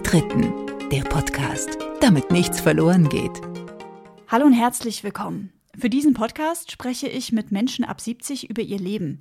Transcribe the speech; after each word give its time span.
Die 0.00 0.10
Dritten, 0.10 0.54
der 0.90 1.02
Podcast, 1.02 1.76
damit 2.00 2.30
nichts 2.30 2.58
verloren 2.58 3.10
geht. 3.10 3.38
Hallo 4.28 4.46
und 4.46 4.54
herzlich 4.54 5.04
willkommen. 5.04 5.52
Für 5.78 5.90
diesen 5.90 6.14
Podcast 6.14 6.72
spreche 6.72 7.06
ich 7.06 7.32
mit 7.32 7.52
Menschen 7.52 7.84
ab 7.84 8.00
70 8.00 8.48
über 8.48 8.62
ihr 8.62 8.78
Leben. 8.78 9.18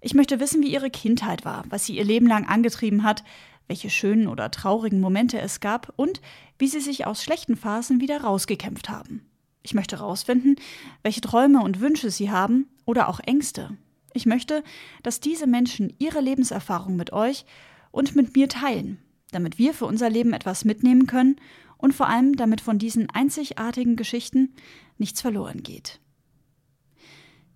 Ich 0.00 0.14
möchte 0.14 0.38
wissen, 0.38 0.62
wie 0.62 0.72
ihre 0.72 0.90
Kindheit 0.90 1.44
war, 1.44 1.64
was 1.70 1.86
sie 1.86 1.96
ihr 1.96 2.04
Leben 2.04 2.28
lang 2.28 2.46
angetrieben 2.46 3.02
hat, 3.02 3.24
welche 3.66 3.90
schönen 3.90 4.28
oder 4.28 4.52
traurigen 4.52 5.00
Momente 5.00 5.40
es 5.40 5.58
gab 5.58 5.92
und 5.96 6.20
wie 6.56 6.68
sie 6.68 6.80
sich 6.80 7.04
aus 7.04 7.24
schlechten 7.24 7.56
Phasen 7.56 8.00
wieder 8.00 8.20
rausgekämpft 8.20 8.88
haben. 8.88 9.26
Ich 9.64 9.74
möchte 9.74 9.98
herausfinden, 9.98 10.54
welche 11.02 11.20
Träume 11.20 11.64
und 11.64 11.80
Wünsche 11.80 12.12
sie 12.12 12.30
haben 12.30 12.68
oder 12.84 13.08
auch 13.08 13.18
Ängste. 13.18 13.76
Ich 14.14 14.26
möchte, 14.26 14.62
dass 15.02 15.18
diese 15.18 15.48
Menschen 15.48 15.92
ihre 15.98 16.20
Lebenserfahrung 16.20 16.94
mit 16.94 17.12
euch 17.12 17.44
und 17.90 18.14
mit 18.14 18.36
mir 18.36 18.48
teilen, 18.48 18.98
damit 19.32 19.58
wir 19.58 19.74
für 19.74 19.86
unser 19.86 20.08
Leben 20.08 20.32
etwas 20.32 20.64
mitnehmen 20.64 21.06
können 21.06 21.36
und 21.76 21.92
vor 21.92 22.08
allem 22.08 22.36
damit 22.36 22.60
von 22.60 22.78
diesen 22.78 23.10
einzigartigen 23.10 23.96
Geschichten 23.96 24.54
nichts 24.98 25.20
verloren 25.20 25.62
geht. 25.62 25.98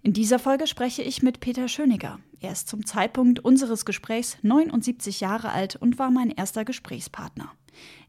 In 0.03 0.13
dieser 0.13 0.39
Folge 0.39 0.67
spreche 0.67 1.03
ich 1.03 1.23
mit 1.23 1.41
Peter 1.41 1.69
Schöniger. 1.69 2.21
Er 2.41 2.53
ist 2.53 2.69
zum 2.69 2.87
Zeitpunkt 2.87 3.41
unseres 3.41 3.85
Gesprächs 3.85 4.39
79 4.43 5.21
Jahre 5.21 5.51
alt 5.51 5.75
und 5.75 5.99
war 5.99 6.11
mein 6.11 6.31
erster 6.31 6.65
Gesprächspartner. 6.65 7.51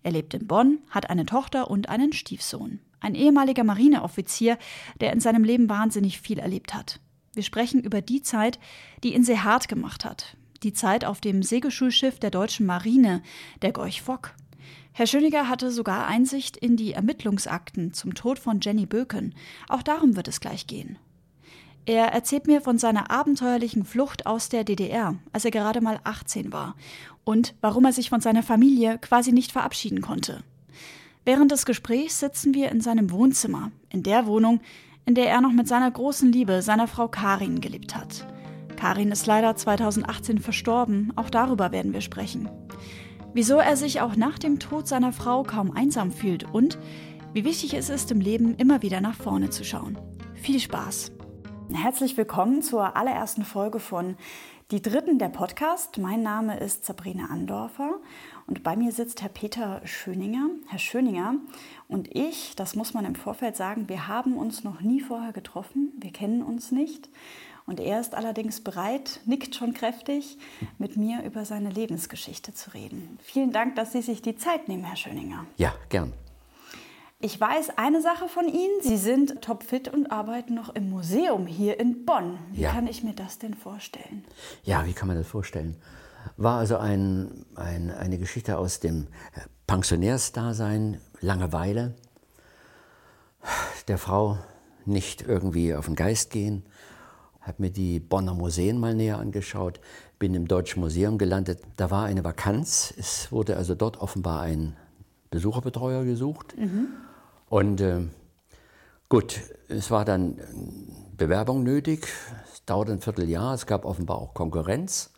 Er 0.04 0.12
lebt 0.12 0.34
in 0.34 0.46
Bonn, 0.46 0.80
hat 0.90 1.10
eine 1.10 1.26
Tochter 1.26 1.72
und 1.72 1.90
einen 1.90 2.14
Stiefsohn. 2.14 2.82
Ein 3.00 3.16
ehemaliger 3.16 3.64
Marineoffizier, 3.64 4.58
der 5.02 5.12
in 5.12 5.20
seinem 5.20 5.44
Leben 5.44 5.70
wahnsinnig 5.70 6.20
viel 6.20 6.40
erlebt 6.40 6.74
hat. 6.74 7.00
Wir 7.34 7.44
sprechen 7.44 7.82
über 7.82 8.02
die 8.02 8.22
Zeit, 8.22 8.60
die 9.04 9.16
ihn 9.16 9.24
sehr 9.24 9.44
hart 9.44 9.68
gemacht 9.68 10.06
hat. 10.06 10.37
Die 10.64 10.74
Zeit 10.74 11.06
auf 11.06 11.22
dem 11.22 11.44
Segelschulschiff 11.44 12.20
der 12.20 12.32
deutschen 12.32 12.66
Marine, 12.66 13.22
der 13.62 13.72
Gorch 13.72 14.02
Fock. 14.02 14.34
Herr 14.92 15.06
Schöniger 15.06 15.48
hatte 15.48 15.72
sogar 15.72 16.08
Einsicht 16.08 16.58
in 16.58 16.76
die 16.76 16.94
Ermittlungsakten 16.94 17.94
zum 17.94 18.16
Tod 18.16 18.40
von 18.40 18.60
Jenny 18.62 18.88
Böken. 18.88 19.36
Auch 19.70 19.84
darum 19.84 20.16
wird 20.16 20.28
es 20.28 20.40
gleich 20.40 20.66
gehen. 20.66 20.98
Er 21.86 22.08
erzählt 22.08 22.48
mir 22.48 22.62
von 22.62 22.80
seiner 22.80 23.12
abenteuerlichen 23.12 23.86
Flucht 23.86 24.26
aus 24.26 24.50
der 24.50 24.64
DDR, 24.64 25.16
als 25.32 25.46
er 25.46 25.52
gerade 25.52 25.82
mal 25.82 26.00
18 26.04 26.52
war, 26.52 26.76
und 27.24 27.54
warum 27.62 27.86
er 27.86 27.94
sich 27.94 28.10
von 28.10 28.22
seiner 28.22 28.44
Familie 28.44 28.98
quasi 28.98 29.32
nicht 29.32 29.52
verabschieden 29.52 30.02
konnte. 30.02 30.44
Während 31.24 31.52
des 31.52 31.66
Gesprächs 31.66 32.20
sitzen 32.20 32.54
wir 32.54 32.72
in 32.72 32.82
seinem 32.82 33.12
Wohnzimmer, 33.12 33.72
in 33.90 34.02
der 34.02 34.26
Wohnung, 34.26 34.62
in 35.06 35.14
der 35.14 35.30
er 35.30 35.42
noch 35.42 35.54
mit 35.54 35.68
seiner 35.68 35.92
großen 35.92 36.32
Liebe, 36.32 36.62
seiner 36.62 36.88
Frau 36.88 37.08
Karin, 37.08 37.62
gelebt 37.62 37.96
hat. 37.96 38.26
Karin 38.78 39.12
ist 39.12 39.26
leider 39.26 39.56
2018 39.56 40.38
verstorben, 40.38 41.12
auch 41.16 41.30
darüber 41.30 41.72
werden 41.72 41.94
wir 41.94 42.02
sprechen. 42.02 42.48
Wieso 43.34 43.58
er 43.58 43.76
sich 43.76 44.02
auch 44.02 44.16
nach 44.16 44.40
dem 44.40 44.60
Tod 44.60 44.88
seiner 44.88 45.12
Frau 45.12 45.44
kaum 45.44 45.72
einsam 45.72 46.12
fühlt 46.12 46.44
und 46.54 46.78
wie 47.34 47.44
wichtig 47.44 47.74
es 47.74 47.90
ist, 47.90 48.12
im 48.12 48.22
Leben 48.22 48.56
immer 48.56 48.82
wieder 48.84 49.02
nach 49.02 49.16
vorne 49.16 49.50
zu 49.50 49.64
schauen. 49.64 49.98
Viel 50.36 50.60
Spaß! 50.60 51.12
Herzlich 51.74 52.16
willkommen 52.16 52.62
zur 52.62 52.96
allerersten 52.96 53.44
Folge 53.44 53.80
von 53.80 54.16
Die 54.72 54.82
Dritten 54.82 55.20
der 55.20 55.30
Podcast. 55.30 55.98
Mein 55.98 56.24
Name 56.24 56.60
ist 56.60 56.86
Sabrina 56.86 57.26
Andorfer 57.26 58.00
und 58.46 58.64
bei 58.64 58.78
mir 58.78 58.92
sitzt 58.92 59.22
Herr 59.22 59.30
Peter 59.30 59.82
Schöninger. 59.86 60.50
Herr 60.68 60.80
Schöninger 60.80 61.36
und 61.88 62.16
ich, 62.16 62.56
das 62.56 62.76
muss 62.76 62.94
man 62.94 63.06
im 63.06 63.16
Vorfeld 63.16 63.56
sagen, 63.58 63.90
wir 63.90 64.08
haben 64.08 64.38
uns 64.38 64.64
noch 64.64 64.82
nie 64.82 65.02
vorher 65.02 65.34
getroffen, 65.34 65.92
wir 66.00 66.12
kennen 66.12 66.42
uns 66.42 66.72
nicht. 66.72 67.10
Und 67.68 67.82
er 67.82 68.00
ist 68.00 68.16
allerdings 68.16 68.64
bereit, 68.64 69.20
nickt 69.26 69.54
schon 69.54 69.74
kräftig, 69.74 70.38
mit 70.78 70.96
mir 70.96 71.24
über 71.24 71.44
seine 71.44 71.70
Lebensgeschichte 71.70 72.54
zu 72.54 72.74
reden. 72.74 73.20
Vielen 73.22 73.52
Dank, 73.52 73.76
dass 73.76 73.92
Sie 73.92 74.02
sich 74.02 74.22
die 74.22 74.38
Zeit 74.38 74.70
nehmen, 74.70 74.86
Herr 74.86 74.96
Schöninger. 74.96 75.46
Ja, 75.58 75.74
gern. 75.90 76.14
Ich 77.20 77.40
weiß 77.40 77.78
eine 77.78 78.02
Sache 78.02 78.30
von 78.30 78.48
Ihnen. 78.48 78.82
Sie 78.82 78.96
sind 78.96 79.42
topfit 79.42 79.90
und 79.90 80.14
arbeiten 80.14 80.54
noch 80.54 80.74
im 80.76 80.90
Museum 80.90 81.46
hier 81.46 81.78
in 81.78 82.06
Bonn. 82.06 82.40
Wie 82.52 82.62
ja. 82.62 82.72
kann 82.72 82.88
ich 82.88 83.04
mir 83.04 83.14
das 83.14 83.38
denn 83.38 83.54
vorstellen? 83.54 84.24
Ja, 84.64 84.86
wie 84.86 84.94
kann 84.94 85.10
man 85.10 85.18
das 85.18 85.28
vorstellen? 85.28 85.76
War 86.38 86.60
also 86.60 86.78
ein, 86.78 87.46
ein, 87.56 87.92
eine 87.92 88.18
Geschichte 88.18 88.58
aus 88.58 88.80
dem 88.80 89.08
Pensionärsdasein, 89.66 91.02
Langeweile, 91.20 91.96
der 93.90 93.98
Frau 93.98 94.38
nicht 94.86 95.22
irgendwie 95.22 95.76
auf 95.76 95.88
den 95.88 95.96
Geist 95.96 96.30
gehen, 96.30 96.64
habe 97.48 97.62
mir 97.62 97.72
die 97.72 98.00
Bonner 98.00 98.34
Museen 98.34 98.80
mal 98.80 98.94
näher 98.94 99.20
angeschaut, 99.20 99.80
bin 100.20 100.36
im 100.36 100.48
Deutschen 100.48 100.82
Museum 100.82 101.18
gelandet. 101.18 101.62
Da 101.78 101.90
war 101.90 102.06
eine 102.06 102.24
Vakanz, 102.24 102.94
es 102.98 103.32
wurde 103.32 103.58
also 103.58 103.74
dort 103.74 103.98
offenbar 103.98 104.42
ein 104.42 104.76
Besucherbetreuer 105.32 106.04
gesucht. 106.04 106.56
Mhm. 106.58 106.90
Und 107.50 107.82
äh, 107.82 108.02
gut, 109.10 109.40
es 109.70 109.90
war 109.92 110.06
dann 110.06 110.38
Bewerbung 111.16 111.64
nötig, 111.64 112.08
es 112.52 112.66
dauerte 112.66 112.92
ein 112.92 113.02
Vierteljahr, 113.02 113.54
es 113.54 113.66
gab 113.66 113.86
offenbar 113.86 114.18
auch 114.18 114.34
Konkurrenz. 114.34 115.12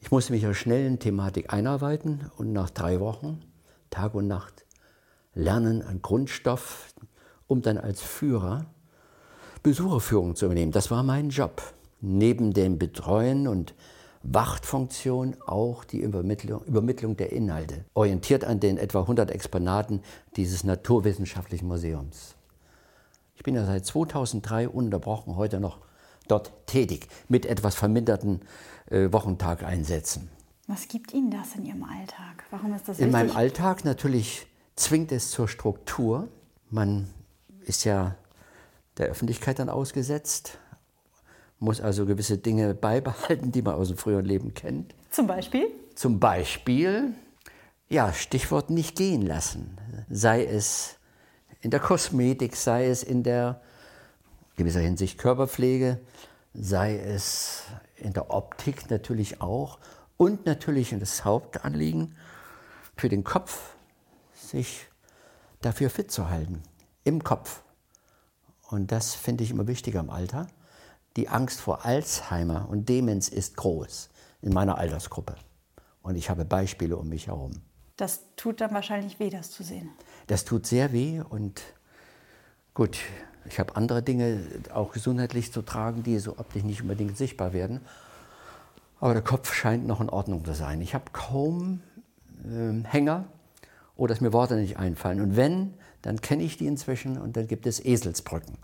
Ich 0.00 0.10
musste 0.10 0.32
mich 0.32 0.42
ja 0.42 0.54
schnell 0.54 0.86
in 0.86 0.98
Thematik 0.98 1.52
einarbeiten 1.52 2.30
und 2.36 2.52
nach 2.52 2.70
drei 2.70 3.00
Wochen, 3.00 3.42
Tag 3.90 4.14
und 4.14 4.26
Nacht, 4.26 4.64
lernen 5.34 5.82
an 5.82 6.02
Grundstoff, 6.02 6.92
um 7.46 7.62
dann 7.62 7.78
als 7.78 8.00
Führer 8.00 8.66
Besucherführung 9.62 10.34
zu 10.34 10.46
übernehmen. 10.46 10.72
Das 10.72 10.90
war 10.90 11.02
mein 11.02 11.30
Job. 11.30 11.62
Neben 12.00 12.52
dem 12.52 12.78
Betreuen 12.78 13.46
und 13.46 13.74
Wachtfunktion 14.24 15.36
auch 15.46 15.84
die 15.84 16.00
Übermittlung, 16.00 16.64
Übermittlung 16.64 17.16
der 17.16 17.32
Inhalte, 17.32 17.84
orientiert 17.94 18.44
an 18.44 18.60
den 18.60 18.76
etwa 18.76 19.00
100 19.00 19.30
Exponaten 19.30 20.00
dieses 20.36 20.64
Naturwissenschaftlichen 20.64 21.66
Museums. 21.68 22.34
Ich 23.36 23.42
bin 23.42 23.54
ja 23.54 23.64
seit 23.64 23.84
2003 23.84 24.68
ununterbrochen 24.68 25.36
heute 25.36 25.58
noch 25.58 25.78
dort 26.28 26.52
tätig, 26.66 27.08
mit 27.28 27.46
etwas 27.46 27.74
verminderten 27.74 28.40
äh, 28.90 29.12
Wochentageinsätzen. 29.12 30.28
Was 30.68 30.86
gibt 30.86 31.12
Ihnen 31.12 31.30
das 31.30 31.56
in 31.56 31.66
Ihrem 31.66 31.82
Alltag? 31.82 32.44
Warum 32.50 32.72
ist 32.74 32.88
das 32.88 32.98
In 32.98 33.10
meinem 33.10 33.34
Alltag 33.36 33.84
natürlich 33.84 34.46
zwingt 34.76 35.10
es 35.12 35.30
zur 35.30 35.48
Struktur. 35.48 36.28
Man 36.70 37.08
ist 37.66 37.84
ja 37.84 38.16
der 38.98 39.06
Öffentlichkeit 39.06 39.58
dann 39.58 39.68
ausgesetzt, 39.68 40.58
muss 41.58 41.80
also 41.80 42.06
gewisse 42.06 42.38
Dinge 42.38 42.74
beibehalten, 42.74 43.52
die 43.52 43.62
man 43.62 43.74
aus 43.74 43.88
dem 43.88 43.96
früheren 43.96 44.24
Leben 44.24 44.52
kennt. 44.54 44.94
Zum 45.10 45.26
Beispiel? 45.26 45.66
Zum 45.94 46.18
Beispiel, 46.18 47.14
ja, 47.88 48.12
Stichwort 48.12 48.70
nicht 48.70 48.96
gehen 48.96 49.22
lassen. 49.22 49.78
Sei 50.10 50.44
es 50.44 50.96
in 51.60 51.70
der 51.70 51.80
Kosmetik, 51.80 52.56
sei 52.56 52.86
es 52.88 53.02
in 53.02 53.22
der 53.22 53.60
gewisser 54.56 54.80
Hinsicht 54.80 55.18
Körperpflege, 55.18 56.00
sei 56.54 56.98
es 56.98 57.62
in 57.96 58.12
der 58.12 58.30
Optik 58.30 58.90
natürlich 58.90 59.40
auch 59.40 59.78
und 60.16 60.46
natürlich 60.46 60.92
in 60.92 61.00
das 61.00 61.24
Hauptanliegen 61.24 62.16
für 62.96 63.08
den 63.08 63.24
Kopf, 63.24 63.74
sich 64.34 64.86
dafür 65.60 65.88
fit 65.88 66.10
zu 66.10 66.28
halten, 66.28 66.62
im 67.04 67.22
Kopf. 67.24 67.62
Und 68.72 68.90
das 68.90 69.14
finde 69.14 69.44
ich 69.44 69.50
immer 69.50 69.66
wichtiger 69.66 70.00
im 70.00 70.08
Alter. 70.08 70.46
Die 71.16 71.28
Angst 71.28 71.60
vor 71.60 71.84
Alzheimer 71.84 72.68
und 72.70 72.88
Demenz 72.88 73.28
ist 73.28 73.56
groß 73.58 74.08
in 74.40 74.54
meiner 74.54 74.78
Altersgruppe. 74.78 75.36
Und 76.00 76.16
ich 76.16 76.30
habe 76.30 76.46
Beispiele 76.46 76.96
um 76.96 77.08
mich 77.10 77.26
herum. 77.26 77.52
Das 77.96 78.22
tut 78.36 78.62
dann 78.62 78.72
wahrscheinlich 78.72 79.20
weh, 79.20 79.28
das 79.28 79.50
zu 79.50 79.62
sehen. 79.62 79.90
Das 80.26 80.46
tut 80.46 80.66
sehr 80.66 80.92
weh 80.92 81.20
und 81.20 81.62
gut, 82.72 82.98
ich 83.44 83.60
habe 83.60 83.76
andere 83.76 84.02
Dinge 84.02 84.40
auch 84.72 84.92
gesundheitlich 84.92 85.52
zu 85.52 85.60
tragen, 85.60 86.02
die 86.02 86.18
so 86.18 86.38
optisch 86.38 86.62
nicht 86.62 86.80
unbedingt 86.80 87.18
sichtbar 87.18 87.52
werden. 87.52 87.82
Aber 89.00 89.12
der 89.12 89.22
Kopf 89.22 89.52
scheint 89.52 89.86
noch 89.86 90.00
in 90.00 90.08
Ordnung 90.08 90.46
zu 90.46 90.54
sein. 90.54 90.80
Ich 90.80 90.94
habe 90.94 91.04
kaum 91.12 91.82
äh, 92.44 92.82
Hänger 92.84 93.26
oder 93.96 94.14
dass 94.14 94.22
mir 94.22 94.32
Worte 94.32 94.54
nicht 94.54 94.78
einfallen. 94.78 95.20
Und 95.20 95.36
wenn, 95.36 95.74
dann 96.02 96.20
kenne 96.20 96.42
ich 96.42 96.56
die 96.56 96.66
inzwischen 96.66 97.18
und 97.18 97.36
dann 97.36 97.46
gibt 97.46 97.66
es 97.66 97.84
Eselsbrücken. 97.84 98.58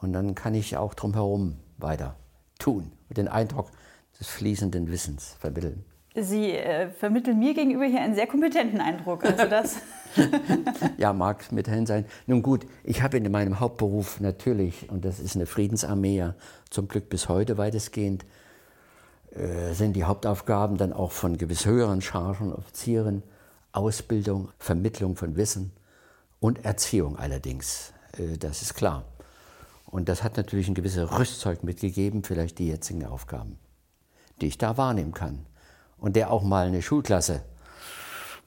Und 0.00 0.12
dann 0.12 0.34
kann 0.34 0.54
ich 0.54 0.76
auch 0.76 0.94
drumherum 0.94 1.56
weiter 1.78 2.16
tun 2.58 2.92
und 3.08 3.18
den 3.18 3.28
Eindruck 3.28 3.70
des 4.18 4.28
fließenden 4.28 4.90
Wissens 4.90 5.36
vermitteln. 5.38 5.84
Sie 6.14 6.50
äh, 6.50 6.90
vermitteln 6.90 7.38
mir 7.38 7.54
gegenüber 7.54 7.84
hier 7.84 8.00
einen 8.00 8.16
sehr 8.16 8.26
kompetenten 8.26 8.80
Eindruck. 8.80 9.24
Also 9.24 9.46
das 9.46 9.76
ja, 10.98 11.12
mag 11.12 11.52
mithin 11.52 11.86
sein. 11.86 12.04
Nun 12.26 12.42
gut, 12.42 12.66
ich 12.82 13.02
habe 13.02 13.16
in 13.16 13.30
meinem 13.30 13.60
Hauptberuf 13.60 14.20
natürlich, 14.20 14.90
und 14.90 15.04
das 15.04 15.20
ist 15.20 15.36
eine 15.36 15.46
Friedensarmee 15.46 16.16
ja 16.16 16.34
zum 16.68 16.88
Glück 16.88 17.08
bis 17.08 17.28
heute 17.28 17.58
weitestgehend, 17.58 18.24
äh, 19.32 19.72
sind 19.72 19.94
die 19.94 20.02
Hauptaufgaben 20.02 20.76
dann 20.76 20.92
auch 20.92 21.12
von 21.12 21.38
gewiss 21.38 21.64
höheren 21.64 22.02
Chargen, 22.02 22.52
Offizieren, 22.52 23.22
Ausbildung, 23.70 24.48
Vermittlung 24.58 25.14
von 25.14 25.36
Wissen, 25.36 25.70
und 26.40 26.64
Erziehung 26.64 27.18
allerdings, 27.18 27.92
äh, 28.18 28.36
das 28.38 28.62
ist 28.62 28.74
klar. 28.74 29.04
Und 29.86 30.08
das 30.08 30.22
hat 30.22 30.36
natürlich 30.36 30.68
ein 30.68 30.74
gewisses 30.74 31.10
Rüstzeug 31.18 31.62
mitgegeben, 31.64 32.22
vielleicht 32.24 32.58
die 32.58 32.68
jetzigen 32.68 33.04
Aufgaben, 33.04 33.58
die 34.40 34.46
ich 34.46 34.58
da 34.58 34.76
wahrnehmen 34.76 35.12
kann. 35.12 35.46
Und 35.98 36.16
der 36.16 36.30
auch 36.30 36.42
mal 36.42 36.66
eine 36.66 36.80
Schulklasse 36.80 37.42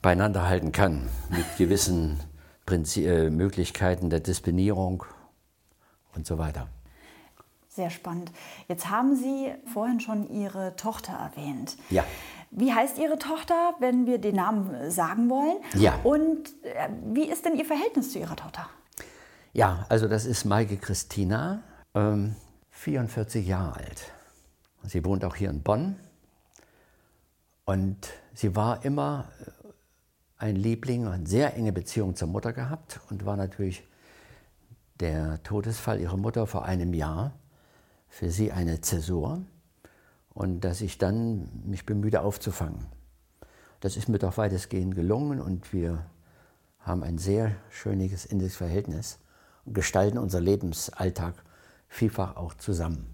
beieinander 0.01 0.47
halten 0.47 0.71
kann 0.71 1.09
mit 1.29 1.45
gewissen 1.57 2.19
Prinzip, 2.65 3.05
äh, 3.05 3.29
Möglichkeiten 3.29 4.09
der 4.09 4.21
Disziplinierung 4.21 5.05
und 6.15 6.25
so 6.25 6.37
weiter. 6.37 6.67
Sehr 7.67 7.89
spannend. 7.89 8.31
Jetzt 8.67 8.89
haben 8.89 9.15
Sie 9.15 9.51
vorhin 9.73 9.99
schon 9.99 10.29
Ihre 10.29 10.75
Tochter 10.75 11.13
erwähnt. 11.13 11.75
Ja. 11.89 12.03
Wie 12.55 12.71
heißt 12.71 12.99
Ihre 12.99 13.17
Tochter, 13.17 13.73
wenn 13.79 14.05
wir 14.05 14.19
den 14.19 14.35
Namen 14.35 14.91
sagen 14.91 15.29
wollen? 15.29 15.57
Ja. 15.73 15.99
Und 16.03 16.49
äh, 16.63 16.89
wie 17.11 17.27
ist 17.27 17.45
denn 17.45 17.55
Ihr 17.55 17.65
Verhältnis 17.65 18.11
zu 18.11 18.19
Ihrer 18.19 18.35
Tochter? 18.35 18.69
Ja, 19.53 19.85
also 19.89 20.07
das 20.07 20.25
ist 20.25 20.45
Maike 20.45 20.77
Christina, 20.77 21.63
ähm, 21.95 22.35
44 22.69 23.47
Jahre 23.47 23.77
alt. 23.77 24.11
Sie 24.83 25.03
wohnt 25.03 25.25
auch 25.25 25.35
hier 25.35 25.49
in 25.49 25.63
Bonn. 25.63 25.95
Und 27.65 28.09
sie 28.33 28.55
war 28.55 28.85
immer 28.85 29.25
äh, 29.39 29.51
ein 30.37 30.55
Liebling, 30.55 31.07
eine 31.07 31.25
sehr 31.25 31.55
enge 31.55 31.73
Beziehung 31.73 32.15
zur 32.15 32.27
Mutter 32.27 32.53
gehabt 32.53 32.99
und 33.09 33.25
war 33.25 33.37
natürlich 33.37 33.83
der 34.99 35.41
Todesfall 35.41 35.99
ihrer 35.99 36.17
Mutter 36.17 36.45
vor 36.45 36.65
einem 36.65 36.93
Jahr 36.93 37.33
für 38.09 38.29
sie 38.29 38.51
eine 38.51 38.81
Zäsur 38.81 39.41
und 40.33 40.61
dass 40.61 40.81
ich 40.81 40.97
dann 40.97 41.49
mich 41.65 41.85
bemühte 41.85 42.21
aufzufangen. 42.21 42.87
Das 43.79 43.97
ist 43.97 44.09
mir 44.09 44.19
doch 44.19 44.37
weitestgehend 44.37 44.95
gelungen 44.95 45.41
und 45.41 45.73
wir 45.73 46.05
haben 46.79 47.03
ein 47.03 47.17
sehr 47.17 47.55
schönes 47.69 48.25
inniges 48.25 48.55
Verhältnis 48.55 49.19
und 49.65 49.73
gestalten 49.73 50.17
unser 50.17 50.41
Lebensalltag 50.41 51.35
vielfach 51.87 52.35
auch 52.35 52.53
zusammen. 52.55 53.13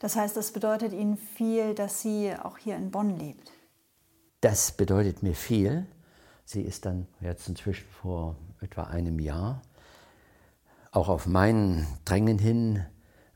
Das 0.00 0.16
heißt, 0.16 0.36
das 0.36 0.52
bedeutet 0.52 0.92
Ihnen 0.92 1.16
viel, 1.16 1.74
dass 1.74 2.02
sie 2.02 2.32
auch 2.42 2.58
hier 2.58 2.76
in 2.76 2.90
Bonn 2.90 3.18
lebt? 3.18 3.50
Das 4.40 4.72
bedeutet 4.72 5.22
mir 5.22 5.34
viel. 5.34 5.86
Sie 6.44 6.62
ist 6.62 6.86
dann 6.86 7.08
jetzt 7.20 7.48
inzwischen 7.48 7.88
vor 7.90 8.36
etwa 8.60 8.84
einem 8.84 9.18
Jahr 9.18 9.62
auch 10.92 11.08
auf 11.08 11.26
meinen 11.26 11.86
Drängen 12.04 12.38
hin 12.38 12.84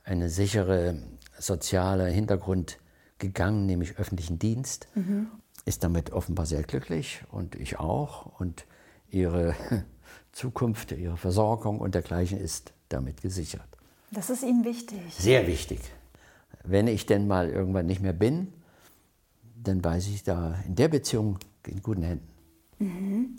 eine 0.05 0.31
sichere 0.31 1.03
soziale 1.43 2.07
Hintergrund 2.09 2.79
gegangen, 3.19 3.67
nämlich 3.67 3.99
öffentlichen 3.99 4.39
Dienst. 4.39 4.89
Mhm. 4.95 5.29
Ist 5.65 5.85
damit 5.85 6.11
offenbar 6.13 6.47
sehr 6.47 6.63
glücklich 6.63 7.23
und 7.31 7.55
ich 7.55 7.79
auch. 7.79 8.39
Und 8.41 8.67
ihre 9.11 9.55
Zukunft, 10.33 10.93
ihre 10.93 11.17
Versorgung 11.17 11.81
und 11.81 11.95
dergleichen 11.95 12.39
ist 12.39 12.73
damit 12.89 13.23
gesichert. 13.23 13.69
Das 14.11 14.29
ist 14.29 14.43
Ihnen 14.43 14.65
wichtig. 14.65 15.01
Sehr 15.17 15.47
wichtig. 15.47 15.81
Wenn 16.65 16.87
ich 16.87 17.07
denn 17.07 17.27
mal 17.27 17.49
irgendwann 17.49 17.87
nicht 17.87 18.03
mehr 18.03 18.13
bin, 18.13 18.53
dann 19.63 19.83
weiß 19.83 20.09
ich 20.09 20.23
da 20.23 20.57
in 20.67 20.75
der 20.75 20.89
Beziehung 20.89 21.39
in 21.67 21.83
guten 21.83 22.03
Händen. 22.03 22.29
Mhm. 22.79 23.37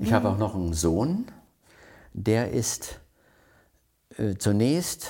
Ich 0.00 0.12
habe 0.12 0.28
auch 0.28 0.38
noch 0.38 0.54
einen 0.54 0.72
Sohn, 0.72 1.26
der 2.12 2.52
ist 2.52 3.00
äh, 4.16 4.36
zunächst 4.36 5.08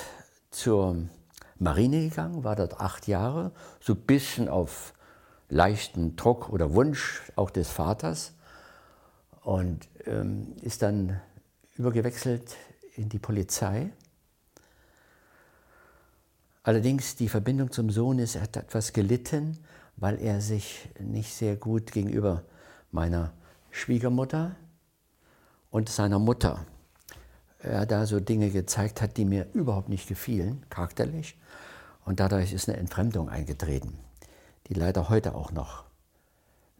zur 0.49 1.07
Marine 1.61 2.09
gegangen, 2.09 2.43
war 2.43 2.55
dort 2.55 2.79
acht 2.79 3.07
Jahre, 3.07 3.51
so 3.79 3.93
ein 3.93 4.01
bisschen 4.01 4.49
auf 4.49 4.93
leichten 5.47 6.15
Druck 6.15 6.49
oder 6.49 6.73
Wunsch 6.73 7.21
auch 7.35 7.51
des 7.51 7.69
Vaters 7.69 8.33
und 9.43 9.87
ähm, 10.05 10.55
ist 10.61 10.81
dann 10.81 11.21
übergewechselt 11.77 12.55
in 12.95 13.09
die 13.09 13.19
Polizei. 13.19 13.91
Allerdings 16.63 17.15
die 17.15 17.29
Verbindung 17.29 17.71
zum 17.71 17.91
Sohn 17.91 18.17
ist, 18.17 18.35
er 18.35 18.41
hat 18.41 18.57
etwas 18.57 18.91
gelitten, 18.91 19.59
weil 19.97 20.19
er 20.19 20.41
sich 20.41 20.89
nicht 20.99 21.31
sehr 21.33 21.57
gut 21.57 21.91
gegenüber 21.91 22.43
meiner 22.91 23.33
Schwiegermutter 23.69 24.55
und 25.69 25.89
seiner 25.89 26.17
Mutter 26.17 26.65
er 27.63 27.85
da 27.85 28.05
so 28.05 28.19
Dinge 28.19 28.49
gezeigt 28.49 29.01
hat, 29.01 29.17
die 29.17 29.25
mir 29.25 29.47
überhaupt 29.53 29.89
nicht 29.89 30.07
gefielen, 30.07 30.65
charakterlich. 30.69 31.37
Und 32.05 32.19
dadurch 32.19 32.53
ist 32.53 32.67
eine 32.67 32.77
Entfremdung 32.77 33.29
eingetreten, 33.29 33.97
die 34.67 34.73
leider 34.73 35.09
heute 35.09 35.35
auch 35.35 35.51
noch 35.51 35.85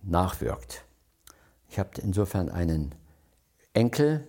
nachwirkt. 0.01 0.83
Ich 1.69 1.79
habe 1.79 1.89
insofern 2.01 2.49
einen 2.49 2.93
Enkel 3.73 4.27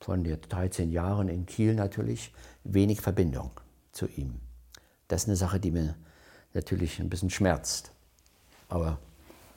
von 0.00 0.24
13 0.24 0.90
Jahren 0.90 1.28
in 1.28 1.46
Kiel 1.46 1.74
natürlich, 1.74 2.32
wenig 2.64 3.00
Verbindung 3.00 3.50
zu 3.92 4.06
ihm. 4.08 4.40
Das 5.08 5.22
ist 5.22 5.28
eine 5.28 5.36
Sache, 5.36 5.60
die 5.60 5.70
mir 5.70 5.94
natürlich 6.52 7.00
ein 7.00 7.08
bisschen 7.08 7.30
schmerzt. 7.30 7.92
Aber 8.68 8.98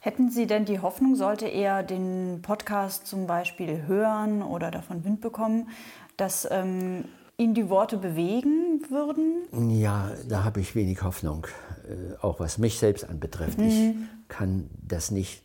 Hätten 0.01 0.29
Sie 0.29 0.47
denn 0.47 0.63
die 0.63 0.79
Hoffnung, 0.79 1.15
sollte 1.15 1.45
er 1.45 1.83
den 1.83 2.41
Podcast 2.41 3.05
zum 3.05 3.27
Beispiel 3.27 3.85
hören 3.85 4.41
oder 4.41 4.71
davon 4.71 5.03
Wind 5.03 5.19
bekommen, 5.19 5.69
dass 6.15 6.47
ähm, 6.49 7.03
ihn 7.39 7.53
die 7.53 7.69
Worte 7.69 7.97
bewegen 7.97 8.81
würden? 8.89 9.71
Ja, 9.71 10.11
da 10.27 10.43
habe 10.43 10.59
ich 10.59 10.75
wenig 10.75 11.01
Hoffnung, 11.01 11.47
äh, 11.87 12.17
auch 12.21 12.39
was 12.39 12.57
mich 12.57 12.77
selbst 12.77 13.05
anbetrifft. 13.05 13.57
Mhm. 13.57 13.67
Ich 13.67 13.95
kann 14.27 14.69
das 14.81 15.09
nicht, 15.09 15.41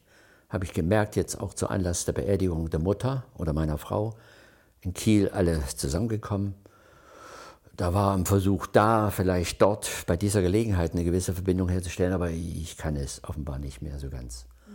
habe 0.48 0.64
ich 0.64 0.72
gemerkt, 0.72 1.16
jetzt 1.16 1.40
auch 1.40 1.54
zu 1.54 1.68
Anlass 1.68 2.04
der 2.04 2.12
Beerdigung 2.12 2.68
der 2.68 2.80
Mutter 2.80 3.24
oder 3.38 3.52
meiner 3.52 3.78
Frau 3.78 4.14
in 4.80 4.92
Kiel 4.92 5.28
alle 5.28 5.62
zusammengekommen. 5.76 6.54
Da 7.76 7.94
war 7.94 8.14
ein 8.14 8.26
Versuch 8.26 8.66
da, 8.66 9.10
vielleicht 9.10 9.62
dort 9.62 9.90
bei 10.06 10.16
dieser 10.16 10.42
Gelegenheit 10.42 10.92
eine 10.92 11.04
gewisse 11.04 11.32
Verbindung 11.32 11.68
herzustellen, 11.68 12.12
aber 12.12 12.30
ich 12.30 12.76
kann 12.76 12.96
es 12.96 13.22
offenbar 13.24 13.58
nicht 13.58 13.82
mehr 13.82 13.98
so 13.98 14.10
ganz. 14.10 14.46
Mhm. 14.66 14.72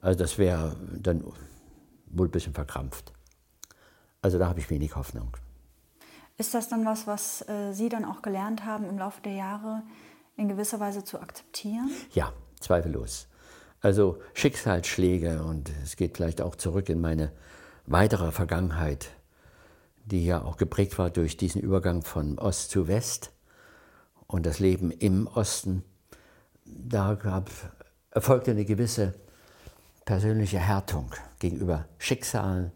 Also 0.00 0.18
das 0.18 0.38
wäre 0.38 0.76
dann 1.00 1.24
wohl 2.06 2.28
ein 2.28 2.30
bisschen 2.30 2.52
verkrampft. 2.52 3.12
Also 4.20 4.38
da 4.38 4.48
habe 4.48 4.60
ich 4.60 4.70
wenig 4.70 4.94
Hoffnung. 4.94 5.36
Ist 6.38 6.54
das 6.54 6.68
dann 6.68 6.84
was, 6.84 7.06
was 7.06 7.46
äh, 7.48 7.72
Sie 7.72 7.88
dann 7.88 8.04
auch 8.04 8.22
gelernt 8.22 8.64
haben 8.64 8.84
im 8.84 8.98
Laufe 8.98 9.20
der 9.22 9.32
Jahre 9.32 9.82
in 10.36 10.48
gewisser 10.48 10.80
Weise 10.80 11.04
zu 11.04 11.20
akzeptieren? 11.20 11.90
Ja, 12.12 12.32
zweifellos. 12.60 13.28
Also 13.80 14.18
Schicksalsschläge 14.34 15.42
und 15.42 15.70
es 15.82 15.96
geht 15.96 16.16
vielleicht 16.16 16.40
auch 16.40 16.56
zurück 16.56 16.88
in 16.88 17.00
meine 17.00 17.32
weitere 17.86 18.30
Vergangenheit, 18.30 19.10
die 20.04 20.24
ja 20.24 20.42
auch 20.42 20.56
geprägt 20.56 20.98
war 20.98 21.10
durch 21.10 21.36
diesen 21.36 21.60
Übergang 21.60 22.02
von 22.02 22.38
Ost 22.38 22.70
zu 22.70 22.88
West 22.88 23.32
und 24.26 24.46
das 24.46 24.58
Leben 24.58 24.90
im 24.90 25.26
Osten. 25.26 25.84
Da 26.64 27.14
gab, 27.14 27.50
erfolgte 28.10 28.52
eine 28.52 28.64
gewisse 28.64 29.14
persönliche 30.04 30.58
Härtung 30.58 31.12
gegenüber 31.40 31.86
Schicksalen, 31.98 32.72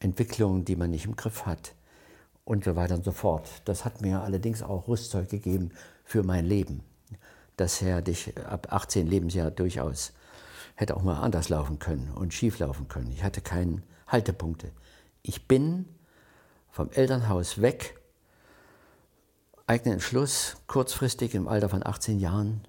Entwicklungen, 0.00 0.64
die 0.64 0.76
man 0.76 0.90
nicht 0.90 1.04
im 1.04 1.16
Griff 1.16 1.44
hat 1.44 1.74
und 2.48 2.64
so 2.64 2.76
weiter 2.76 2.94
und 2.94 3.04
so 3.04 3.12
fort. 3.12 3.46
Das 3.66 3.84
hat 3.84 4.00
mir 4.00 4.22
allerdings 4.22 4.62
auch 4.62 4.88
Rüstzeug 4.88 5.28
gegeben 5.28 5.70
für 6.02 6.22
mein 6.22 6.46
Leben. 6.46 6.82
Das 7.58 7.82
hätte 7.82 8.10
ich 8.10 8.34
ab 8.38 8.68
18 8.70 9.06
Lebensjahr 9.06 9.50
durchaus 9.50 10.12
hätte 10.74 10.96
auch 10.96 11.02
mal 11.02 11.20
anders 11.20 11.48
laufen 11.48 11.78
können 11.80 12.10
und 12.14 12.32
schief 12.32 12.60
laufen 12.60 12.86
können. 12.86 13.10
Ich 13.10 13.22
hatte 13.24 13.40
keine 13.40 13.82
Haltepunkte. 14.06 14.70
Ich 15.22 15.46
bin 15.48 15.86
vom 16.70 16.88
Elternhaus 16.90 17.60
weg, 17.60 18.00
eigenen 19.66 19.94
Entschluss, 19.94 20.56
kurzfristig 20.68 21.34
im 21.34 21.48
Alter 21.48 21.68
von 21.68 21.84
18 21.84 22.20
Jahren, 22.20 22.62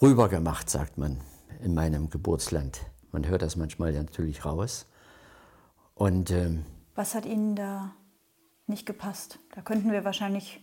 rübergemacht, 0.00 0.70
sagt 0.70 0.96
man 0.96 1.20
in 1.60 1.74
meinem 1.74 2.08
Geburtsland. 2.08 2.80
Man 3.10 3.26
hört 3.26 3.42
das 3.42 3.56
manchmal 3.56 3.92
natürlich 3.92 4.44
raus. 4.44 4.86
Und, 5.96 6.30
ähm, 6.30 6.64
Was 6.94 7.16
hat 7.16 7.26
Ihnen 7.26 7.56
da 7.56 7.92
nicht 8.68 8.86
gepasst? 8.86 9.38
Da 9.54 9.60
könnten 9.62 9.92
wir 9.92 10.04
wahrscheinlich 10.04 10.62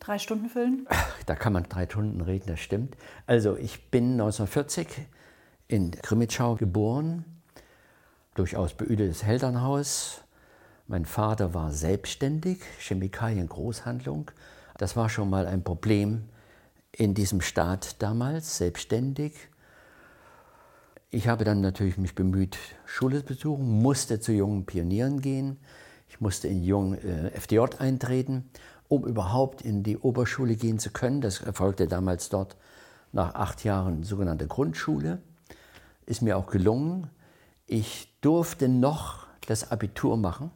drei 0.00 0.18
Stunden 0.18 0.48
füllen. 0.48 0.86
Da 1.26 1.34
kann 1.34 1.52
man 1.52 1.64
drei 1.64 1.84
Stunden 1.84 2.20
reden, 2.20 2.46
das 2.46 2.60
stimmt. 2.60 2.96
Also 3.26 3.56
ich 3.56 3.90
bin 3.90 4.12
1940 4.12 4.88
in 5.66 5.90
Krimitschau 5.90 6.54
geboren, 6.54 7.24
durchaus 8.34 8.74
beödetes 8.74 9.22
Elternhaus. 9.22 10.22
Mein 10.86 11.04
Vater 11.04 11.52
war 11.52 11.72
selbstständig, 11.72 12.60
Chemikalien-Großhandlung. 12.78 14.30
Das 14.78 14.96
war 14.96 15.10
schon 15.10 15.28
mal 15.28 15.46
ein 15.46 15.62
Problem 15.62 16.24
in 16.92 17.12
diesem 17.12 17.42
Staat 17.42 18.00
damals, 18.00 18.56
selbstständig. 18.56 19.34
Ich 21.10 21.28
habe 21.28 21.44
dann 21.44 21.60
natürlich 21.60 21.98
mich 21.98 22.14
bemüht, 22.14 22.58
Schule 22.86 23.20
zu 23.20 23.26
besuchen, 23.26 23.82
musste 23.82 24.20
zu 24.20 24.32
jungen 24.32 24.66
Pionieren 24.66 25.20
gehen. 25.20 25.58
Ich 26.08 26.20
musste 26.20 26.48
in 26.48 26.62
jungen 26.62 26.94
äh, 26.98 27.30
FDJ 27.30 27.60
eintreten, 27.78 28.50
um 28.88 29.04
überhaupt 29.04 29.62
in 29.62 29.82
die 29.82 29.98
Oberschule 29.98 30.56
gehen 30.56 30.78
zu 30.78 30.90
können. 30.90 31.20
Das 31.20 31.40
erfolgte 31.40 31.86
damals 31.86 32.28
dort 32.28 32.56
nach 33.12 33.34
acht 33.34 33.64
Jahren 33.64 34.02
sogenannte 34.02 34.46
Grundschule. 34.46 35.20
Ist 36.06 36.22
mir 36.22 36.36
auch 36.36 36.46
gelungen. 36.46 37.08
Ich 37.66 38.12
durfte 38.20 38.68
noch 38.68 39.26
das 39.46 39.70
Abitur 39.70 40.16
machen, 40.16 40.50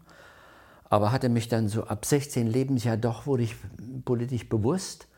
aber 0.88 1.12
hatte 1.12 1.28
mich 1.28 1.48
dann 1.48 1.68
so 1.68 1.84
ab 1.84 2.04
16 2.04 2.46
Lebensjahr 2.46 2.96
doch, 2.96 3.26
wurde 3.26 3.42
ich 3.42 3.56
politisch 4.04 4.48
bewusst 4.48 5.08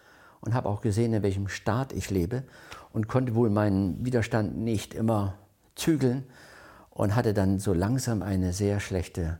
und 0.40 0.54
habe 0.54 0.68
auch 0.68 0.80
gesehen, 0.80 1.12
in 1.12 1.22
welchem 1.22 1.48
Staat 1.48 1.92
ich 1.92 2.10
lebe 2.10 2.44
und 2.92 3.08
konnte 3.08 3.34
wohl 3.34 3.50
meinen 3.50 4.04
Widerstand 4.04 4.56
nicht 4.56 4.94
immer 4.94 5.34
zügeln 5.74 6.24
und 6.90 7.16
hatte 7.16 7.34
dann 7.34 7.58
so 7.58 7.72
langsam 7.72 8.22
eine 8.22 8.52
sehr 8.52 8.78
schlechte 8.78 9.38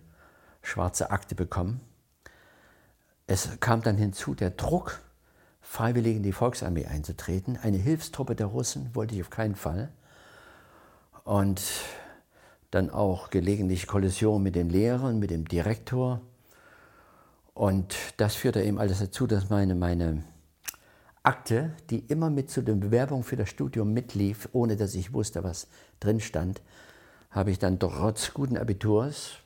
schwarze 0.64 1.10
Akte 1.10 1.34
bekommen. 1.34 1.80
Es 3.26 3.60
kam 3.60 3.82
dann 3.82 3.96
hinzu 3.96 4.34
der 4.34 4.50
Druck, 4.50 5.00
freiwillig 5.60 6.16
in 6.16 6.22
die 6.22 6.32
Volksarmee 6.32 6.86
einzutreten. 6.86 7.58
Eine 7.62 7.78
Hilfstruppe 7.78 8.34
der 8.34 8.46
Russen 8.46 8.94
wollte 8.94 9.14
ich 9.14 9.22
auf 9.22 9.30
keinen 9.30 9.54
Fall. 9.54 9.90
Und 11.24 11.62
dann 12.70 12.90
auch 12.90 13.30
gelegentlich 13.30 13.86
Kollision 13.86 14.42
mit 14.42 14.56
den 14.56 14.68
Lehrern, 14.68 15.18
mit 15.18 15.30
dem 15.30 15.46
Direktor. 15.46 16.20
Und 17.54 17.94
das 18.16 18.34
führte 18.34 18.62
eben 18.62 18.78
alles 18.78 18.98
dazu, 18.98 19.26
dass 19.26 19.48
meine, 19.48 19.74
meine 19.74 20.24
Akte, 21.22 21.72
die 21.88 22.00
immer 22.00 22.30
mit 22.30 22.50
zu 22.50 22.62
den 22.62 22.80
Bewerbungen 22.80 23.24
für 23.24 23.36
das 23.36 23.48
Studium 23.48 23.94
mitlief, 23.94 24.48
ohne 24.52 24.76
dass 24.76 24.94
ich 24.94 25.12
wusste, 25.12 25.44
was 25.44 25.68
drin 26.00 26.20
stand, 26.20 26.60
habe 27.30 27.50
ich 27.50 27.58
dann 27.58 27.78
trotz 27.78 28.34
guten 28.34 28.58
Abiturs, 28.58 29.38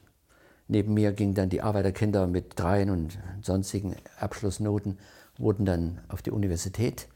neben 0.69 0.95
mir 0.95 1.13
gingen 1.13 1.35
dann 1.35 1.49
die 1.49 1.63
Arbeiterkinder 1.63 2.27
mit 2.27 2.59
Dreien 2.59 2.91
und 2.91 3.19
sonstigen 3.43 3.97
Abschlussnoten, 4.21 4.99
wurden 5.39 5.65
dann 5.65 6.01
auf 6.09 6.23
die 6.23 6.31
Universität 6.31 7.09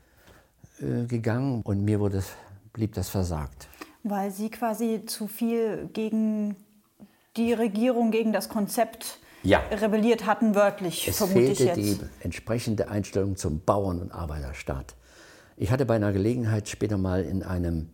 äh, 0.81 1.07
gegangen 1.07 1.63
und 1.63 1.85
mir 1.85 2.01
wurde, 2.01 2.23
blieb 2.73 2.95
das 2.95 3.09
versagt. 3.09 3.69
Weil 4.03 4.31
Sie 4.31 4.51
quasi 4.51 5.05
zu 5.07 5.29
viel 5.29 5.89
gegen 5.93 6.57
die 7.37 7.53
Regierung, 7.53 8.11
gegen 8.11 8.33
das 8.33 8.49
Konzept 8.49 9.19
ja. 9.43 9.61
rebelliert 9.71 10.27
hatten, 10.27 10.55
wörtlich, 10.55 11.09
es 11.09 11.19
vermute 11.19 11.55
fehlte 11.55 11.63
ich 11.63 11.89
jetzt. 11.89 12.01
die 12.01 12.07
entsprechende 12.21 12.89
Einstellung 12.89 13.37
zum 13.37 13.61
Bauern- 13.61 14.01
und 14.01 14.13
Arbeiterstaat. 14.13 14.95
Ich 15.57 15.71
hatte 15.71 15.87
bei 15.87 15.97
einer 15.97 16.13
Gelegenheit 16.13 16.69
später 16.69 16.99
mal 16.99 17.23
in 17.25 17.43
einem 17.43 17.91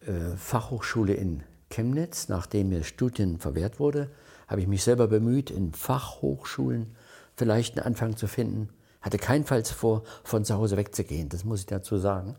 äh, 0.00 0.36
Fachhochschule 0.36 1.14
in 1.14 1.42
Chemnitz, 1.70 2.28
nachdem 2.28 2.68
mir 2.68 2.84
Studien 2.84 3.38
verwehrt 3.38 3.80
wurde, 3.80 4.10
habe 4.46 4.60
ich 4.60 4.66
mich 4.66 4.82
selber 4.82 5.08
bemüht, 5.08 5.50
in 5.50 5.72
Fachhochschulen 5.72 6.94
vielleicht 7.36 7.76
einen 7.76 7.86
Anfang 7.86 8.16
zu 8.16 8.26
finden. 8.26 8.68
Hatte 9.00 9.18
keinenfalls 9.18 9.70
vor, 9.70 10.02
von 10.24 10.44
zu 10.44 10.54
Hause 10.54 10.76
wegzugehen, 10.76 11.28
das 11.28 11.44
muss 11.44 11.60
ich 11.60 11.66
dazu 11.66 11.96
sagen. 11.98 12.34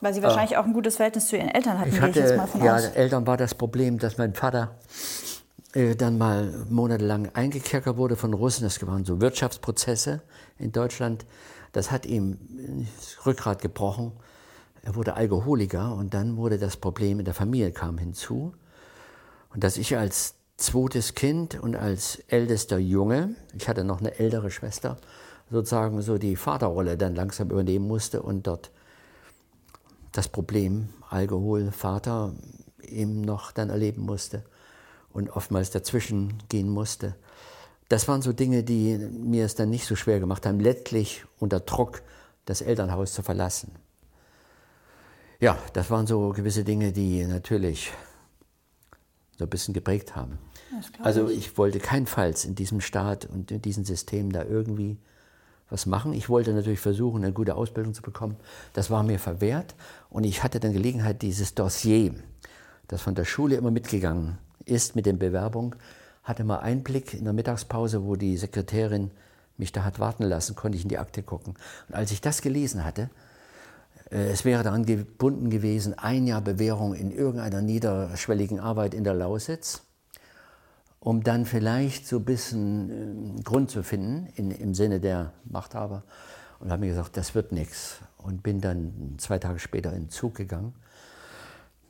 Weil 0.00 0.14
Sie 0.14 0.22
wahrscheinlich 0.22 0.52
äh, 0.52 0.56
auch 0.56 0.64
ein 0.64 0.72
gutes 0.72 0.96
Verhältnis 0.96 1.28
zu 1.28 1.36
Ihren 1.36 1.48
Eltern 1.48 1.78
hatten, 1.78 1.90
ich 1.90 2.00
hatte, 2.00 2.18
ich 2.18 2.26
jetzt 2.26 2.36
mal 2.36 2.46
von 2.46 2.62
Ja, 2.62 2.74
aus. 2.74 2.86
Eltern 2.86 3.26
war 3.26 3.36
das 3.36 3.54
Problem, 3.54 3.98
dass 3.98 4.18
mein 4.18 4.34
Vater 4.34 4.76
äh, 5.74 5.94
dann 5.94 6.18
mal 6.18 6.52
monatelang 6.68 7.30
eingekerkert 7.34 7.96
wurde 7.96 8.16
von 8.16 8.34
Russen. 8.34 8.64
Das 8.64 8.84
waren 8.86 9.04
so 9.04 9.20
Wirtschaftsprozesse 9.20 10.22
in 10.58 10.72
Deutschland. 10.72 11.24
Das 11.72 11.90
hat 11.90 12.04
ihm 12.04 12.38
das 12.98 13.24
Rückgrat 13.24 13.62
gebrochen. 13.62 14.12
Er 14.82 14.96
wurde 14.96 15.14
Alkoholiker 15.14 15.94
und 15.94 16.12
dann 16.14 16.36
wurde 16.36 16.58
das 16.58 16.76
Problem 16.76 17.20
in 17.20 17.24
der 17.24 17.34
Familie 17.34 17.70
kam 17.70 17.96
hinzu. 17.96 18.52
Und 19.54 19.62
dass 19.62 19.76
ich 19.76 19.96
als 19.96 20.34
zweites 20.62 21.14
Kind 21.14 21.60
und 21.60 21.76
als 21.76 22.22
ältester 22.28 22.78
Junge, 22.78 23.34
ich 23.56 23.68
hatte 23.68 23.84
noch 23.84 24.00
eine 24.00 24.18
ältere 24.18 24.50
Schwester, 24.50 24.96
sozusagen 25.50 26.00
so 26.02 26.18
die 26.18 26.36
Vaterrolle 26.36 26.96
dann 26.96 27.14
langsam 27.14 27.50
übernehmen 27.50 27.86
musste 27.86 28.22
und 28.22 28.46
dort 28.46 28.70
das 30.12 30.28
Problem 30.28 30.88
Alkohol, 31.10 31.70
Vater 31.72 32.34
eben 32.82 33.20
noch 33.20 33.52
dann 33.52 33.70
erleben 33.70 34.02
musste 34.02 34.44
und 35.12 35.30
oftmals 35.30 35.70
dazwischen 35.70 36.34
gehen 36.48 36.68
musste. 36.68 37.14
Das 37.88 38.08
waren 38.08 38.22
so 38.22 38.32
Dinge, 38.32 38.62
die 38.62 38.96
mir 38.96 39.44
es 39.44 39.54
dann 39.54 39.68
nicht 39.68 39.86
so 39.86 39.96
schwer 39.96 40.20
gemacht 40.20 40.46
haben, 40.46 40.60
letztlich 40.60 41.24
unter 41.38 41.60
Druck 41.60 42.02
das 42.46 42.62
Elternhaus 42.62 43.12
zu 43.12 43.22
verlassen. 43.22 43.72
Ja, 45.40 45.58
das 45.72 45.90
waren 45.90 46.06
so 46.06 46.30
gewisse 46.30 46.64
Dinge, 46.64 46.92
die 46.92 47.24
natürlich 47.26 47.92
so 49.38 49.44
ein 49.44 49.50
bisschen 49.50 49.74
geprägt 49.74 50.14
haben. 50.14 50.38
Also 51.02 51.28
ich 51.28 51.56
wollte 51.58 51.78
keinenfalls 51.78 52.44
in 52.44 52.54
diesem 52.54 52.80
Staat 52.80 53.26
und 53.26 53.50
in 53.50 53.62
diesem 53.62 53.84
System 53.84 54.32
da 54.32 54.44
irgendwie 54.44 54.98
was 55.68 55.86
machen. 55.86 56.12
Ich 56.12 56.28
wollte 56.28 56.52
natürlich 56.52 56.80
versuchen, 56.80 57.24
eine 57.24 57.32
gute 57.32 57.54
Ausbildung 57.54 57.94
zu 57.94 58.02
bekommen. 58.02 58.36
Das 58.72 58.90
war 58.90 59.02
mir 59.02 59.18
verwehrt 59.18 59.74
und 60.10 60.24
ich 60.24 60.42
hatte 60.42 60.60
dann 60.60 60.72
Gelegenheit, 60.72 61.22
dieses 61.22 61.54
Dossier, 61.54 62.14
das 62.88 63.02
von 63.02 63.14
der 63.14 63.24
Schule 63.24 63.56
immer 63.56 63.70
mitgegangen 63.70 64.38
ist 64.64 64.94
mit 64.94 65.06
den 65.06 65.18
Bewerbungen, 65.18 65.74
hatte 66.22 66.44
mal 66.44 66.58
Einblick 66.58 67.14
in 67.14 67.24
der 67.24 67.32
Mittagspause, 67.32 68.04
wo 68.04 68.16
die 68.16 68.36
Sekretärin 68.36 69.10
mich 69.56 69.72
da 69.72 69.84
hat 69.84 69.98
warten 69.98 70.24
lassen, 70.24 70.54
konnte 70.54 70.76
ich 70.76 70.84
in 70.84 70.88
die 70.88 70.98
Akte 70.98 71.22
gucken. 71.22 71.54
Und 71.88 71.94
als 71.94 72.12
ich 72.12 72.20
das 72.20 72.42
gelesen 72.42 72.84
hatte, 72.84 73.10
äh, 74.10 74.30
es 74.30 74.44
wäre 74.44 74.62
daran 74.62 74.84
gebunden 74.84 75.50
gewesen, 75.50 75.98
ein 75.98 76.26
Jahr 76.26 76.40
Bewährung 76.40 76.94
in 76.94 77.10
irgendeiner 77.10 77.62
niederschwelligen 77.62 78.60
Arbeit 78.60 78.94
in 78.94 79.04
der 79.04 79.14
Lausitz, 79.14 79.82
um 81.02 81.24
dann 81.24 81.46
vielleicht 81.46 82.06
so 82.06 82.18
ein 82.18 82.24
bisschen 82.24 83.38
äh, 83.38 83.42
Grund 83.42 83.72
zu 83.72 83.82
finden 83.82 84.28
in, 84.36 84.52
im 84.52 84.72
Sinne 84.72 85.00
der 85.00 85.32
Machthaber. 85.44 86.04
Und 86.60 86.70
habe 86.70 86.82
mir 86.82 86.90
gesagt, 86.90 87.16
das 87.16 87.34
wird 87.34 87.50
nichts. 87.50 87.98
Und 88.18 88.44
bin 88.44 88.60
dann 88.60 89.16
zwei 89.18 89.40
Tage 89.40 89.58
später 89.58 89.92
in 89.92 90.04
den 90.04 90.10
Zug 90.10 90.36
gegangen, 90.36 90.74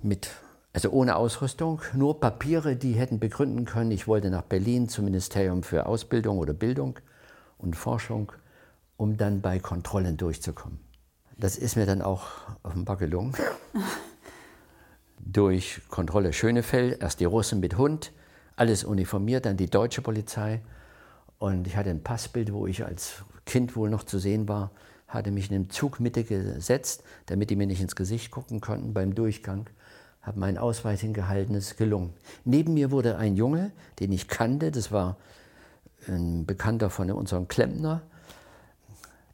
mit, 0.00 0.31
also 0.73 0.88
ohne 0.90 1.16
Ausrüstung, 1.16 1.83
nur 1.92 2.21
Papiere, 2.21 2.75
die 2.75 2.95
hätten 2.95 3.21
begründen 3.21 3.66
können, 3.66 3.90
ich 3.90 4.09
wollte 4.09 4.31
nach 4.31 4.42
Berlin 4.42 4.88
zum 4.88 5.04
Ministerium 5.04 5.62
für 5.62 5.85
Ausbildung 5.85 6.38
oder 6.38 6.54
Bildung 6.54 6.99
und 7.59 7.76
Forschung, 7.76 8.33
um 8.97 9.19
dann 9.19 9.42
bei 9.42 9.59
Kontrollen 9.59 10.16
durchzukommen. 10.16 10.81
Das 11.37 11.57
ist 11.57 11.76
mir 11.76 11.85
dann 11.85 12.00
auch 12.00 12.28
offenbar 12.62 12.97
gelungen. 12.97 13.35
Durch 15.19 15.83
Kontrolle 15.90 16.33
Schönefeld, 16.33 17.02
erst 17.02 17.21
die 17.21 17.26
Russen 17.26 17.61
mit 17.61 17.76
Hund, 17.76 18.11
alles 18.56 18.85
uniformiert, 18.85 19.47
dann 19.47 19.56
die 19.56 19.71
deutsche 19.71 20.02
Polizei. 20.02 20.61
Und 21.38 21.66
ich 21.66 21.76
hatte 21.76 21.90
ein 21.90 22.02
Passbild, 22.02 22.52
wo 22.52 22.66
ich 22.66 22.85
als 22.85 23.25
Kind 23.47 23.76
wohl 23.76 23.90
noch 23.90 24.04
zu 24.04 24.18
sehen 24.18 24.49
war, 24.49 24.71
hatte 25.09 25.30
mich 25.30 25.50
in 25.50 25.56
eine 25.56 25.68
Zugmitte 25.68 26.25
gesetzt, 26.25 27.02
damit 27.26 27.50
die 27.50 27.56
mir 27.56 27.66
nicht 27.66 27.80
ins 27.80 27.97
Gesicht 27.97 28.30
gucken 28.30 28.61
konnten 28.61 28.94
beim 28.94 29.14
Durchgang, 29.14 29.66
habe 30.23 30.38
meinen 30.38 30.59
Ausweis 30.59 31.00
hingehalten, 31.00 31.54
es 31.54 31.76
gelungen. 31.76 32.14
Neben 32.44 32.75
mir 32.75 32.90
wurde 32.90 33.18
ein 33.18 33.37
Junge, 33.37 33.73
den 34.00 34.12
ich 34.12 34.28
kannte, 34.28 34.71
das 34.71 34.92
war 34.92 35.16
ein 36.09 36.47
Bekannter 36.47 36.90
von 36.90 37.11
unserem 37.11 37.49
Klempner, 37.49 38.02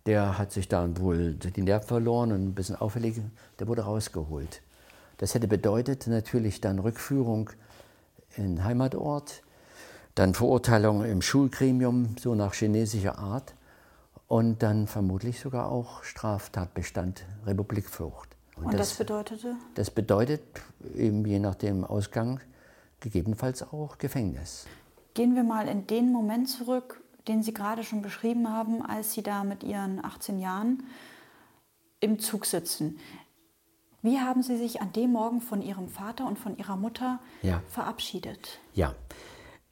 der 0.07 0.39
hat 0.39 0.53
sich 0.53 0.69
dann 0.69 0.99
wohl 0.99 1.35
die 1.35 1.63
Nerven 1.63 1.87
verloren 1.87 2.33
und 2.33 2.43
ein 2.43 2.55
bisschen 2.55 2.77
auffällig, 2.77 3.21
der 3.59 3.69
wurde 3.69 3.83
rausgeholt. 3.83 4.63
Das 5.19 5.35
hätte 5.35 5.49
bedeutet 5.49 6.07
natürlich 6.07 6.61
dann 6.61 6.79
Rückführung 6.79 7.51
in 8.39 8.65
Heimatort, 8.65 9.43
dann 10.15 10.35
Verurteilung 10.35 11.05
im 11.05 11.23
Schulgremium, 11.23 12.17
so 12.19 12.35
nach 12.35 12.55
chinesischer 12.55 13.19
Art, 13.19 13.55
und 14.27 14.63
dann 14.63 14.87
vermutlich 14.87 15.41
sogar 15.41 15.71
auch 15.71 16.03
Straftatbestand 16.05 17.25
Republikflucht. 17.47 18.29
Und, 18.57 18.67
und 18.67 18.75
das, 18.75 18.91
das, 18.91 18.99
bedeutete? 18.99 19.55
Das 19.75 19.91
bedeutet 19.91 20.43
eben 20.95 21.25
je 21.25 21.39
nach 21.39 21.55
dem 21.55 21.85
Ausgang 21.85 22.41
gegebenenfalls 23.01 23.63
auch 23.63 23.99
Gefängnis. 23.99 24.67
Gehen 25.15 25.35
wir 25.35 25.45
mal 25.45 25.69
in 25.69 25.87
den 25.87 26.13
Moment 26.13 26.49
zurück, 26.49 27.01
den 27.27 27.43
Sie 27.43 27.55
gerade 27.55 27.85
schon 27.85 28.03
beschrieben 28.03 28.49
haben, 28.49 28.85
als 28.85 29.13
Sie 29.13 29.23
da 29.23 29.45
mit 29.45 29.63
Ihren 29.63 30.05
18 30.05 30.39
Jahren 30.39 30.83
im 32.01 32.19
Zug 32.19 32.47
sitzen. 32.47 32.99
Wie 34.01 34.19
haben 34.19 34.43
Sie 34.43 34.57
sich 34.57 34.81
an 34.81 34.93
dem 34.93 35.13
Morgen 35.13 35.41
von 35.41 35.61
Ihrem 35.61 35.89
Vater 35.89 36.27
und 36.27 36.39
von 36.39 36.57
Ihrer 36.57 36.77
Mutter 36.77 37.19
ja. 37.43 37.63
verabschiedet? 37.69 38.61
Ja, 38.73 38.95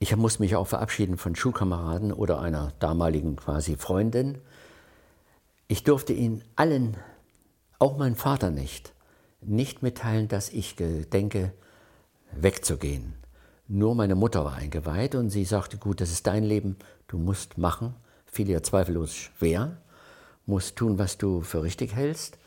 ich 0.01 0.15
musste 0.17 0.43
mich 0.43 0.57
auch 0.57 0.67
verabschieden 0.67 1.17
von 1.17 1.37
Schulkameraden 1.37 2.13
oder 2.13 2.41
einer 2.41 2.73
damaligen 2.81 3.37
quasi 3.37 3.77
Freundin. 3.77 4.39
Ich 5.69 5.85
durfte 5.85 6.13
ihnen 6.13 6.43
allen, 6.57 6.97
auch 7.79 7.97
meinem 7.97 8.17
Vater 8.17 8.51
nicht, 8.51 8.93
nicht 9.41 9.83
mitteilen, 9.83 10.27
dass 10.27 10.49
ich 10.49 10.75
denke, 10.77 11.53
wegzugehen. 12.33 13.15
Nur 13.69 13.95
meine 13.95 14.17
Mutter 14.17 14.45
war 14.45 14.55
eingeweiht 14.55 15.15
und 15.15 15.31
sie 15.31 15.45
sagte, 15.45 15.79
gut, 15.79 16.01
das 16.01 16.11
ist 16.11 16.27
dein 16.27 16.45
Leben, 16.45 16.77
du 17.09 17.19
musst 17.19 17.59
machen, 17.59 17.95
fiel 18.27 18.49
ihr 18.49 18.63
zweifellos 18.63 19.15
schwer, 19.15 19.79
musst 20.47 20.77
tun, 20.77 20.99
was 20.99 21.17
du 21.17 21.43
für 21.43 21.63
richtig 21.63 21.95
hältst. 21.95 22.39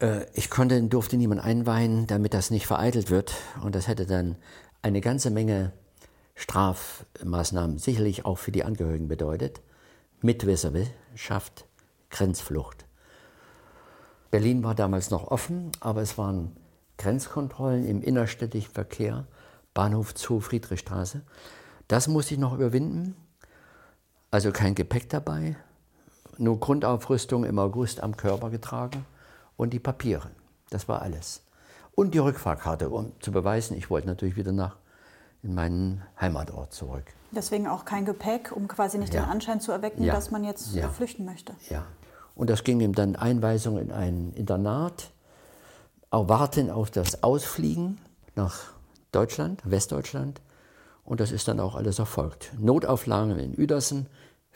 Äh, 0.00 0.26
ich 0.32 0.50
konnte, 0.50 0.82
durfte 0.82 1.16
niemand 1.16 1.42
einweihen, 1.42 2.06
damit 2.06 2.34
das 2.34 2.50
nicht 2.50 2.66
vereitelt 2.66 3.10
wird. 3.10 3.34
Und 3.62 3.74
das 3.74 3.88
hätte 3.88 4.06
dann 4.06 4.36
eine 4.82 5.00
ganze 5.00 5.30
Menge 5.30 5.72
Strafmaßnahmen 6.34 7.78
sicherlich 7.78 8.24
auch 8.24 8.38
für 8.38 8.52
die 8.52 8.64
Angehörigen 8.64 9.08
bedeutet. 9.08 9.60
Mitwisserschaft, 10.20 11.66
Grenzflucht. 12.10 12.86
Berlin 14.30 14.62
war 14.62 14.74
damals 14.74 15.10
noch 15.10 15.28
offen, 15.28 15.72
aber 15.80 16.02
es 16.02 16.18
waren 16.18 16.56
Grenzkontrollen 16.98 17.86
im 17.86 18.02
innerstädtischen 18.02 18.72
Verkehr, 18.72 19.26
Bahnhof 19.74 20.14
Zoo, 20.16 20.40
Friedrichstraße. 20.40 21.22
Das 21.86 22.08
musste 22.08 22.34
ich 22.34 22.40
noch 22.40 22.54
überwinden. 22.54 23.16
Also 24.30 24.52
kein 24.52 24.74
Gepäck 24.74 25.08
dabei, 25.08 25.56
nur 26.36 26.60
Grundaufrüstung 26.60 27.44
im 27.44 27.58
August 27.58 28.02
am 28.02 28.16
Körper 28.16 28.50
getragen 28.50 29.06
und 29.58 29.74
die 29.74 29.78
Papiere. 29.80 30.30
Das 30.70 30.88
war 30.88 31.02
alles. 31.02 31.42
und 31.94 32.14
die 32.14 32.18
Rückfahrkarte, 32.18 32.90
um 32.90 33.10
zu 33.18 33.32
beweisen, 33.32 33.76
ich 33.76 33.90
wollte 33.90 34.06
natürlich 34.06 34.36
wieder 34.36 34.52
nach 34.52 34.76
in 35.42 35.52
meinen 35.52 36.00
Heimatort 36.20 36.72
zurück. 36.72 37.02
Deswegen 37.32 37.66
auch 37.66 37.84
kein 37.84 38.04
Gepäck, 38.04 38.52
um 38.54 38.68
quasi 38.68 38.98
nicht 38.98 39.12
Ja. 39.12 39.22
den 39.24 39.30
Anschein 39.30 39.60
zu 39.60 39.72
erwecken, 39.72 40.04
Ja. 40.04 40.14
dass 40.14 40.30
man 40.30 40.44
jetzt 40.44 40.74
Ja. 40.76 40.88
flüchten 40.90 41.24
möchte. 41.24 41.54
Ja. 41.70 41.84
Und 42.36 42.50
das 42.50 42.62
ging 42.62 42.78
ihm 42.78 42.94
dann 42.94 43.16
Einweisung 43.16 43.78
in 43.80 43.90
ein 43.90 44.32
Internat, 44.34 45.10
auch 46.10 46.28
warten 46.28 46.70
auf 46.70 46.92
das 46.92 47.24
Ausfliegen 47.24 47.98
nach 48.36 48.54
Deutschland, 49.10 49.60
Westdeutschland. 49.64 50.40
Und 51.04 51.18
das 51.18 51.32
ist 51.32 51.48
dann 51.48 51.58
auch 51.58 51.74
alles 51.74 51.98
erfolgt. 51.98 52.52
Notaufnahme 52.60 53.42
in 53.42 53.58
Uedersen, 53.58 54.06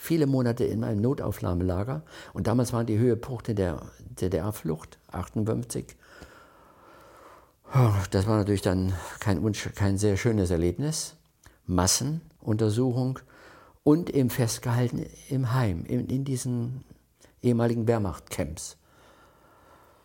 viele 0.03 0.27
Monate 0.27 0.65
in 0.65 0.83
einem 0.83 1.01
Notaufnahmelager. 1.01 2.03
Und 2.33 2.49
damals 2.49 2.73
waren 2.73 2.87
die 2.87 2.99
Höhepunkte 2.99 3.55
der 3.55 3.83
DDR-Flucht, 4.21 4.99
58. 5.13 5.97
Das 8.11 8.27
war 8.27 8.37
natürlich 8.37 8.63
dann 8.63 8.93
kein, 9.21 9.41
kein 9.77 9.99
sehr 9.99 10.17
schönes 10.17 10.51
Erlebnis. 10.51 11.15
Massenuntersuchung 11.67 13.21
und 13.85 14.11
eben 14.11 14.29
festgehalten 14.29 15.07
im 15.29 15.55
Heim, 15.55 15.85
in, 15.85 16.09
in 16.09 16.25
diesen 16.25 16.85
ehemaligen 17.41 17.87
Wehrmachtcamps. 17.87 18.77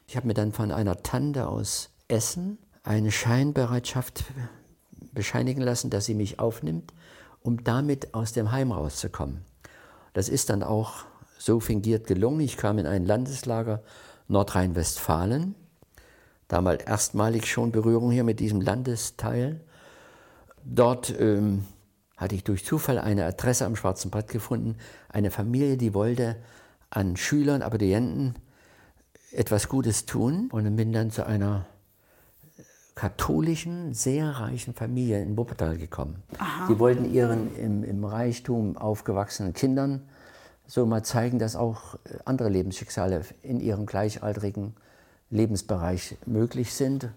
Ich 0.08 0.16
habe 0.16 0.28
mir 0.28 0.36
dann 0.36 0.52
von 0.54 0.72
einer 0.72 1.02
Tante 1.02 1.48
aus 1.48 1.90
Essen 2.08 2.60
eine 2.84 3.12
Scheinbereitschaft 3.12 4.26
bescheinigen 5.12 5.62
lassen, 5.62 5.90
dass 5.90 6.06
sie 6.06 6.14
mich 6.14 6.40
aufnimmt, 6.40 6.94
um 7.42 7.64
damit 7.64 8.14
aus 8.14 8.32
dem 8.32 8.52
Heim 8.52 8.72
rauszukommen. 8.72 9.44
Das 10.18 10.30
ist 10.30 10.50
dann 10.50 10.64
auch 10.64 11.06
so 11.38 11.60
fingiert 11.60 12.08
gelungen. 12.08 12.40
Ich 12.40 12.58
kam 12.58 12.80
in 12.80 12.88
ein 12.88 13.06
Landeslager 13.06 13.84
Nordrhein-Westfalen, 14.28 15.54
damals 16.48 16.86
erstmalig 16.86 17.46
schon 17.46 17.72
Berührung 17.72 18.10
hier 18.10 18.24
mit 18.24 18.40
diesem 18.40 18.60
Landesteil. 18.60 19.62
Dort 20.66 21.14
ähm, 21.20 21.66
hatte 22.18 22.34
ich 22.34 22.44
durch 22.44 22.66
Zufall 22.66 22.98
eine 22.98 23.26
Adresse 23.26 23.68
am 23.68 23.76
Schwarzen 23.76 24.10
Brett 24.10 24.30
gefunden, 24.30 24.78
eine 25.08 25.30
Familie, 25.30 25.78
die 25.78 25.94
wollte 25.94 26.38
an 26.90 27.16
Schülern, 27.16 27.62
Abiturienten 27.62 28.34
etwas 29.32 29.70
Gutes 29.70 30.08
tun 30.08 30.50
und 30.52 30.76
bin 30.76 30.94
dann 30.94 31.12
zu 31.12 31.28
einer 31.28 31.68
katholischen, 32.98 33.94
sehr 33.94 34.40
reichen 34.40 34.74
Familie 34.74 35.22
in 35.22 35.38
Wuppertal 35.38 35.78
gekommen. 35.78 36.24
Die 36.68 36.80
wollten 36.80 37.14
ihren 37.14 37.56
im, 37.56 37.84
im 37.84 38.04
Reichtum 38.04 38.76
aufgewachsenen 38.76 39.54
Kindern 39.54 40.02
so 40.66 40.84
mal 40.88 41.04
zeigen, 41.04 41.38
dass 41.38 41.56
auch 41.56 41.94
äh, 41.94 42.18
andere 42.26 42.50
Lebensschicksale 42.50 43.22
in 43.44 43.60
ihrem 43.60 43.86
gleichaltrigen 43.86 44.74
Lebensbereich 45.30 46.18
möglich 46.26 46.74
sind. 46.74 47.10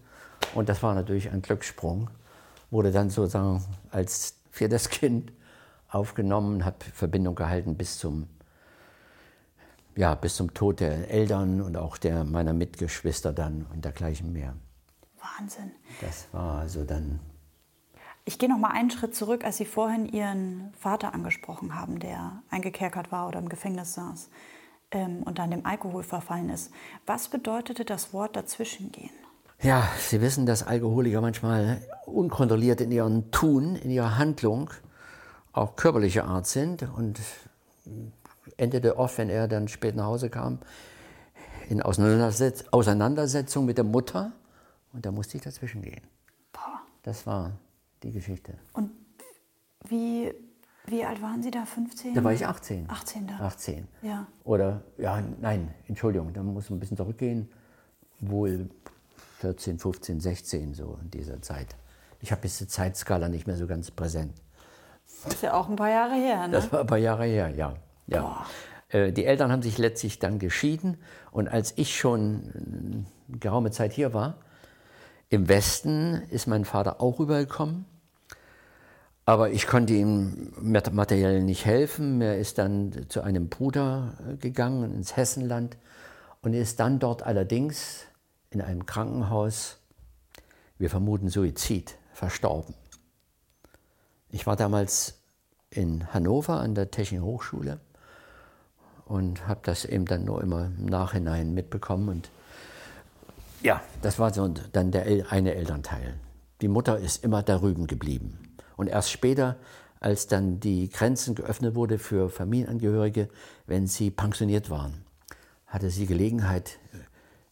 Und 0.55 0.69
das 0.69 0.83
war 0.83 0.95
natürlich 0.95 1.31
ein 1.31 1.41
Glückssprung. 1.41 2.11
Wurde 2.71 2.93
dann 2.93 3.09
sozusagen 3.09 3.65
als 3.91 4.35
viertes 4.51 4.89
Kind 4.91 5.33
aufgenommen, 5.89 6.67
habe 6.67 6.77
Verbindung 6.93 7.35
gehalten 7.35 7.75
bis 7.75 7.99
zum, 7.99 8.27
ja, 9.97 10.15
bis 10.15 10.37
zum 10.37 10.53
Tod 10.53 10.81
der 10.81 11.11
Eltern 11.11 11.63
und 11.63 11.79
auch 11.79 11.97
der 11.97 12.25
meiner 12.25 12.53
Mitgeschwister 12.53 13.33
dann 13.33 13.65
und 13.73 13.83
dergleichen 13.87 14.31
mehr. 14.35 14.55
Wahnsinn. 15.23 15.73
Das 16.01 16.27
war 16.33 16.61
also 16.61 16.85
dann 16.85 17.21
Ich 18.25 18.39
gehe 18.39 18.49
noch 18.49 18.59
mal 18.59 18.71
einen 18.71 18.91
Schritt 18.91 19.15
zurück, 19.15 19.45
als 19.45 19.57
Sie 19.57 19.65
vorhin 19.65 20.07
Ihren 20.07 20.73
Vater 20.79 21.15
angesprochen 21.15 21.75
haben, 21.75 21.99
der 21.99 22.43
eingekerkert 22.51 23.11
war 23.13 23.29
oder 23.29 23.39
im 23.39 23.49
Gefängnis 23.49 23.95
saß 23.95 24.31
ähm, 24.91 25.23
und 25.25 25.39
dann 25.39 25.51
dem 25.51 25.67
Alkohol 25.67 26.03
verfallen 26.03 26.51
ist. 26.51 26.71
Was 27.07 27.29
bedeutete 27.29 27.85
das 27.85 28.13
Wort 28.13 28.37
dazwischengehen? 28.37 29.11
Ja, 29.63 29.89
Sie 29.99 30.21
wissen, 30.21 30.47
dass 30.47 30.63
Alkoholiker 30.63 31.21
manchmal 31.21 31.83
unkontrolliert 32.07 32.81
in 32.81 32.91
ihrem 32.91 33.31
Tun, 33.31 33.77
in 33.77 33.91
ihrer 33.91 34.17
Handlung, 34.17 34.71
auch 35.53 35.77
körperlicher 35.77 36.25
Art 36.25 36.47
sind 36.47 36.89
und 36.97 37.21
endete 38.57 38.99
oft, 38.99 39.19
wenn 39.19 39.29
er 39.29 39.49
dann 39.49 39.69
spät 39.69 39.97
nach 39.97 40.07
Hause 40.07 40.31
kam, 40.31 40.61
in 41.69 41.83
Auseinandersetz 41.83 42.65
Auseinandersetzung 42.71 43.67
mit 43.67 43.77
der 43.77 43.85
Mutter 43.85 44.33
und 44.93 45.07
da 45.07 45.13
musste 45.13 45.37
ich 45.37 45.43
dazwischen 45.43 45.83
gehen. 45.83 46.03
Boah. 46.53 46.81
Das 47.03 47.27
war 47.27 47.53
die 48.03 48.13
Geschichte. 48.13 48.55
Und 48.73 48.91
wie, 49.89 50.33
wie 50.87 51.05
alt 51.05 51.23
waren 51.23 51.43
Sie 51.43 51.51
da? 51.51 51.65
15? 51.65 52.15
Da 52.15 52.25
war 52.25 52.33
ich 52.33 52.47
18. 52.47 52.89
18 52.91 53.27
da. 53.27 53.39
18. 53.41 53.89
Ja. 54.03 54.27
Oder, 54.45 54.83
ja, 54.99 55.23
nein, 55.41 55.73
Entschuldigung, 55.89 56.33
da 56.33 56.43
muss 56.43 56.71
man 56.71 56.77
ein 56.77 56.81
bisschen 56.81 56.97
zurückgehen. 56.97 57.49
Wohl 58.21 58.69
14, 59.39 59.79
15, 59.79 60.21
16, 60.21 60.75
so 60.75 60.99
in 61.03 61.11
dieser 61.11 61.41
Zeit. 61.41 61.75
Ich 62.21 62.33
habe 62.33 62.43
diese 62.43 62.69
Zeitskala 62.69 63.29
nicht 63.29 63.47
mehr 63.47 63.57
so 63.57 63.67
ganz 63.67 63.91
präsent. 63.91 64.35
Ist 65.27 65.43
ja 65.43 65.55
auch 65.55 65.69
ein 65.69 65.77
paar 65.77 65.89
Jahre 65.91 66.15
her, 66.15 66.47
ne? 66.47 66.53
Das 66.53 66.73
war 66.73 66.81
ein 66.81 66.87
paar 66.87 66.99
Jahre 66.99 67.25
her, 67.25 67.49
ja. 67.51 67.75
ja. 68.07 68.47
Äh, 68.89 69.13
Die 69.13 69.25
Eltern 69.25 69.51
haben 69.51 69.63
sich 69.63 69.79
letztlich 69.79 70.19
dann 70.19 70.39
geschieden 70.39 70.99
und 71.31 71.49
als 71.49 71.73
ich 71.77 71.97
schon 71.97 73.07
äh, 73.33 73.39
geraume 73.39 73.71
Zeit 73.71 73.93
hier 73.93 74.13
war, 74.13 74.37
im 75.31 75.49
Westen 75.49 76.23
ist 76.31 76.47
mein 76.47 76.65
Vater 76.65 77.01
auch 77.01 77.19
rübergekommen. 77.19 77.87
Aber 79.25 79.51
ich 79.51 79.67
konnte 79.69 79.93
ihm 79.95 80.53
mat- 80.61 80.93
materiell 80.93 81.43
nicht 81.43 81.65
helfen. 81.65 82.21
Er 82.21 82.39
ist 82.39 82.59
dann 82.59 83.07
zu 83.09 83.23
einem 83.23 83.49
Bruder 83.49 84.15
gegangen 84.41 84.93
ins 84.93 85.17
Hessenland 85.17 85.77
und 86.43 86.53
ist 86.53 86.81
dann 86.81 86.99
dort 86.99 87.23
allerdings 87.23 88.07
in 88.51 88.61
einem 88.61 88.87
Krankenhaus, 88.87 89.79
wir 90.79 90.91
vermuten 90.91 91.29
Suizid, 91.29 91.97
verstorben. 92.13 92.75
Ich 94.31 94.47
war 94.49 94.57
damals 94.57 95.21
in 95.71 96.13
Hannover 96.13 96.59
an 96.59 96.75
der 96.75 96.91
Technischen 96.91 97.25
Hochschule 97.25 97.79
und 99.05 99.47
habe 99.47 99.61
das 99.63 99.85
eben 99.85 100.07
dann 100.07 100.25
nur 100.25 100.43
immer 100.43 100.65
im 100.65 100.87
Nachhinein 100.87 101.55
mitbekommen. 101.55 102.09
Und 102.09 102.31
ja, 103.63 103.83
das 104.03 104.19
war 104.19 104.33
so 104.33 104.49
dann 104.73 104.91
der 104.91 105.07
El- 105.07 105.27
eine 105.29 105.55
Elternteil. 105.55 106.15
Die 106.61 106.69
Mutter 106.69 106.99
ist 106.99 107.25
immer 107.25 107.43
darüben 107.43 107.87
geblieben. 107.87 108.39
Und 108.77 108.89
erst 108.89 109.11
später, 109.11 109.57
als 110.01 110.27
dann 110.27 110.61
die 110.61 110.89
Grenzen 110.89 111.35
geöffnet 111.35 111.75
wurde 111.75 111.99
für 111.99 112.31
Familienangehörige, 112.31 113.29
wenn 113.67 113.87
sie 113.87 114.11
pensioniert 114.11 114.71
waren, 114.71 115.05
hatte 115.67 115.91
sie 115.91 116.07
Gelegenheit, 116.07 116.79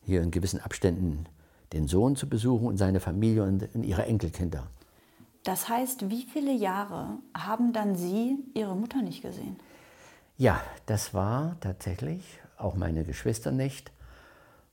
hier 0.03 0.23
in 0.23 0.31
gewissen 0.31 0.61
Abständen 0.61 1.27
den 1.75 1.87
Sohn 1.87 2.17
zu 2.17 2.29
besuchen 2.29 2.67
und 2.67 2.79
seine 2.79 3.01
Familie 3.01 3.43
und 3.43 3.75
und 3.75 3.83
ihre 3.85 4.07
Enkelkinder. 4.07 4.67
Das 5.45 5.69
heißt, 5.69 6.11
wie 6.11 6.25
viele 6.25 6.53
Jahre 6.53 7.19
haben 7.37 7.73
dann 7.73 7.95
Sie 7.95 8.39
Ihre 8.55 8.75
Mutter 8.75 9.03
nicht 9.03 9.23
gesehen? 9.23 9.57
Ja, 10.37 10.61
das 10.87 11.15
war 11.15 11.57
tatsächlich 11.61 12.39
auch 12.57 12.75
meine 12.75 13.05
Geschwister 13.05 13.51
nicht 13.51 13.93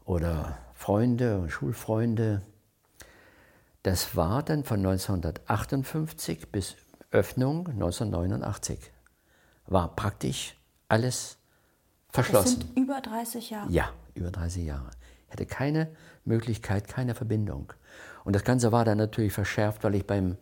oder 0.06 0.58
Freunde 0.86 1.40
und 1.40 1.50
Schulfreunde. 1.50 2.44
Das 3.82 4.16
war 4.16 4.44
dann 4.44 4.64
von 4.64 4.86
1958 4.86 6.52
bis 6.52 6.76
Öffnung 7.10 7.68
1989. 7.70 8.92
War 9.66 9.96
praktisch 9.96 10.56
alles 10.88 11.40
Das 12.12 12.28
verschlossen. 12.28 12.62
sind 12.62 12.78
über 12.78 13.02
30 13.02 13.50
Jahre. 13.50 13.72
Ja, 13.72 13.90
über 14.14 14.30
30 14.30 14.64
Jahre. 14.64 14.92
Ich 15.26 15.34
hatte 15.34 15.48
keine 15.48 15.90
Möglichkeit, 16.24 16.88
keine 16.88 17.16
Verbindung. 17.16 17.74
Und 18.24 18.36
das 18.36 18.44
Ganze 18.44 18.72
war 18.72 18.86
dann 18.86 19.00
natürlich 19.00 19.34
verschärft, 19.34 19.84
weil 19.84 19.96
ich 19.96 20.06
beim 20.06 20.38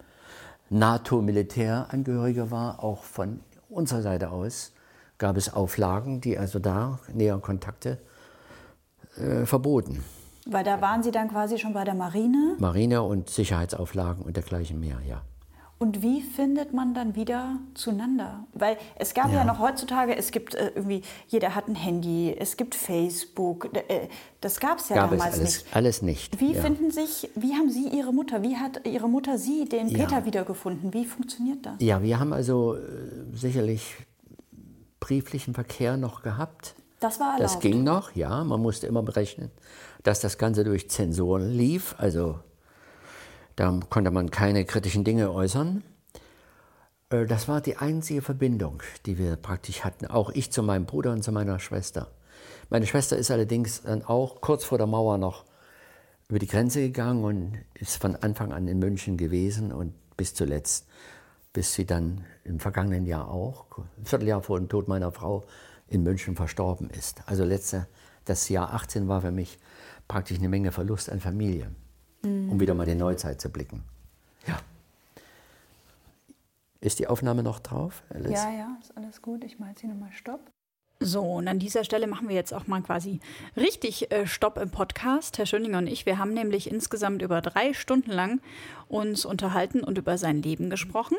NATO-Militärangehöriger 0.70 2.52
war. 2.52 2.84
Auch 2.84 3.04
von 3.04 3.40
unserer 3.70 4.02
Seite 4.02 4.30
aus 4.30 4.74
gab 5.20 5.38
es 5.38 5.54
Auflagen, 5.54 6.20
die 6.20 6.38
also 6.38 6.60
da 6.60 7.00
näher 7.14 7.38
Kontakte 7.38 8.02
äh, 9.16 9.46
verboten. 9.46 10.04
Weil 10.46 10.64
da 10.64 10.82
waren 10.82 11.04
Sie 11.04 11.12
dann 11.12 11.30
quasi 11.30 11.58
schon 11.58 11.74
bei 11.74 11.84
der 11.84 11.94
Marine. 11.96 12.56
Marine- 12.60 13.04
und 13.04 13.30
Sicherheitsauflagen 13.30 14.24
und 14.26 14.36
dergleichen 14.36 14.80
mehr, 14.80 14.98
ja. 15.08 15.22
Und 15.80 16.02
wie 16.02 16.22
findet 16.22 16.72
man 16.74 16.94
dann 16.94 17.16
wieder 17.16 17.58
zueinander? 17.74 18.46
Weil 18.54 18.78
es 18.96 19.14
gab 19.14 19.28
ja, 19.32 19.40
Ja. 19.40 19.44
noch 19.44 19.60
heutzutage, 19.60 20.16
es 20.16 20.32
gibt 20.32 20.56
äh, 20.56 20.72
irgendwie, 20.76 21.02
jeder 21.28 21.56
hat 21.56 21.68
ein 21.68 21.76
Handy, 21.76 22.34
es 22.38 22.56
gibt 22.56 22.74
Facebook, 22.76 23.70
äh, 23.90 24.08
das 24.40 24.60
gab 24.62 24.78
es 24.80 24.88
ja 24.90 24.96
Gab 24.96 25.12
es 25.12 25.18
damals 25.20 25.40
alles, 25.40 25.64
nicht. 25.64 25.76
alles 25.76 26.02
nicht. 26.02 26.40
Wie 26.40 26.54
ja. 26.54 26.62
finden 26.62 26.90
sich, 26.92 27.30
wie 27.36 27.54
haben 27.54 27.70
Sie 27.70 27.90
Ihre 27.90 28.14
Mutter, 28.14 28.42
wie 28.44 28.56
hat 28.56 28.86
Ihre 28.88 29.10
Mutter 29.10 29.38
Sie, 29.38 29.66
den 29.66 29.90
Ja. 29.90 30.06
Peter, 30.06 30.26
wiedergefunden? 30.26 30.94
Wie 30.94 31.06
funktioniert 31.06 31.66
das? 31.66 31.74
Ja, 31.80 32.02
wir 32.02 32.18
haben 32.20 32.32
also 32.32 32.76
äh, 32.76 32.80
sicherlich 33.34 33.96
brieflichen 35.00 35.54
Verkehr 35.54 35.98
noch 35.98 36.22
gehabt. 36.22 36.76
Das 37.00 37.20
war 37.20 37.34
erlaubt. 37.34 37.44
Das 37.44 37.60
ging 37.60 37.84
noch, 37.84 38.16
ja. 38.16 38.44
Man 38.46 38.62
musste 38.62 38.88
immer 38.88 39.04
berechnen, 39.04 39.52
dass 40.04 40.20
das 40.20 40.38
Ganze 40.38 40.64
durch 40.64 40.90
Zensoren 40.90 41.50
lief. 41.50 41.96
Also 41.98 42.40
da 43.56 43.80
konnte 43.90 44.12
man 44.12 44.32
keine 44.32 44.66
kritischen 44.66 45.04
Dinge 45.04 45.32
äußern. 45.32 45.84
Äh, 47.10 47.26
Das 47.26 47.48
war 47.48 47.62
die 47.62 47.78
einzige 47.78 48.22
Verbindung, 48.22 48.84
die 49.06 49.18
wir 49.18 49.36
praktisch 49.36 49.84
hatten. 49.84 50.06
Auch 50.08 50.30
ich 50.32 50.52
zu 50.52 50.64
meinem 50.64 50.86
Bruder 50.86 51.12
und 51.12 51.24
zu 51.24 51.32
meiner 51.32 51.60
Schwester. 51.60 52.12
Meine 52.70 52.88
Schwester 52.88 53.18
ist 53.18 53.32
allerdings 53.32 53.84
dann 53.84 54.04
auch 54.04 54.42
kurz 54.42 54.66
vor 54.66 54.78
der 54.78 54.88
Mauer 54.88 55.18
noch 55.18 55.46
über 56.30 56.40
die 56.40 56.48
Grenze 56.48 56.82
gegangen 56.82 57.24
und 57.24 57.58
ist 57.76 58.02
von 58.02 58.16
Anfang 58.16 58.52
an 58.54 58.68
in 58.68 58.80
München 58.80 59.18
gewesen 59.18 59.72
und 59.72 59.94
bis 60.18 60.34
zuletzt, 60.34 60.88
bis 61.52 61.74
sie 61.74 61.86
dann 61.86 62.26
im 62.44 62.60
vergangenen 62.60 63.06
Jahr 63.06 63.30
auch, 63.30 63.66
ein 63.98 64.06
Vierteljahr 64.06 64.42
vor 64.42 64.58
dem 64.60 64.70
Tod 64.70 64.88
meiner 64.88 65.12
Frau, 65.12 65.44
in 65.88 66.02
München 66.02 66.36
verstorben 66.36 66.90
ist. 66.90 67.22
Also 67.28 67.44
letzte, 67.44 67.88
das 68.26 68.50
Jahr 68.50 68.74
18 68.74 69.08
war 69.08 69.22
für 69.22 69.32
mich 69.32 69.60
praktisch 70.14 70.38
eine 70.38 70.48
Menge 70.48 70.72
Verlust 70.72 71.12
an 71.12 71.20
Familie, 71.20 71.72
mhm. 72.22 72.52
um 72.52 72.60
wieder 72.60 72.76
mal 72.76 72.86
die 72.86 72.94
Neuzeit 72.94 73.42
zu 73.42 73.50
blicken. 73.50 73.82
Ja. 74.46 74.60
Ist 76.82 77.00
die 77.00 77.08
Aufnahme 77.08 77.42
noch 77.42 77.60
drauf? 77.60 78.04
Alice? 78.14 78.32
Ja, 78.32 78.52
ja, 78.52 78.78
ist 78.80 78.96
alles 78.96 79.24
gut. 79.24 79.44
Ich 79.44 79.58
mache 79.58 79.72
jetzt 79.72 79.82
hier 79.82 79.90
nochmal 79.90 80.12
Stopp. 80.12 80.52
So, 81.00 81.24
und 81.24 81.48
an 81.48 81.58
dieser 81.58 81.84
Stelle 81.84 82.06
machen 82.06 82.30
wir 82.30 82.36
jetzt 82.36 82.54
auch 82.54 82.68
mal 82.68 82.84
quasi 82.84 83.22
richtig 83.58 84.12
äh, 84.12 84.28
Stopp 84.28 84.60
im 84.60 84.70
Podcast. 84.70 85.40
Herr 85.40 85.48
Schöninger 85.48 85.80
und 85.80 85.88
ich, 85.88 86.06
wir 86.06 86.20
haben 86.20 86.36
nämlich 86.36 86.70
insgesamt 86.70 87.24
über 87.24 87.42
drei 87.42 87.74
Stunden 87.74 88.12
lang 88.12 88.40
uns 88.88 89.26
unterhalten 89.26 89.84
und 89.84 89.98
über 89.98 90.20
sein 90.20 90.44
Leben 90.44 90.70
gesprochen. 90.70 91.18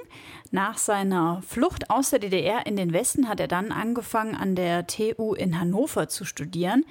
Nach 0.52 0.78
seiner 0.78 1.42
Flucht 1.42 1.90
aus 1.90 2.10
der 2.10 2.20
DDR 2.20 2.64
in 2.64 2.76
den 2.76 2.92
Westen 2.92 3.28
hat 3.28 3.40
er 3.40 3.48
dann 3.48 3.72
angefangen, 3.72 4.36
an 4.36 4.54
der 4.54 4.86
TU 4.86 5.34
in 5.34 5.58
Hannover 5.58 6.08
zu 6.08 6.24
studieren. 6.24 6.84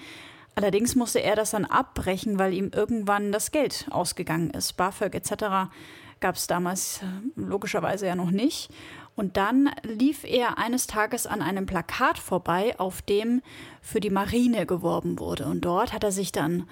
Allerdings 0.56 0.96
musste 0.96 1.20
er 1.20 1.36
das 1.36 1.52
dann 1.52 1.66
abbrechen, 1.66 2.38
weil 2.38 2.54
ihm 2.54 2.72
irgendwann 2.74 3.32
das 3.32 3.52
Geld 3.52 3.88
ausgegangen 3.89 4.52
ist. 4.52 4.74
BAföG 4.74 5.16
etc. 5.16 5.72
gab 6.20 6.36
es 6.36 6.48
damals 6.48 7.02
äh, 7.02 7.06
logischerweise 7.36 8.06
ja 8.06 8.16
noch 8.16 8.32
nicht. 8.32 8.70
Und 9.16 9.38
dann 9.38 9.70
lief 9.84 10.24
er 10.24 10.58
eines 10.58 10.88
Tages 10.88 11.28
an 11.28 11.42
einem 11.42 11.66
Plakat 11.66 12.18
vorbei, 12.18 12.76
auf 12.80 13.02
dem 13.02 13.42
für 13.82 14.00
die 14.00 14.10
Marine 14.10 14.66
geworben 14.66 15.20
wurde. 15.20 15.46
Und 15.46 15.62
dort 15.62 15.94
hat 15.94 16.04
er 16.04 16.12
sich 16.12 16.32
dann 16.32 16.68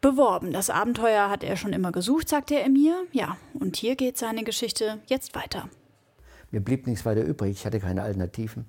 beworben. 0.00 0.52
Das 0.52 0.70
Abenteuer 0.70 1.30
hat 1.30 1.42
er 1.42 1.56
schon 1.56 1.72
immer 1.72 1.92
gesucht, 1.92 2.28
sagte 2.28 2.58
er 2.58 2.68
mir. 2.68 3.04
Ja, 3.12 3.36
und 3.54 3.76
hier 3.76 3.96
geht 3.96 4.18
seine 4.18 4.44
Geschichte 4.44 4.98
jetzt 5.06 5.34
weiter. 5.34 5.68
Mir 6.50 6.60
blieb 6.60 6.86
nichts 6.86 7.04
weiter 7.04 7.22
übrig. 7.22 7.52
Ich 7.52 7.66
hatte 7.66 7.80
keine 7.80 8.02
Alternativen, 8.02 8.66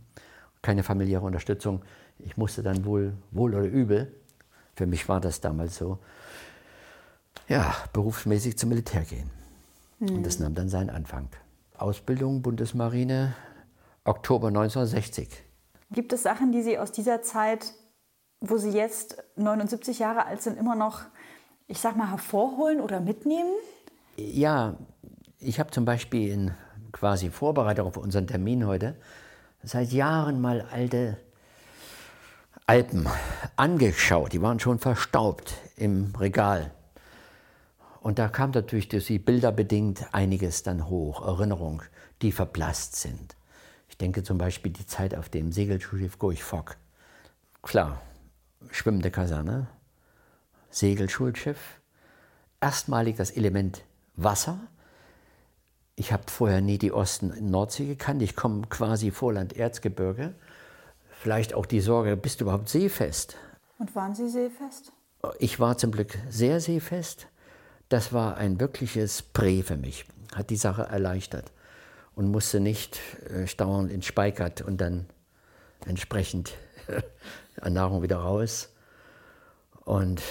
keine 0.61 0.81
familiäre 0.83 1.23
Unterstützung. 1.23 1.83
Ich 2.17 2.37
musste 2.37 2.63
dann 2.63 2.85
wohl, 2.85 3.13
wohl 3.31 3.53
oder 3.53 3.67
übel, 3.67 4.11
für 4.77 4.85
mich 4.85 5.09
war 5.09 5.19
das 5.19 5.41
damals 5.41 5.75
so, 5.75 5.97
ja, 7.47 7.75
berufsmäßig 7.93 8.57
zum 8.57 8.69
Militär 8.69 9.01
gehen. 9.01 9.31
Hm. 9.99 10.17
Und 10.17 10.25
das 10.25 10.39
nahm 10.39 10.53
dann 10.53 10.69
seinen 10.69 10.91
Anfang. 10.91 11.29
Ausbildung 11.75 12.43
Bundesmarine, 12.43 13.33
Oktober 14.03 14.49
1960. 14.49 15.29
Gibt 15.91 16.13
es 16.13 16.21
Sachen, 16.21 16.51
die 16.51 16.61
Sie 16.61 16.77
aus 16.77 16.91
dieser 16.91 17.23
Zeit, 17.23 17.73
wo 18.39 18.57
Sie 18.57 18.69
jetzt 18.69 19.23
79 19.35 19.97
Jahre 19.97 20.25
alt 20.25 20.43
sind, 20.43 20.59
immer 20.59 20.75
noch, 20.75 21.01
ich 21.67 21.79
sag 21.79 21.95
mal, 21.97 22.11
hervorholen 22.11 22.79
oder 22.79 22.99
mitnehmen? 22.99 23.49
Ja, 24.15 24.77
ich 25.39 25.59
habe 25.59 25.71
zum 25.71 25.85
Beispiel 25.85 26.31
in 26.31 26.51
quasi 26.91 27.31
Vorbereitung 27.31 27.87
auf 27.87 27.97
unseren 27.97 28.27
Termin 28.27 28.67
heute 28.67 28.95
seit 29.63 29.91
Jahren 29.91 30.39
mal 30.39 30.61
alte 30.71 31.17
Alpen 32.69 33.07
angeschaut. 33.55 34.33
Die 34.33 34.41
waren 34.41 34.59
schon 34.59 34.77
verstaubt 34.77 35.53
im 35.77 36.13
Regal. 36.19 36.71
Und 38.01 38.19
da 38.19 38.27
kam 38.27 38.51
natürlich 38.51 38.89
durch 38.89 39.05
die 39.05 39.19
Bilder 39.19 39.53
bedingt 39.53 40.13
einiges 40.13 40.63
dann 40.63 40.89
hoch, 40.89 41.25
Erinnerungen, 41.25 41.81
die 42.21 42.33
verblasst 42.33 42.97
sind. 42.97 43.37
Ich 43.87 43.97
denke 43.97 44.21
zum 44.21 44.37
Beispiel 44.37 44.73
die 44.73 44.85
Zeit 44.85 45.15
auf 45.15 45.29
dem 45.29 45.53
Segelschulschiff 45.53 46.19
Gurch 46.19 46.43
Fock. 46.43 46.75
Klar, 47.61 48.01
schwimmende 48.69 49.11
Kaserne, 49.11 49.67
Segelschulschiff, 50.69 51.79
erstmalig 52.59 53.15
das 53.15 53.31
Element 53.31 53.81
Wasser. 54.17 54.59
Ich 55.95 56.11
habe 56.11 56.23
vorher 56.27 56.59
nie 56.59 56.77
die 56.77 56.91
Osten-Nordsee 56.91 57.87
gekannt. 57.87 58.21
Ich 58.21 58.35
komme 58.35 58.67
quasi 58.67 59.11
Vorland-Erzgebirge. 59.11 60.35
Vielleicht 61.19 61.55
auch 61.55 61.65
die 61.65 61.81
Sorge, 61.81 62.15
bist 62.15 62.39
du 62.39 62.45
überhaupt 62.45 62.69
seefest? 62.69 63.35
Und 63.79 63.95
waren 63.95 64.13
Sie 64.13 64.29
seefest? 64.29 64.91
Ich 65.39 65.59
war 65.59 65.77
zum 65.77 65.91
Glück 65.91 66.17
sehr 66.29 66.59
seefest. 66.59 67.27
Das 67.89 68.13
war 68.13 68.37
ein 68.37 68.59
wirkliches 68.59 69.23
Prä 69.23 69.63
für 69.63 69.77
mich, 69.77 70.05
hat 70.35 70.51
die 70.51 70.57
Sache 70.57 70.83
erleichtert 70.83 71.51
und 72.15 72.29
musste 72.29 72.59
nicht 72.59 72.99
äh, 73.29 73.47
stauern 73.47 73.89
in 73.89 74.03
Speikert 74.03 74.61
und 74.61 74.79
dann 74.79 75.07
entsprechend 75.85 76.53
an 77.61 77.73
Nahrung 77.73 78.03
wieder 78.03 78.17
raus. 78.17 78.69
Und 79.85 80.21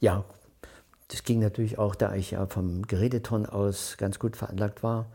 ja, 0.00 0.24
das 1.08 1.22
ging 1.22 1.40
natürlich 1.40 1.78
auch, 1.78 1.94
da 1.94 2.14
ich 2.14 2.30
ja 2.30 2.46
vom 2.46 2.86
Geräteton 2.86 3.44
aus 3.44 3.96
ganz 3.98 4.18
gut 4.18 4.36
veranlagt 4.36 4.82
war, 4.82 5.06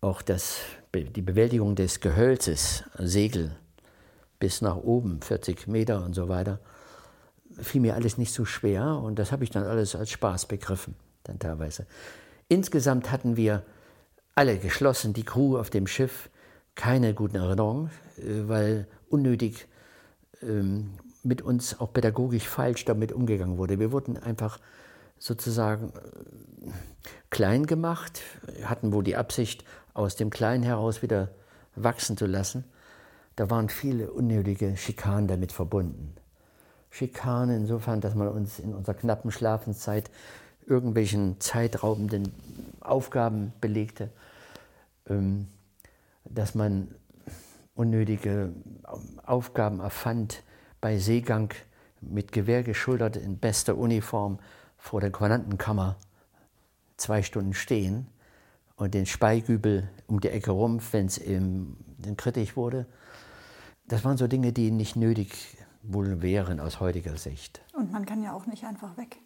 auch 0.00 0.22
das, 0.22 0.58
die 0.94 1.22
Bewältigung 1.22 1.74
des 1.74 2.00
Gehölzes, 2.00 2.84
Segel 2.96 3.56
bis 4.40 4.62
nach 4.62 4.76
oben, 4.76 5.22
40 5.22 5.68
Meter 5.68 6.04
und 6.04 6.14
so 6.14 6.28
weiter, 6.28 6.58
fiel 7.60 7.80
mir 7.80 7.94
alles 7.94 8.18
nicht 8.18 8.32
so 8.32 8.44
schwer 8.44 8.96
und 8.96 9.18
das 9.18 9.30
habe 9.30 9.44
ich 9.44 9.50
dann 9.50 9.64
alles 9.64 9.94
als 9.94 10.10
Spaß 10.10 10.46
begriffen, 10.46 10.96
dann 11.22 11.38
teilweise. 11.38 11.86
Insgesamt 12.48 13.12
hatten 13.12 13.36
wir 13.36 13.62
alle 14.34 14.58
geschlossen, 14.58 15.12
die 15.12 15.24
Crew 15.24 15.56
auf 15.56 15.70
dem 15.70 15.86
Schiff, 15.86 16.30
keine 16.74 17.14
guten 17.14 17.36
Erinnerungen, 17.36 17.90
äh, 18.16 18.48
weil 18.48 18.88
unnötig 19.08 19.68
ähm, 20.42 20.94
mit 21.22 21.42
uns 21.42 21.78
auch 21.78 21.92
pädagogisch 21.92 22.48
falsch 22.48 22.84
damit 22.84 23.12
umgegangen 23.12 23.58
wurde. 23.58 23.78
Wir 23.78 23.92
wurden 23.92 24.16
einfach 24.16 24.58
sozusagen 25.18 25.92
äh, 25.92 26.70
klein 27.28 27.66
gemacht, 27.66 28.22
hatten 28.64 28.92
wohl 28.92 29.04
die 29.04 29.16
Absicht, 29.16 29.64
aus 29.92 30.16
dem 30.16 30.30
Kleinen 30.30 30.62
heraus 30.62 31.02
wieder 31.02 31.28
wachsen 31.74 32.16
zu 32.16 32.26
lassen. 32.26 32.64
Da 33.40 33.48
waren 33.48 33.70
viele 33.70 34.10
unnötige 34.10 34.76
Schikanen 34.76 35.26
damit 35.26 35.50
verbunden. 35.50 36.14
Schikane 36.90 37.56
insofern, 37.56 38.02
dass 38.02 38.14
man 38.14 38.28
uns 38.28 38.58
in 38.58 38.74
unserer 38.74 38.94
knappen 38.94 39.32
Schlafenszeit 39.32 40.10
irgendwelchen 40.66 41.40
zeitraubenden 41.40 42.34
Aufgaben 42.80 43.54
belegte, 43.62 44.10
ähm, 45.08 45.48
dass 46.26 46.54
man 46.54 46.88
unnötige 47.74 48.52
Aufgaben 49.24 49.80
erfand, 49.80 50.42
bei 50.82 50.98
Seegang 50.98 51.54
mit 52.02 52.32
Gewehr 52.32 52.62
geschultert 52.62 53.16
in 53.16 53.38
bester 53.38 53.78
Uniform 53.78 54.38
vor 54.76 55.00
der 55.00 55.12
Kommandantenkammer 55.12 55.96
zwei 56.98 57.22
Stunden 57.22 57.54
stehen 57.54 58.06
und 58.76 58.92
den 58.92 59.06
Speigübel 59.06 59.88
um 60.08 60.20
die 60.20 60.28
Ecke 60.28 60.50
rum, 60.50 60.78
wenn 60.92 61.06
es 61.06 61.18
kritisch 62.18 62.54
wurde. 62.54 62.84
Das 63.90 64.04
waren 64.04 64.16
so 64.16 64.28
Dinge, 64.28 64.52
die 64.52 64.70
nicht 64.70 64.94
nötig 64.94 65.56
wohl 65.82 66.22
wären 66.22 66.60
aus 66.60 66.78
heutiger 66.78 67.16
Sicht. 67.16 67.60
Und 67.72 67.90
man 67.90 68.06
kann 68.06 68.22
ja 68.22 68.32
auch 68.32 68.46
nicht 68.46 68.62
einfach 68.62 68.96
weg. 68.96 69.18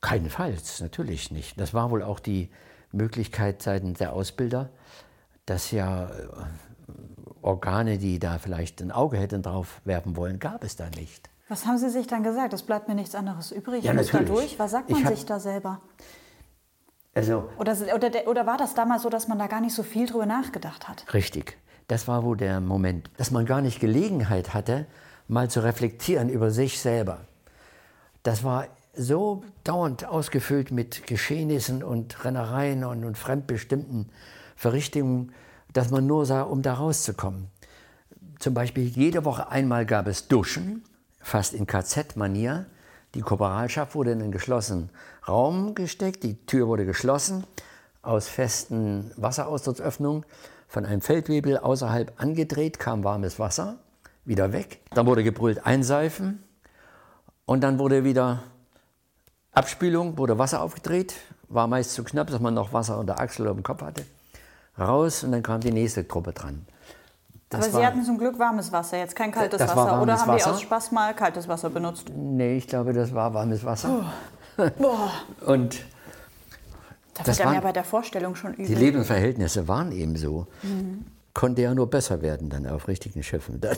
Keinenfalls, 0.00 0.80
natürlich 0.80 1.30
nicht. 1.30 1.60
Das 1.60 1.74
war 1.74 1.92
wohl 1.92 2.02
auch 2.02 2.18
die 2.18 2.50
Möglichkeit 2.90 3.62
seitens 3.62 3.98
der 3.98 4.12
Ausbilder, 4.12 4.70
dass 5.46 5.70
ja 5.70 6.08
äh, 6.08 6.10
Organe, 7.40 7.98
die 7.98 8.18
da 8.18 8.38
vielleicht 8.38 8.82
ein 8.82 8.90
Auge 8.90 9.16
hätten 9.16 9.42
drauf 9.42 9.80
werfen 9.84 10.16
wollen, 10.16 10.40
gab 10.40 10.64
es 10.64 10.74
da 10.74 10.90
nicht. 10.90 11.30
Was 11.48 11.66
haben 11.66 11.78
Sie 11.78 11.88
sich 11.88 12.08
dann 12.08 12.24
gesagt? 12.24 12.52
Es 12.52 12.64
bleibt 12.64 12.88
mir 12.88 12.96
nichts 12.96 13.14
anderes 13.14 13.52
übrig. 13.52 13.84
Ja, 13.84 13.92
natürlich. 13.92 14.26
Dadurch. 14.26 14.58
Was 14.58 14.72
sagt 14.72 14.90
man 14.90 15.04
hab, 15.04 15.14
sich 15.14 15.24
da 15.24 15.38
selber? 15.38 15.82
Also, 17.14 17.48
oder, 17.58 17.76
oder, 17.94 18.26
oder 18.26 18.46
war 18.46 18.56
das 18.56 18.74
damals 18.74 19.02
so, 19.02 19.08
dass 19.08 19.28
man 19.28 19.38
da 19.38 19.46
gar 19.46 19.60
nicht 19.60 19.74
so 19.74 19.84
viel 19.84 20.06
drüber 20.06 20.26
nachgedacht 20.26 20.88
hat? 20.88 21.14
Richtig. 21.14 21.56
Das 21.90 22.06
war 22.06 22.22
wohl 22.22 22.36
der 22.36 22.60
Moment, 22.60 23.10
dass 23.16 23.32
man 23.32 23.46
gar 23.46 23.60
nicht 23.60 23.80
Gelegenheit 23.80 24.54
hatte, 24.54 24.86
mal 25.26 25.50
zu 25.50 25.64
reflektieren 25.64 26.28
über 26.28 26.52
sich 26.52 26.78
selber. 26.78 27.22
Das 28.22 28.44
war 28.44 28.68
so 28.94 29.42
dauernd 29.64 30.04
ausgefüllt 30.04 30.70
mit 30.70 31.08
Geschehnissen 31.08 31.82
und 31.82 32.24
Rennereien 32.24 32.84
und, 32.84 33.04
und 33.04 33.18
fremdbestimmten 33.18 34.08
Verrichtungen, 34.54 35.32
dass 35.72 35.90
man 35.90 36.06
nur 36.06 36.26
sah, 36.26 36.42
um 36.42 36.62
da 36.62 36.74
rauszukommen. 36.74 37.48
Zum 38.38 38.54
Beispiel 38.54 38.84
jede 38.84 39.24
Woche 39.24 39.50
einmal 39.50 39.84
gab 39.84 40.06
es 40.06 40.28
Duschen, 40.28 40.84
fast 41.18 41.54
in 41.54 41.66
KZ-Manier. 41.66 42.66
Die 43.16 43.20
Korporalschaft 43.20 43.96
wurde 43.96 44.12
in 44.12 44.22
einen 44.22 44.30
geschlossenen 44.30 44.90
Raum 45.26 45.74
gesteckt, 45.74 46.22
die 46.22 46.36
Tür 46.46 46.68
wurde 46.68 46.86
geschlossen, 46.86 47.42
aus 48.00 48.28
festen 48.28 49.10
Wasseraustrittsäufnungen, 49.16 50.24
von 50.70 50.86
einem 50.86 51.00
Feldwebel 51.00 51.58
außerhalb 51.58 52.12
angedreht 52.16 52.78
kam 52.78 53.02
warmes 53.02 53.40
Wasser 53.40 53.78
wieder 54.24 54.52
weg. 54.52 54.80
Dann 54.94 55.04
wurde 55.04 55.24
gebrüllt 55.24 55.66
einseifen 55.66 56.44
und 57.44 57.62
dann 57.62 57.80
wurde 57.80 58.04
wieder 58.04 58.44
Abspülung, 59.52 60.16
wurde 60.16 60.38
Wasser 60.38 60.62
aufgedreht, 60.62 61.14
war 61.48 61.66
meist 61.66 61.92
zu 61.92 62.04
knapp, 62.04 62.28
dass 62.28 62.38
man 62.38 62.54
noch 62.54 62.72
Wasser 62.72 62.98
unter 63.00 63.18
Achsel 63.18 63.48
oder 63.48 63.56
im 63.56 63.64
Kopf 63.64 63.82
hatte. 63.82 64.06
Raus 64.78 65.24
und 65.24 65.32
dann 65.32 65.42
kam 65.42 65.60
die 65.60 65.72
nächste 65.72 66.04
Gruppe 66.04 66.32
dran. 66.32 66.64
Das 67.48 67.66
Aber 67.66 67.80
Sie 67.80 67.84
hatten 67.84 68.04
zum 68.04 68.16
Glück 68.16 68.38
warmes 68.38 68.70
Wasser, 68.70 68.98
jetzt 68.98 69.16
kein 69.16 69.32
kaltes 69.32 69.60
Wasser. 69.60 70.00
Oder 70.00 70.20
haben 70.20 70.28
Wasser. 70.28 70.50
die 70.50 70.54
aus 70.54 70.60
Spaß 70.62 70.92
mal 70.92 71.14
kaltes 71.14 71.48
Wasser 71.48 71.68
benutzt? 71.68 72.12
Nee, 72.14 72.58
ich 72.58 72.68
glaube, 72.68 72.92
das 72.92 73.12
war 73.12 73.34
warmes 73.34 73.64
Wasser. 73.64 74.04
Boah, 74.78 75.10
Und 75.46 75.80
da 77.20 77.26
Das 77.26 77.38
wird 77.38 77.46
einem 77.48 77.56
ja 77.56 77.60
bei 77.60 77.72
der 77.72 77.84
Vorstellung 77.84 78.34
schon 78.34 78.54
übel. 78.54 78.66
die 78.66 78.74
Lebensverhältnisse 78.74 79.68
waren 79.68 79.92
eben 79.92 80.16
so. 80.16 80.46
Konnte 81.34 81.62
ja 81.62 81.74
nur 81.74 81.88
besser 81.88 82.22
werden 82.22 82.50
dann 82.50 82.66
auf 82.66 82.88
richtigen 82.88 83.22
Schiffen. 83.22 83.60
Dann. 83.60 83.76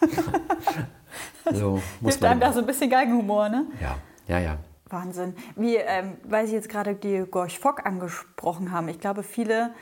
so 1.52 1.80
muss 2.00 2.14
Hilft 2.14 2.24
einem 2.24 2.40
man. 2.40 2.48
da 2.48 2.52
so 2.52 2.60
ein 2.60 2.66
bisschen 2.66 2.90
Geigenhumor, 2.90 3.48
ne? 3.48 3.66
Ja, 3.80 3.96
ja, 4.28 4.38
ja. 4.38 4.58
Wahnsinn. 4.88 5.34
Wie, 5.56 5.76
ähm, 5.76 6.18
weil 6.24 6.46
Sie 6.46 6.54
jetzt 6.54 6.68
gerade 6.68 6.94
die 6.94 7.24
Gorch 7.30 7.58
Fock 7.58 7.86
angesprochen 7.86 8.72
haben. 8.72 8.88
Ich 8.88 8.98
glaube, 8.98 9.22
viele, 9.22 9.72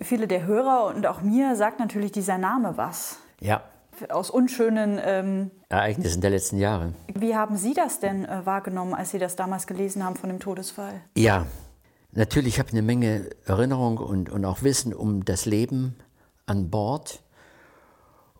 viele 0.00 0.26
der 0.26 0.44
Hörer 0.44 0.86
und 0.86 1.06
auch 1.06 1.22
mir 1.22 1.56
sagt 1.56 1.78
natürlich 1.78 2.12
dieser 2.12 2.38
Name 2.38 2.76
was. 2.76 3.18
Ja, 3.40 3.62
Aus 4.10 4.30
unschönen. 4.30 5.00
Ähm, 5.02 5.50
Ereignissen 5.68 6.20
der 6.20 6.30
letzten 6.30 6.58
Jahre. 6.58 6.94
wie 7.14 7.34
haben 7.36 7.56
Sie 7.56 7.74
das 7.74 8.00
denn 8.00 8.24
äh, 8.24 8.44
wahrgenommen, 8.46 8.94
als 8.94 9.10
Sie 9.10 9.18
das 9.18 9.36
damals 9.36 9.66
gelesen 9.66 10.04
haben 10.04 10.16
von 10.16 10.28
dem 10.30 10.40
Todesfall? 10.40 11.00
Ja, 11.16 11.46
natürlich 12.12 12.58
habe 12.58 12.68
ich 12.68 12.74
eine 12.74 12.82
Menge 12.82 13.30
Erinnerung 13.46 13.98
und, 13.98 14.30
und 14.30 14.44
auch 14.44 14.62
Wissen 14.62 14.94
um 14.94 15.24
das 15.24 15.46
Leben 15.46 15.96
an 16.46 16.70
Bord. 16.70 17.22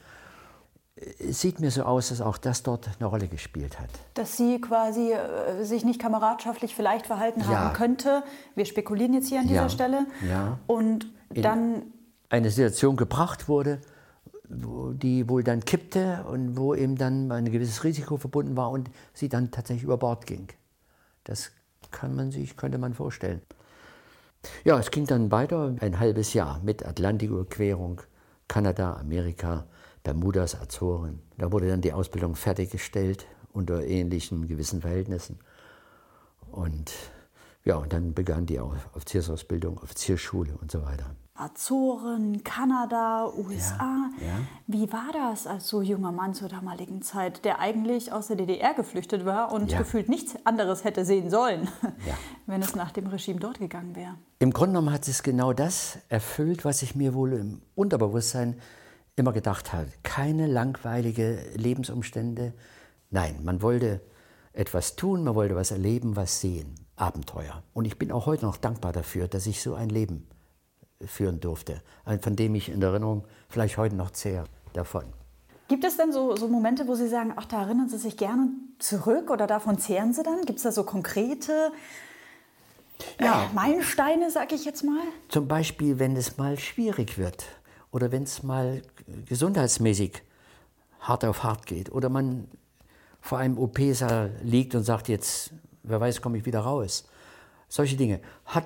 Es 1.20 1.42
sieht 1.42 1.60
mir 1.60 1.70
so 1.70 1.84
aus, 1.84 2.10
dass 2.10 2.22
auch 2.22 2.40
das 2.40 2.64
dort 2.64 2.90
eine 3.00 3.06
Rolle 3.08 3.28
gespielt 3.28 3.80
hat. 3.80 3.90
Dass 4.16 4.36
sie 4.36 4.60
quasi 4.60 5.12
äh, 5.12 5.64
sich 5.64 5.86
nicht 5.86 6.02
kameradschaftlich 6.02 6.76
vielleicht 6.76 7.06
verhalten 7.06 7.42
Ja. 7.42 7.48
haben 7.48 7.74
könnte. 7.74 8.24
Wir 8.56 8.66
spekulieren 8.66 9.14
jetzt 9.14 9.28
hier 9.28 9.40
an 9.40 9.48
dieser 9.48 9.64
Ja. 9.64 9.70
Stelle. 9.70 10.08
Ja. 10.28 10.58
Und 10.66 11.06
dann 11.30 11.84
eine 12.30 12.50
Situation 12.50 12.96
gebracht 12.96 13.48
wurde, 13.48 13.80
die 14.50 15.30
wohl 15.30 15.44
dann 15.44 15.64
kippte 15.66 16.26
und 16.32 16.58
wo 16.58 16.74
eben 16.74 16.96
dann 16.96 17.32
ein 17.32 17.52
gewisses 17.52 17.84
Risiko 17.84 18.18
verbunden 18.18 18.58
war 18.58 18.72
und 18.72 18.90
sie 19.14 19.30
dann 19.30 19.52
tatsächlich 19.52 19.84
über 19.84 19.98
Bord 19.98 20.26
ging. 20.26 20.48
Das 21.26 21.52
kann 21.92 22.16
man 22.16 22.32
sich, 22.32 22.58
könnte 22.58 22.80
man 22.80 22.96
vorstellen. 22.96 23.42
Ja, 24.64 24.80
es 24.80 24.92
ging 24.92 25.06
dann 25.06 25.32
weiter 25.32 25.76
ein 25.80 26.00
halbes 26.00 26.34
Jahr 26.34 26.62
mit 26.64 26.86
Atlantiküberquerung, 26.86 28.02
Kanada, 28.48 28.94
Amerika, 28.96 29.66
Bermudas, 30.04 30.60
Azoren. 30.60 31.20
Da 31.38 31.52
wurde 31.52 31.68
dann 31.68 31.82
die 31.82 31.94
Ausbildung 31.94 32.36
fertiggestellt 32.36 33.26
unter 33.54 33.84
ähnlichen 33.84 34.48
gewissen 34.48 34.82
Verhältnissen. 34.82 35.40
Und 36.52 36.94
ja, 37.66 37.76
und 37.76 37.92
dann 37.92 38.14
begann 38.14 38.46
die 38.46 38.60
Offiziersausbildung, 38.60 39.80
Offiziersschule 39.80 40.56
und 40.62 40.72
so 40.72 40.84
weiter. 40.86 41.16
Azoren, 41.38 42.44
Kanada, 42.44 43.32
USA. 43.38 44.10
Ja, 44.20 44.28
ja. 44.28 44.34
Wie 44.68 44.92
war 44.92 45.10
das 45.14 45.48
als 45.48 45.68
so 45.68 45.82
junger 45.82 46.12
Mann 46.12 46.34
zur 46.34 46.50
damaligen 46.50 47.02
Zeit, 47.02 47.46
der 47.46 47.60
eigentlich 47.60 48.12
aus 48.12 48.28
der 48.28 48.36
DDR 48.38 48.74
geflüchtet 48.74 49.26
war 49.26 49.52
und 49.52 49.72
Ja. 49.72 49.78
gefühlt 49.78 50.10
nichts 50.10 50.36
anderes 50.46 50.84
hätte 50.84 51.06
sehen 51.06 51.30
sollen, 51.30 51.68
wenn 52.48 52.62
es 52.62 52.76
nach 52.76 52.92
dem 52.92 53.08
Regime 53.08 53.40
dort 53.40 53.60
gegangen 53.60 53.96
wäre? 53.96 54.16
Im 54.40 54.52
Grunde 54.52 54.74
genommen 54.74 54.94
hat 54.94 55.08
es 55.08 55.24
genau 55.24 55.54
das 55.54 56.00
erfüllt, 56.10 56.66
was 56.66 56.82
ich 56.82 56.96
mir 56.96 57.14
wohl 57.14 57.34
im 57.34 57.62
Unterbewusstsein 57.76 58.60
immer 59.16 59.34
gedacht 59.34 59.74
habe. 59.74 59.88
Keine 60.04 60.48
langweilige 60.48 61.40
Lebensumstände. 61.56 62.54
Nein, 63.10 63.40
man 63.44 63.62
wollte 63.62 64.02
etwas 64.54 64.96
tun, 64.96 65.24
man 65.24 65.36
wollte 65.36 65.56
was 65.56 65.72
erleben, 65.72 66.16
was 66.16 66.42
sehen. 66.42 66.76
Abenteuer. 66.96 67.62
Und 67.74 67.86
ich 67.86 67.98
bin 68.00 68.12
auch 68.12 68.26
heute 68.26 68.46
noch 68.46 68.58
dankbar 68.58 68.92
dafür, 68.92 69.28
dass 69.28 69.46
ich 69.46 69.62
so 69.62 69.76
ein 69.76 69.90
Leben 69.90 70.28
führen 71.06 71.40
durfte, 71.40 71.82
von 72.22 72.36
dem 72.36 72.56
ich 72.56 72.70
in 72.70 72.82
Erinnerung 72.82 73.26
vielleicht 73.50 73.78
heute 73.78 73.96
noch 73.96 74.12
zehre 74.12 74.46
davon. 74.74 75.04
Gibt 75.68 75.84
es 75.84 75.98
denn 75.98 76.12
so, 76.14 76.36
so 76.36 76.48
Momente, 76.48 76.88
wo 76.88 76.96
Sie 76.96 77.08
sagen, 77.10 77.34
ach, 77.36 77.46
da 77.46 77.62
erinnern 77.64 77.90
Sie 77.90 77.98
sich 77.98 78.16
gerne 78.16 78.50
zurück 78.80 79.30
oder 79.30 79.48
davon 79.48 79.78
zehren 79.78 80.14
Sie 80.14 80.24
dann? 80.24 80.46
Gibt 80.46 80.58
es 80.58 80.64
da 80.64 80.72
so 80.72 80.84
konkrete 80.84 81.72
Ja. 83.20 83.44
äh, 83.52 83.54
Meilensteine, 83.54 84.32
sag 84.32 84.54
ich 84.54 84.64
jetzt 84.66 84.84
mal? 84.84 85.02
Zum 85.28 85.48
Beispiel, 85.48 86.00
wenn 86.00 86.16
es 86.16 86.38
mal 86.38 86.58
schwierig 86.58 87.18
wird 87.18 87.46
oder 87.92 88.12
wenn 88.12 88.24
es 88.24 88.44
mal 88.44 88.82
gesundheitsmäßig 89.26 90.24
hart 91.02 91.26
auf 91.26 91.44
hart 91.44 91.66
geht 91.66 91.92
oder 91.92 92.10
man 92.10 92.48
vor 93.22 93.38
einem 93.38 93.58
OP-Saal 93.58 94.32
liegt 94.42 94.74
und 94.74 94.84
sagt 94.84 95.10
jetzt, 95.10 95.52
wer 95.84 96.00
weiß, 96.00 96.22
komme 96.22 96.38
ich 96.38 96.46
wieder 96.46 96.62
raus. 96.62 97.08
Solche 97.68 97.98
Dinge. 97.98 98.22
Hat 98.46 98.66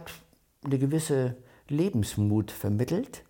eine 0.64 0.78
gewisse 0.78 1.36
Lebensmut 1.72 2.52
vermittelt 2.52 3.24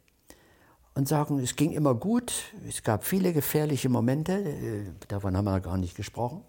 und 0.96 1.08
sagen, 1.08 1.40
es 1.40 1.56
ging 1.56 1.72
immer 1.72 1.96
gut, 1.96 2.34
es 2.68 2.84
gab 2.84 3.06
viele 3.06 3.34
gefährliche 3.34 3.90
Momente, 3.90 4.34
äh, 4.34 4.84
davon 5.08 5.38
haben 5.38 5.46
wir 5.46 5.60
gar 5.62 5.78
nicht 5.78 5.96
gesprochen. 5.96 6.44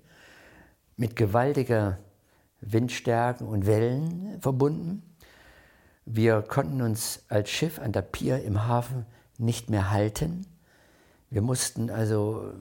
mit 0.96 1.16
gewaltiger 1.16 1.98
Windstärken 2.62 3.48
und 3.48 3.66
Wellen 3.68 4.40
verbunden. 4.42 5.04
Wir 6.06 6.42
konnten 6.42 6.82
uns 6.82 7.24
als 7.28 7.50
Schiff 7.50 7.80
an 7.80 7.92
der 7.92 8.02
Pier 8.02 8.42
im 8.44 8.66
Hafen 8.66 9.06
nicht 9.38 9.70
mehr 9.70 9.92
halten. 9.92 10.48
Wir 11.30 11.42
mussten 11.42 11.90
also 11.90 12.52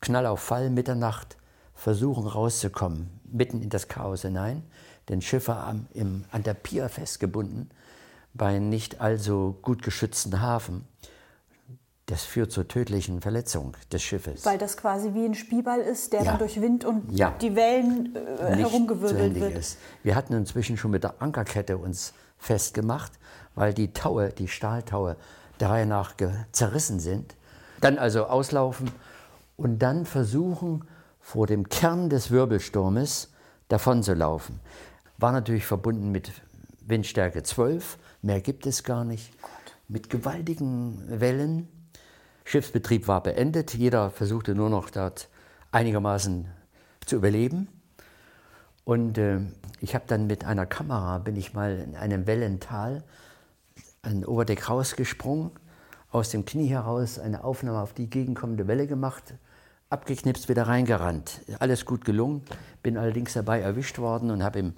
Knall 0.00 0.26
auf 0.26 0.40
Fall, 0.40 0.70
Mitternacht 0.70 1.36
versuchen 1.74 2.26
rauszukommen, 2.26 3.08
mitten 3.24 3.62
in 3.62 3.70
das 3.70 3.88
Chaos 3.88 4.22
hinein. 4.22 4.62
Denn 5.08 5.22
Schiffe 5.22 5.54
am, 5.56 5.86
im, 5.94 6.24
an 6.30 6.42
der 6.42 6.52
Pier 6.54 6.88
festgebunden, 6.90 7.70
bei 8.34 8.58
nicht 8.58 9.00
also 9.00 9.56
gut 9.62 9.82
geschützten 9.82 10.40
Hafen. 10.42 10.86
Das 12.04 12.24
führt 12.24 12.52
zur 12.52 12.68
tödlichen 12.68 13.20
Verletzung 13.20 13.74
des 13.92 14.02
Schiffes. 14.02 14.44
Weil 14.44 14.58
das 14.58 14.76
quasi 14.76 15.14
wie 15.14 15.24
ein 15.24 15.34
Spielball 15.34 15.80
ist, 15.80 16.12
der 16.12 16.22
Ja. 16.22 16.30
dann 16.32 16.38
durch 16.38 16.60
Wind 16.60 16.84
und 16.84 17.10
Ja. 17.12 17.34
die 17.40 17.54
Wellen 17.54 18.14
äh, 18.16 18.56
herumgewirbelt 18.56 19.34
wird. 19.34 19.56
ist. 19.56 19.78
Wir 20.02 20.14
hatten 20.14 20.34
inzwischen 20.34 20.76
schon 20.76 20.90
mit 20.90 21.04
der 21.04 21.20
Ankerkette 21.22 21.78
uns 21.78 22.12
festgemacht, 22.38 23.12
weil 23.54 23.72
die 23.74 23.92
Taue, 23.92 24.30
die 24.30 24.48
Stahltaue, 24.48 25.16
der 25.60 25.70
Reihe 25.70 25.86
nach 25.86 26.14
zerrissen 26.52 27.00
sind. 27.00 27.34
Dann 27.80 27.98
also 27.98 28.26
auslaufen 28.26 28.90
und 29.56 29.78
dann 29.80 30.04
versuchen, 30.04 30.84
vor 31.20 31.46
dem 31.46 31.68
Kern 31.68 32.08
des 32.08 32.30
Wirbelsturmes 32.30 33.30
davonzulaufen. 33.68 34.60
War 35.18 35.32
natürlich 35.32 35.66
verbunden 35.66 36.10
mit 36.10 36.32
Windstärke 36.80 37.42
12, 37.42 37.98
mehr 38.22 38.40
gibt 38.40 38.66
es 38.66 38.82
gar 38.82 39.04
nicht, 39.04 39.32
mit 39.88 40.08
gewaltigen 40.08 41.02
Wellen. 41.20 41.68
Schiffsbetrieb 42.44 43.08
war 43.08 43.22
beendet, 43.22 43.74
jeder 43.74 44.10
versuchte 44.10 44.54
nur 44.54 44.70
noch 44.70 44.88
dort 44.88 45.28
einigermaßen 45.70 46.46
zu 47.04 47.16
überleben. 47.16 47.68
Und 48.84 49.18
äh, 49.18 49.40
ich 49.80 49.94
habe 49.94 50.04
dann 50.06 50.26
mit 50.26 50.46
einer 50.46 50.64
Kamera, 50.64 51.18
bin 51.18 51.36
ich 51.36 51.52
mal 51.52 51.78
in 51.78 51.94
einem 51.94 52.26
Wellental 52.26 53.04
an 54.00 54.24
Oberdeck 54.24 54.70
rausgesprungen, 54.70 55.50
aus 56.10 56.30
dem 56.30 56.44
Knie 56.44 56.68
heraus 56.68 57.18
eine 57.18 57.44
Aufnahme 57.44 57.80
auf 57.80 57.92
die 57.92 58.08
gegenkommende 58.08 58.66
Welle 58.66 58.86
gemacht, 58.86 59.34
abgeknipst, 59.90 60.48
wieder 60.48 60.66
reingerannt. 60.66 61.42
Alles 61.58 61.84
gut 61.84 62.04
gelungen, 62.04 62.42
bin 62.82 62.96
allerdings 62.96 63.34
dabei 63.34 63.60
erwischt 63.60 63.98
worden 63.98 64.30
und 64.30 64.42
habe 64.42 64.72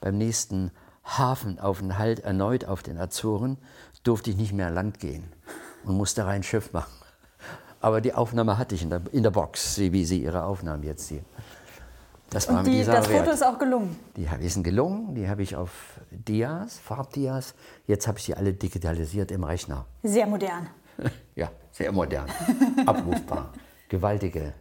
beim 0.00 0.18
nächsten 0.18 0.70
Hafenaufenthalt 1.04 2.20
erneut 2.20 2.64
auf 2.64 2.82
den 2.82 2.98
Azoren, 2.98 3.58
durfte 4.02 4.30
ich 4.30 4.36
nicht 4.36 4.52
mehr 4.52 4.68
an 4.68 4.74
Land 4.74 4.98
gehen 5.00 5.24
und 5.84 5.96
musste 5.96 6.26
rein 6.26 6.42
Schiff 6.42 6.72
machen. 6.72 6.92
Aber 7.80 8.00
die 8.00 8.14
Aufnahme 8.14 8.58
hatte 8.58 8.74
ich 8.74 8.82
in 8.82 8.90
der, 8.90 9.02
in 9.12 9.22
der 9.22 9.30
Box, 9.30 9.78
wie 9.78 10.04
Sie 10.04 10.22
Ihre 10.22 10.44
Aufnahmen 10.44 10.82
jetzt 10.82 11.06
sehen. 11.06 11.24
Das 12.30 12.48
war 12.48 12.58
und 12.58 12.66
die, 12.66 12.84
das 12.84 13.06
Foto 13.06 13.30
ist 13.30 13.44
auch 13.44 13.58
gelungen? 13.58 13.96
Die 14.16 14.48
sind 14.48 14.64
gelungen, 14.64 15.14
die 15.14 15.28
habe 15.28 15.42
ich 15.42 15.54
auf 15.54 16.00
Dias, 16.10 16.78
Farbdias. 16.78 17.54
Jetzt 17.86 18.08
habe 18.08 18.18
ich 18.18 18.24
sie 18.24 18.34
alle 18.34 18.52
digitalisiert 18.52 19.30
im 19.30 19.44
Rechner. 19.44 19.86
Sehr 20.02 20.26
modern. 20.26 20.68
ja, 21.34 21.50
sehr 21.70 21.92
modern. 21.92 22.28
Abrufbar. 22.86 23.52
Gewaltige 23.88 24.54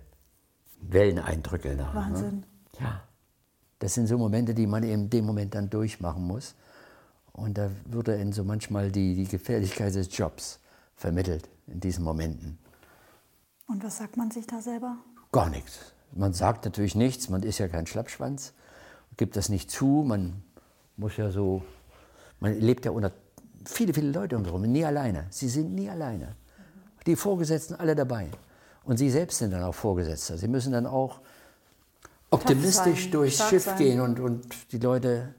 Welleneindrücke. 0.81 1.75
Da, 1.75 1.85
ne? 1.85 1.89
Wahnsinn. 1.93 2.39
Ne? 2.39 2.45
Ja. 2.79 3.01
Das 3.79 3.93
sind 3.93 4.07
so 4.07 4.17
Momente, 4.17 4.53
die 4.53 4.67
man 4.67 4.83
in 4.83 5.09
dem 5.09 5.25
Moment 5.25 5.55
dann 5.55 5.69
durchmachen 5.69 6.25
muss. 6.25 6.55
Und 7.31 7.57
da 7.57 7.69
würde 7.85 8.15
in 8.15 8.31
so 8.31 8.43
manchmal 8.43 8.91
die, 8.91 9.15
die 9.15 9.25
Gefährlichkeit 9.27 9.93
des 9.93 10.15
Jobs 10.15 10.59
vermittelt 10.95 11.49
in 11.67 11.79
diesen 11.79 12.03
Momenten. 12.03 12.57
Und 13.67 13.83
was 13.83 13.97
sagt 13.97 14.15
man 14.15 14.31
sich 14.31 14.47
da 14.47 14.61
selber? 14.61 14.97
Gar 15.31 15.49
nichts. 15.49 15.94
Man 16.15 16.33
sagt 16.33 16.65
natürlich 16.65 16.95
nichts, 16.95 17.29
man 17.29 17.43
ist 17.43 17.59
ja 17.59 17.67
kein 17.67 17.85
Schlappschwanz, 17.85 18.53
gibt 19.17 19.35
das 19.35 19.49
nicht 19.49 19.69
zu, 19.69 20.03
man 20.05 20.41
muss 20.97 21.17
ja 21.17 21.29
so, 21.29 21.63
man 22.39 22.57
lebt 22.59 22.85
ja 22.85 22.91
unter 22.91 23.11
viele, 23.65 23.93
viele 23.93 24.11
Leute 24.11 24.37
um 24.37 24.61
nie 24.61 24.85
alleine. 24.85 25.27
Sie 25.29 25.49
sind 25.49 25.73
nie 25.73 25.89
alleine. 25.89 26.35
Die 27.05 27.15
Vorgesetzten 27.15 27.75
alle 27.75 27.95
dabei. 27.95 28.29
Und 28.83 28.97
Sie 28.97 29.09
selbst 29.09 29.39
sind 29.39 29.51
dann 29.51 29.63
auch 29.63 29.75
Vorgesetzter. 29.75 30.37
Sie 30.37 30.47
müssen 30.47 30.71
dann 30.71 30.85
auch 30.85 31.19
optimistisch 32.29 33.09
durchs 33.11 33.35
Stark 33.35 33.49
Schiff 33.49 33.63
sein. 33.65 33.77
gehen 33.77 33.99
und, 33.99 34.19
und 34.19 34.71
die 34.71 34.77
Leute, 34.77 35.33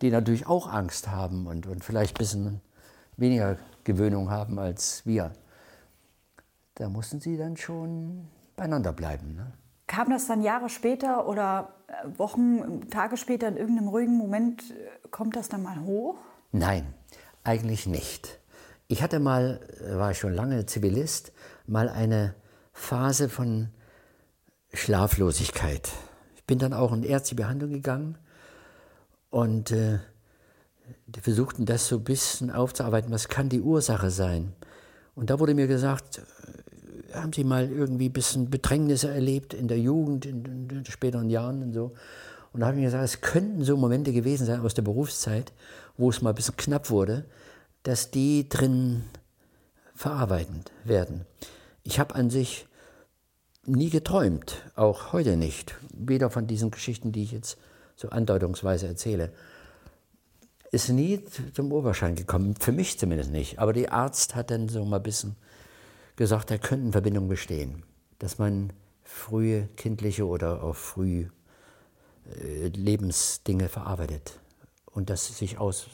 die 0.00 0.10
natürlich 0.10 0.46
auch 0.46 0.70
Angst 0.70 1.08
haben 1.08 1.46
und, 1.46 1.66
und 1.66 1.84
vielleicht 1.84 2.16
ein 2.16 2.18
bisschen 2.18 2.60
weniger 3.16 3.56
Gewöhnung 3.84 4.30
haben 4.30 4.58
als 4.58 5.06
wir, 5.06 5.32
da 6.74 6.88
mussten 6.88 7.20
sie 7.20 7.36
dann 7.36 7.56
schon 7.56 8.28
beieinander 8.56 8.92
bleiben. 8.92 9.36
Ne? 9.36 9.52
Kam 9.92 10.08
das 10.08 10.26
dann 10.26 10.40
Jahre 10.40 10.70
später 10.70 11.28
oder 11.28 11.74
äh, 11.86 12.18
Wochen, 12.18 12.88
Tage 12.88 13.18
später 13.18 13.46
in 13.48 13.58
irgendeinem 13.58 13.88
ruhigen 13.88 14.16
Moment, 14.16 14.70
äh, 14.70 15.08
kommt 15.10 15.36
das 15.36 15.50
dann 15.50 15.62
mal 15.62 15.82
hoch? 15.82 16.16
Nein, 16.50 16.94
eigentlich 17.44 17.86
nicht. 17.86 18.40
Ich 18.88 19.02
hatte 19.02 19.20
mal, 19.20 19.60
äh, 19.84 19.98
war 19.98 20.12
ich 20.12 20.18
schon 20.18 20.32
lange 20.32 20.64
Zivilist, 20.64 21.32
mal 21.66 21.90
eine 21.90 22.34
Phase 22.72 23.28
von 23.28 23.68
Schlaflosigkeit. 24.72 25.90
Ich 26.36 26.44
bin 26.44 26.58
dann 26.58 26.72
auch 26.72 26.94
in 26.94 27.02
ärztliche 27.02 27.42
Behandlung 27.42 27.72
gegangen 27.72 28.16
und 29.28 29.72
äh, 29.72 29.98
versuchten 31.20 31.66
das 31.66 31.86
so 31.88 31.96
ein 31.96 32.04
bisschen 32.04 32.50
aufzuarbeiten, 32.50 33.12
was 33.12 33.28
kann 33.28 33.50
die 33.50 33.60
Ursache 33.60 34.10
sein. 34.10 34.54
Und 35.14 35.28
da 35.28 35.38
wurde 35.38 35.54
mir 35.54 35.66
gesagt, 35.66 36.22
haben 37.14 37.32
Sie 37.32 37.44
mal 37.44 37.70
irgendwie 37.70 38.08
ein 38.08 38.12
bisschen 38.12 38.50
Bedrängnisse 38.50 39.10
erlebt 39.10 39.54
in 39.54 39.68
der 39.68 39.78
Jugend, 39.78 40.26
in, 40.26 40.44
in 40.44 40.68
den 40.68 40.84
späteren 40.84 41.30
Jahren 41.30 41.62
und 41.62 41.72
so. 41.72 41.92
Und 42.52 42.60
da 42.60 42.66
habe 42.66 42.76
ich 42.76 42.80
mir 42.80 42.86
gesagt, 42.86 43.04
es 43.04 43.20
könnten 43.20 43.64
so 43.64 43.76
Momente 43.76 44.12
gewesen 44.12 44.46
sein 44.46 44.60
aus 44.60 44.74
der 44.74 44.82
Berufszeit, 44.82 45.52
wo 45.96 46.10
es 46.10 46.20
mal 46.22 46.30
ein 46.30 46.36
bisschen 46.36 46.56
knapp 46.56 46.90
wurde, 46.90 47.24
dass 47.82 48.10
die 48.10 48.48
drin 48.48 49.04
verarbeitet 49.94 50.72
werden. 50.84 51.24
Ich 51.82 51.98
habe 51.98 52.14
an 52.14 52.30
sich 52.30 52.66
nie 53.64 53.90
geträumt, 53.90 54.62
auch 54.74 55.12
heute 55.12 55.36
nicht, 55.36 55.74
weder 55.94 56.30
von 56.30 56.46
diesen 56.46 56.70
Geschichten, 56.70 57.12
die 57.12 57.22
ich 57.22 57.32
jetzt 57.32 57.58
so 57.96 58.08
andeutungsweise 58.08 58.86
erzähle, 58.86 59.32
ist 60.70 60.88
nie 60.88 61.22
zum 61.52 61.70
Oberschein 61.70 62.16
gekommen, 62.16 62.56
für 62.56 62.72
mich 62.72 62.98
zumindest 62.98 63.30
nicht. 63.30 63.58
Aber 63.58 63.72
der 63.72 63.92
Arzt 63.92 64.34
hat 64.34 64.50
dann 64.50 64.68
so 64.68 64.84
mal 64.84 64.96
ein 64.96 65.02
bisschen 65.02 65.36
gesagt, 66.16 66.50
da 66.50 66.58
könnten 66.58 66.92
Verbindungen 66.92 67.28
bestehen, 67.28 67.84
dass 68.18 68.38
man 68.38 68.72
frühe 69.02 69.68
kindliche 69.76 70.26
oder 70.26 70.62
auch 70.62 70.76
früh 70.76 71.26
äh, 72.40 72.68
Lebensdinge 72.68 73.68
verarbeitet 73.68 74.40
und 74.86 75.10
das 75.10 75.38
sich 75.38 75.58
aus 75.58 75.86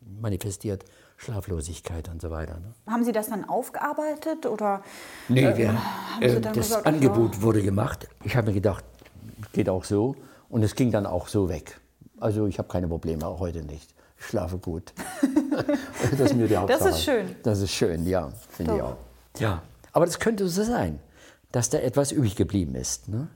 manifestiert 0.00 0.84
Schlaflosigkeit 1.16 2.08
und 2.08 2.20
so 2.20 2.30
weiter. 2.30 2.54
Ne? 2.54 2.74
Haben 2.86 3.04
Sie 3.04 3.12
das 3.12 3.28
dann 3.28 3.44
aufgearbeitet 3.44 4.46
oder? 4.46 4.82
Nee, 5.28 5.44
äh, 5.44 5.56
wir, 5.56 5.78
äh, 6.20 6.40
das 6.40 6.52
gesagt, 6.52 6.86
Angebot 6.86 7.40
wurde 7.40 7.62
gemacht. 7.62 8.08
Ich 8.24 8.36
habe 8.36 8.48
mir 8.48 8.54
gedacht, 8.54 8.84
geht 9.52 9.68
auch 9.68 9.84
so 9.84 10.16
und 10.48 10.62
es 10.62 10.74
ging 10.74 10.90
dann 10.90 11.06
auch 11.06 11.28
so 11.28 11.48
weg. 11.48 11.80
Also 12.18 12.46
ich 12.46 12.58
habe 12.58 12.68
keine 12.68 12.88
Probleme, 12.88 13.26
auch 13.26 13.40
heute 13.40 13.62
nicht. 13.62 13.94
Ich 14.18 14.26
schlafe 14.26 14.58
gut. 14.58 14.92
das 16.10 16.20
ist 16.20 16.34
mir 16.34 16.46
die 16.46 16.56
Hauptsache. 16.56 16.84
Das 16.84 16.96
ist 16.96 17.04
schön. 17.04 17.36
Das 17.42 17.60
ist 17.60 17.70
schön, 17.72 18.06
ja, 18.06 18.32
finde 18.50 18.76
ich 18.76 18.82
auch. 18.82 18.96
Ja, 19.38 19.62
aber 19.92 20.06
das 20.06 20.18
könnte 20.18 20.48
so 20.48 20.62
sein, 20.62 21.00
dass 21.52 21.70
da 21.70 21.78
etwas 21.78 22.12
übrig 22.12 22.36
geblieben 22.36 22.74
ist. 22.74 23.08
Ne? 23.08 23.28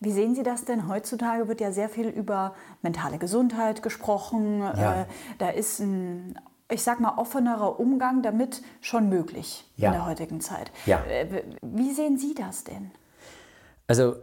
Wie 0.00 0.12
sehen 0.12 0.34
Sie 0.34 0.42
das 0.42 0.64
denn? 0.64 0.88
Heutzutage 0.88 1.48
wird 1.48 1.60
ja 1.60 1.72
sehr 1.72 1.88
viel 1.88 2.08
über 2.08 2.54
mentale 2.82 3.18
Gesundheit 3.18 3.82
gesprochen. 3.82 4.60
Ja. 4.60 5.02
Äh, 5.02 5.06
da 5.38 5.48
ist 5.50 5.80
ein 5.80 6.38
ich 6.70 6.82
sag 6.82 7.00
mal, 7.00 7.16
offenerer 7.16 7.78
Umgang 7.78 8.22
damit 8.22 8.62
schon 8.80 9.08
möglich 9.08 9.64
ja. 9.76 9.88
in 9.88 9.92
der 9.94 10.06
heutigen 10.06 10.40
Zeit. 10.40 10.72
Ja. 10.84 11.04
Äh, 11.04 11.44
wie 11.62 11.92
sehen 11.92 12.18
Sie 12.18 12.34
das 12.34 12.64
denn? 12.64 12.90
Also 13.86 14.16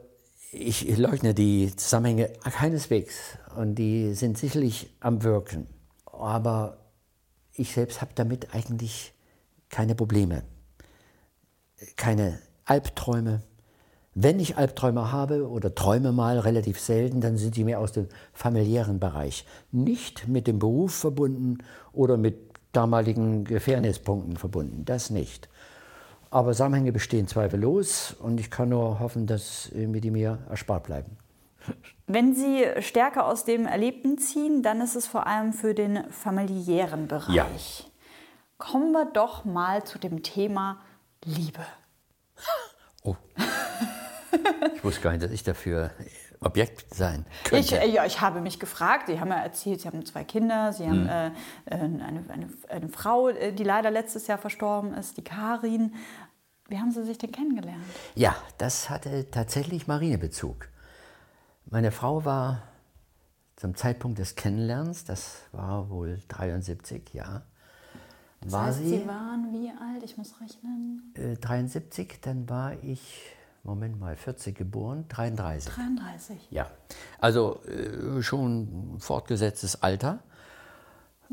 ich 0.51 0.97
leugne 0.97 1.33
die 1.33 1.75
Zusammenhänge 1.75 2.29
keineswegs 2.43 3.37
und 3.55 3.75
die 3.75 4.13
sind 4.13 4.37
sicherlich 4.37 4.93
am 4.99 5.23
Wirken. 5.23 5.67
Aber 6.05 6.77
ich 7.53 7.73
selbst 7.73 8.01
habe 8.01 8.11
damit 8.13 8.53
eigentlich 8.53 9.13
keine 9.69 9.95
Probleme, 9.95 10.43
keine 11.95 12.39
Albträume, 12.65 13.41
wenn 14.15 14.39
ich 14.39 14.57
Albträume 14.57 15.11
habe 15.11 15.49
oder 15.49 15.73
träume 15.73 16.11
mal 16.11 16.37
relativ 16.37 16.79
selten, 16.79 17.19
dann 17.19 17.37
sind 17.37 17.55
die 17.55 17.63
mehr 17.63 17.79
aus 17.79 17.93
dem 17.93 18.07
familiären 18.31 18.99
Bereich. 18.99 19.45
Nicht 19.71 20.27
mit 20.27 20.45
dem 20.45 20.59
Beruf 20.59 20.93
verbunden 20.93 21.59
oder 21.93 22.17
mit 22.17 22.37
damaligen 22.73 23.43
Gefährnispunkten 23.43 24.37
verbunden. 24.37 24.85
Das 24.85 25.09
nicht. 25.09 25.49
Aber 26.29 26.51
Zusammenhänge 26.51 26.91
bestehen 26.91 27.27
zweifellos 27.27 28.15
und 28.19 28.39
ich 28.39 28.51
kann 28.51 28.69
nur 28.69 28.99
hoffen, 28.99 29.25
dass 29.25 29.69
die 29.73 30.11
mir 30.11 30.39
erspart 30.49 30.83
bleiben. 30.83 31.17
Wenn 32.07 32.35
Sie 32.35 32.65
stärker 32.79 33.25
aus 33.25 33.45
dem 33.45 33.65
Erlebten 33.65 34.17
ziehen, 34.17 34.63
dann 34.63 34.81
ist 34.81 34.95
es 34.95 35.07
vor 35.07 35.27
allem 35.27 35.53
für 35.53 35.73
den 35.73 36.03
familiären 36.11 37.07
Bereich. 37.07 37.33
Ja. 37.33 37.47
Kommen 38.57 38.91
wir 38.91 39.05
doch 39.05 39.45
mal 39.45 39.83
zu 39.83 39.97
dem 39.97 40.23
Thema 40.23 40.79
Liebe. 41.25 41.65
Oh. 43.03 43.15
Ich 44.75 44.83
wusste 44.83 45.01
gar 45.01 45.11
nicht, 45.11 45.23
dass 45.23 45.31
ich 45.31 45.43
dafür 45.43 45.91
Objekt 46.39 46.93
sein 46.93 47.25
könnte. 47.43 47.77
Ich, 47.77 47.93
ja, 47.93 48.05
ich 48.05 48.21
habe 48.21 48.41
mich 48.41 48.59
gefragt, 48.59 49.07
Sie 49.07 49.19
haben 49.19 49.29
ja 49.29 49.37
erzählt, 49.41 49.81
Sie 49.81 49.87
haben 49.87 50.05
zwei 50.05 50.23
Kinder, 50.23 50.73
Sie 50.73 50.85
haben 50.85 51.09
hm. 51.09 51.35
äh, 51.65 51.75
eine, 51.75 52.25
eine, 52.27 52.49
eine, 52.69 52.89
Frau, 52.89 53.29
äh, 53.29 53.53
die 53.53 53.63
leider 53.63 53.91
letztes 53.91 54.27
Jahr 54.27 54.37
verstorben 54.37 54.93
ist, 54.93 55.17
die 55.17 55.23
Karin. 55.23 55.93
Wie 56.67 56.77
haben 56.77 56.91
Sie 56.91 57.03
sich 57.03 57.17
denn 57.17 57.31
kennengelernt? 57.31 57.83
Ja, 58.15 58.35
das 58.57 58.89
hatte 58.89 59.29
tatsächlich 59.29 59.87
Marinebezug. 59.87 60.69
Meine 61.65 61.91
Frau 61.91 62.25
war 62.25 62.63
zum 63.55 63.75
Zeitpunkt 63.75 64.19
des 64.19 64.35
Kennenlernens, 64.35 65.05
das 65.05 65.43
war 65.51 65.89
wohl 65.89 66.21
73, 66.27 67.13
ja. 67.13 67.43
Das 68.43 68.51
war 68.51 68.65
heißt, 68.65 68.79
sie, 68.79 68.99
Sie 68.99 69.07
waren 69.07 69.51
wie 69.51 69.69
alt? 69.69 70.03
Ich 70.03 70.17
muss 70.17 70.33
rechnen. 70.41 71.13
Äh, 71.15 71.35
73, 71.35 72.19
dann 72.21 72.49
war 72.49 72.73
ich 72.83 73.35
Moment 73.63 73.97
mal, 73.97 74.17
40 74.17 74.57
geboren, 74.57 75.05
33. 75.07 75.73
33. 75.73 76.37
Ja, 76.51 76.69
also 77.19 77.61
äh, 77.63 78.21
schon 78.21 78.97
fortgesetztes 78.99 79.81
Alter. 79.81 80.19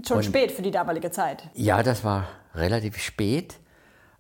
Schon 0.07 0.19
Und, 0.19 0.23
spät 0.23 0.53
für 0.53 0.63
die 0.63 0.71
damalige 0.71 1.11
Zeit. 1.11 1.49
Ja, 1.55 1.83
das 1.83 2.05
war 2.05 2.29
relativ 2.55 2.99
spät, 2.99 3.59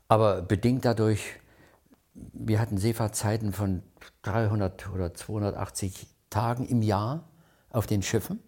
aber 0.08 0.42
bedingt 0.42 0.84
dadurch, 0.84 1.22
wir 2.14 2.58
hatten 2.58 2.78
Seefahrtzeiten 2.78 3.52
von 3.52 3.84
300 4.22 4.90
oder 4.90 5.14
280 5.14 6.08
Tagen 6.30 6.66
im 6.66 6.82
Jahr 6.82 7.28
auf 7.70 7.86
den 7.86 8.02
Schiffen. 8.02 8.40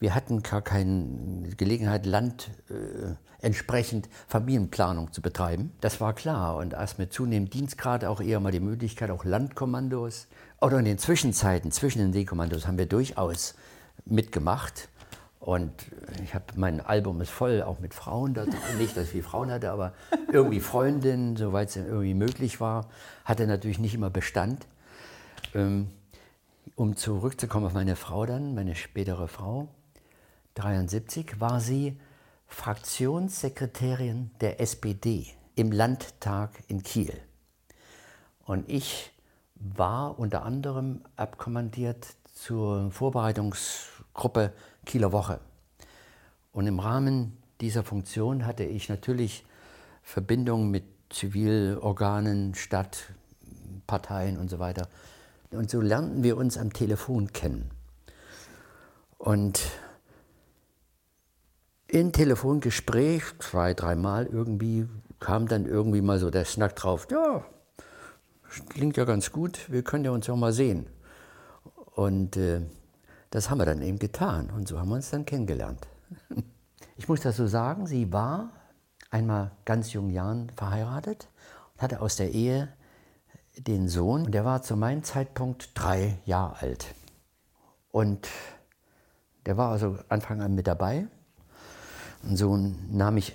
Wir 0.00 0.14
hatten 0.14 0.42
gar 0.42 0.62
keine 0.62 1.50
Gelegenheit, 1.56 2.06
Land 2.06 2.50
äh, 2.70 3.14
entsprechend 3.40 4.08
Familienplanung 4.28 5.12
zu 5.12 5.20
betreiben. 5.20 5.72
Das 5.80 6.00
war 6.00 6.12
klar. 6.12 6.56
Und 6.56 6.72
erst 6.72 6.98
mit 7.00 7.12
zunehmendem 7.12 7.50
Dienstgrad 7.50 8.04
auch 8.04 8.20
eher 8.20 8.38
mal 8.38 8.52
die 8.52 8.60
Möglichkeit, 8.60 9.10
auch 9.10 9.24
Landkommandos. 9.24 10.28
Oder 10.60 10.78
in 10.78 10.84
den 10.84 10.98
Zwischenzeiten, 10.98 11.72
zwischen 11.72 11.98
den 11.98 12.12
Seekommandos, 12.12 12.68
haben 12.68 12.78
wir 12.78 12.86
durchaus 12.86 13.54
mitgemacht. 14.04 14.88
Und 15.40 15.72
ich 16.22 16.34
habe 16.34 16.44
mein 16.54 16.80
Album 16.80 17.20
ist 17.20 17.30
voll, 17.30 17.62
auch 17.62 17.80
mit 17.80 17.92
Frauen. 17.92 18.34
Da, 18.34 18.44
nicht, 18.78 18.96
dass 18.96 19.04
ich 19.04 19.10
viele 19.10 19.24
Frauen 19.24 19.50
hatte, 19.50 19.70
aber 19.72 19.94
irgendwie 20.32 20.60
Freundinnen, 20.60 21.36
soweit 21.36 21.70
es 21.70 21.76
irgendwie 21.76 22.14
möglich 22.14 22.60
war. 22.60 22.88
Hatte 23.24 23.48
natürlich 23.48 23.80
nicht 23.80 23.94
immer 23.94 24.10
Bestand. 24.10 24.66
Ähm, 25.54 25.88
um 26.76 26.94
zurückzukommen 26.96 27.66
auf 27.66 27.72
meine 27.72 27.96
Frau 27.96 28.26
dann, 28.26 28.54
meine 28.54 28.76
spätere 28.76 29.26
Frau, 29.26 29.68
73, 30.58 31.40
war 31.40 31.60
sie 31.60 31.98
Fraktionssekretärin 32.46 34.30
der 34.40 34.60
SPD 34.60 35.26
im 35.54 35.72
Landtag 35.72 36.62
in 36.66 36.82
Kiel. 36.82 37.12
Und 38.44 38.68
ich 38.68 39.12
war 39.54 40.18
unter 40.18 40.44
anderem 40.44 41.02
abkommandiert 41.16 42.06
zur 42.32 42.90
Vorbereitungsgruppe 42.90 44.52
Kieler 44.84 45.12
Woche. 45.12 45.40
Und 46.52 46.66
im 46.66 46.78
Rahmen 46.78 47.36
dieser 47.60 47.82
Funktion 47.82 48.46
hatte 48.46 48.64
ich 48.64 48.88
natürlich 48.88 49.44
Verbindungen 50.02 50.70
mit 50.70 50.84
Zivilorganen, 51.10 52.54
Stadt, 52.54 53.12
Parteien 53.86 54.38
und 54.38 54.48
so 54.48 54.58
weiter. 54.58 54.88
Und 55.50 55.70
so 55.70 55.80
lernten 55.80 56.22
wir 56.22 56.36
uns 56.36 56.56
am 56.56 56.72
Telefon 56.72 57.32
kennen. 57.32 57.70
Und 59.18 59.60
in 61.88 62.12
Telefongespräch, 62.12 63.22
zwei, 63.38 63.74
dreimal 63.74 64.26
irgendwie, 64.26 64.86
kam 65.20 65.48
dann 65.48 65.66
irgendwie 65.66 66.02
mal 66.02 66.18
so 66.18 66.30
der 66.30 66.44
Snack 66.44 66.76
drauf, 66.76 67.08
ja, 67.10 67.44
klingt 68.68 68.96
ja 68.96 69.04
ganz 69.04 69.32
gut, 69.32 69.70
wir 69.70 69.82
können 69.82 70.04
ja 70.04 70.10
uns 70.10 70.26
ja 70.26 70.36
mal 70.36 70.52
sehen. 70.52 70.86
Und 71.94 72.36
äh, 72.36 72.60
das 73.30 73.50
haben 73.50 73.58
wir 73.58 73.66
dann 73.66 73.82
eben 73.82 73.98
getan 73.98 74.50
und 74.50 74.68
so 74.68 74.78
haben 74.78 74.88
wir 74.90 74.96
uns 74.96 75.10
dann 75.10 75.24
kennengelernt. 75.24 75.88
Ich 76.96 77.08
muss 77.08 77.20
das 77.20 77.36
so 77.36 77.46
sagen, 77.46 77.86
sie 77.86 78.12
war 78.12 78.50
einmal 79.10 79.52
ganz 79.64 79.92
jungen 79.92 80.10
Jahren 80.10 80.50
verheiratet 80.56 81.28
und 81.74 81.82
hatte 81.82 82.00
aus 82.00 82.16
der 82.16 82.32
Ehe 82.32 82.68
den 83.56 83.88
Sohn, 83.88 84.26
und 84.26 84.32
der 84.32 84.44
war 84.44 84.62
zu 84.62 84.76
meinem 84.76 85.02
Zeitpunkt 85.02 85.70
drei 85.74 86.18
Jahre 86.24 86.60
alt. 86.60 86.94
Und 87.90 88.28
der 89.46 89.56
war 89.56 89.70
also 89.70 89.98
Anfang 90.08 90.40
an 90.42 90.54
mit 90.54 90.66
dabei. 90.66 91.08
Und 92.22 92.36
so 92.36 92.56
nahm 92.56 93.16
ich, 93.16 93.34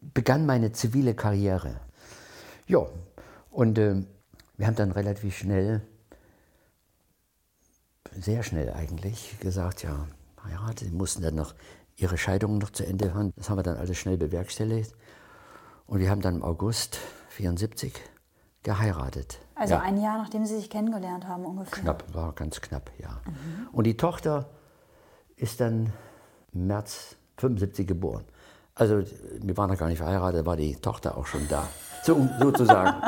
begann 0.00 0.46
meine 0.46 0.72
zivile 0.72 1.14
Karriere. 1.14 1.80
Ja, 2.66 2.86
und 3.50 3.78
äh, 3.78 4.02
wir 4.56 4.66
haben 4.66 4.76
dann 4.76 4.92
relativ 4.92 5.36
schnell, 5.36 5.82
sehr 8.12 8.42
schnell 8.42 8.72
eigentlich, 8.72 9.38
gesagt, 9.40 9.82
ja, 9.82 10.06
heiraten. 10.44 10.86
Sie 10.86 10.90
mussten 10.90 11.22
dann 11.22 11.34
noch 11.34 11.54
ihre 11.96 12.18
Scheidung 12.18 12.58
noch 12.58 12.70
zu 12.70 12.84
Ende 12.84 13.14
haben. 13.14 13.32
Das 13.36 13.48
haben 13.48 13.58
wir 13.58 13.62
dann 13.62 13.76
alles 13.76 13.96
schnell 13.98 14.16
bewerkstelligt. 14.16 14.94
Und 15.86 16.00
wir 16.00 16.10
haben 16.10 16.20
dann 16.20 16.36
im 16.36 16.42
August 16.42 16.98
74 17.28 17.92
geheiratet. 18.62 19.38
Also 19.54 19.74
ja. 19.74 19.80
ein 19.80 20.00
Jahr, 20.00 20.18
nachdem 20.18 20.46
Sie 20.46 20.56
sich 20.56 20.70
kennengelernt 20.70 21.26
haben 21.26 21.44
ungefähr? 21.44 21.82
Knapp, 21.82 22.14
war 22.14 22.32
ganz 22.32 22.60
knapp, 22.60 22.90
ja. 22.98 23.20
Mhm. 23.26 23.68
Und 23.72 23.84
die 23.84 23.96
Tochter 23.96 24.48
ist 25.36 25.60
dann 25.60 25.92
im 26.52 26.66
März 26.66 27.16
75 27.38 27.86
geboren. 27.86 28.24
Also 28.74 29.02
wir 29.40 29.56
waren 29.56 29.70
noch 29.70 29.78
gar 29.78 29.88
nicht 29.88 29.98
verheiratet, 29.98 30.46
war 30.46 30.56
die 30.56 30.76
Tochter 30.76 31.16
auch 31.16 31.26
schon 31.26 31.46
da, 31.48 31.68
so, 32.02 32.28
sozusagen. 32.40 33.02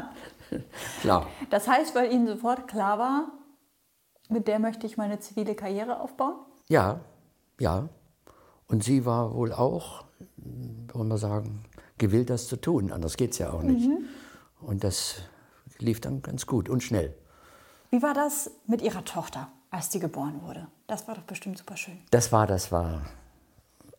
klar. 1.00 1.26
Das 1.50 1.66
heißt, 1.66 1.94
weil 1.94 2.12
Ihnen 2.12 2.26
sofort 2.26 2.68
klar 2.68 2.98
war, 2.98 3.32
mit 4.28 4.46
der 4.48 4.58
möchte 4.58 4.86
ich 4.86 4.96
meine 4.96 5.20
zivile 5.20 5.54
Karriere 5.54 6.00
aufbauen? 6.00 6.36
Ja, 6.68 7.00
ja. 7.58 7.88
Und 8.66 8.82
sie 8.84 9.04
war 9.04 9.34
wohl 9.34 9.52
auch, 9.52 10.04
wollen 10.92 11.08
wir 11.08 11.18
sagen, 11.18 11.64
gewillt, 11.98 12.30
das 12.30 12.48
zu 12.48 12.56
tun. 12.56 12.92
Anders 12.92 13.16
geht 13.16 13.32
es 13.32 13.38
ja 13.38 13.52
auch 13.52 13.62
nicht. 13.62 13.86
Mhm. 13.86 14.06
Und 14.60 14.84
das 14.84 15.16
lief 15.78 16.00
dann 16.00 16.22
ganz 16.22 16.46
gut 16.46 16.68
und 16.68 16.82
schnell. 16.82 17.14
Wie 17.90 18.02
war 18.02 18.14
das 18.14 18.50
mit 18.66 18.82
Ihrer 18.82 19.04
Tochter, 19.04 19.48
als 19.70 19.90
die 19.90 20.00
geboren 20.00 20.40
wurde? 20.42 20.66
Das 20.86 21.06
war 21.06 21.14
doch 21.14 21.22
bestimmt 21.22 21.58
super 21.58 21.76
schön. 21.76 21.98
Das 22.10 22.32
war, 22.32 22.46
das 22.46 22.72
war 22.72 23.02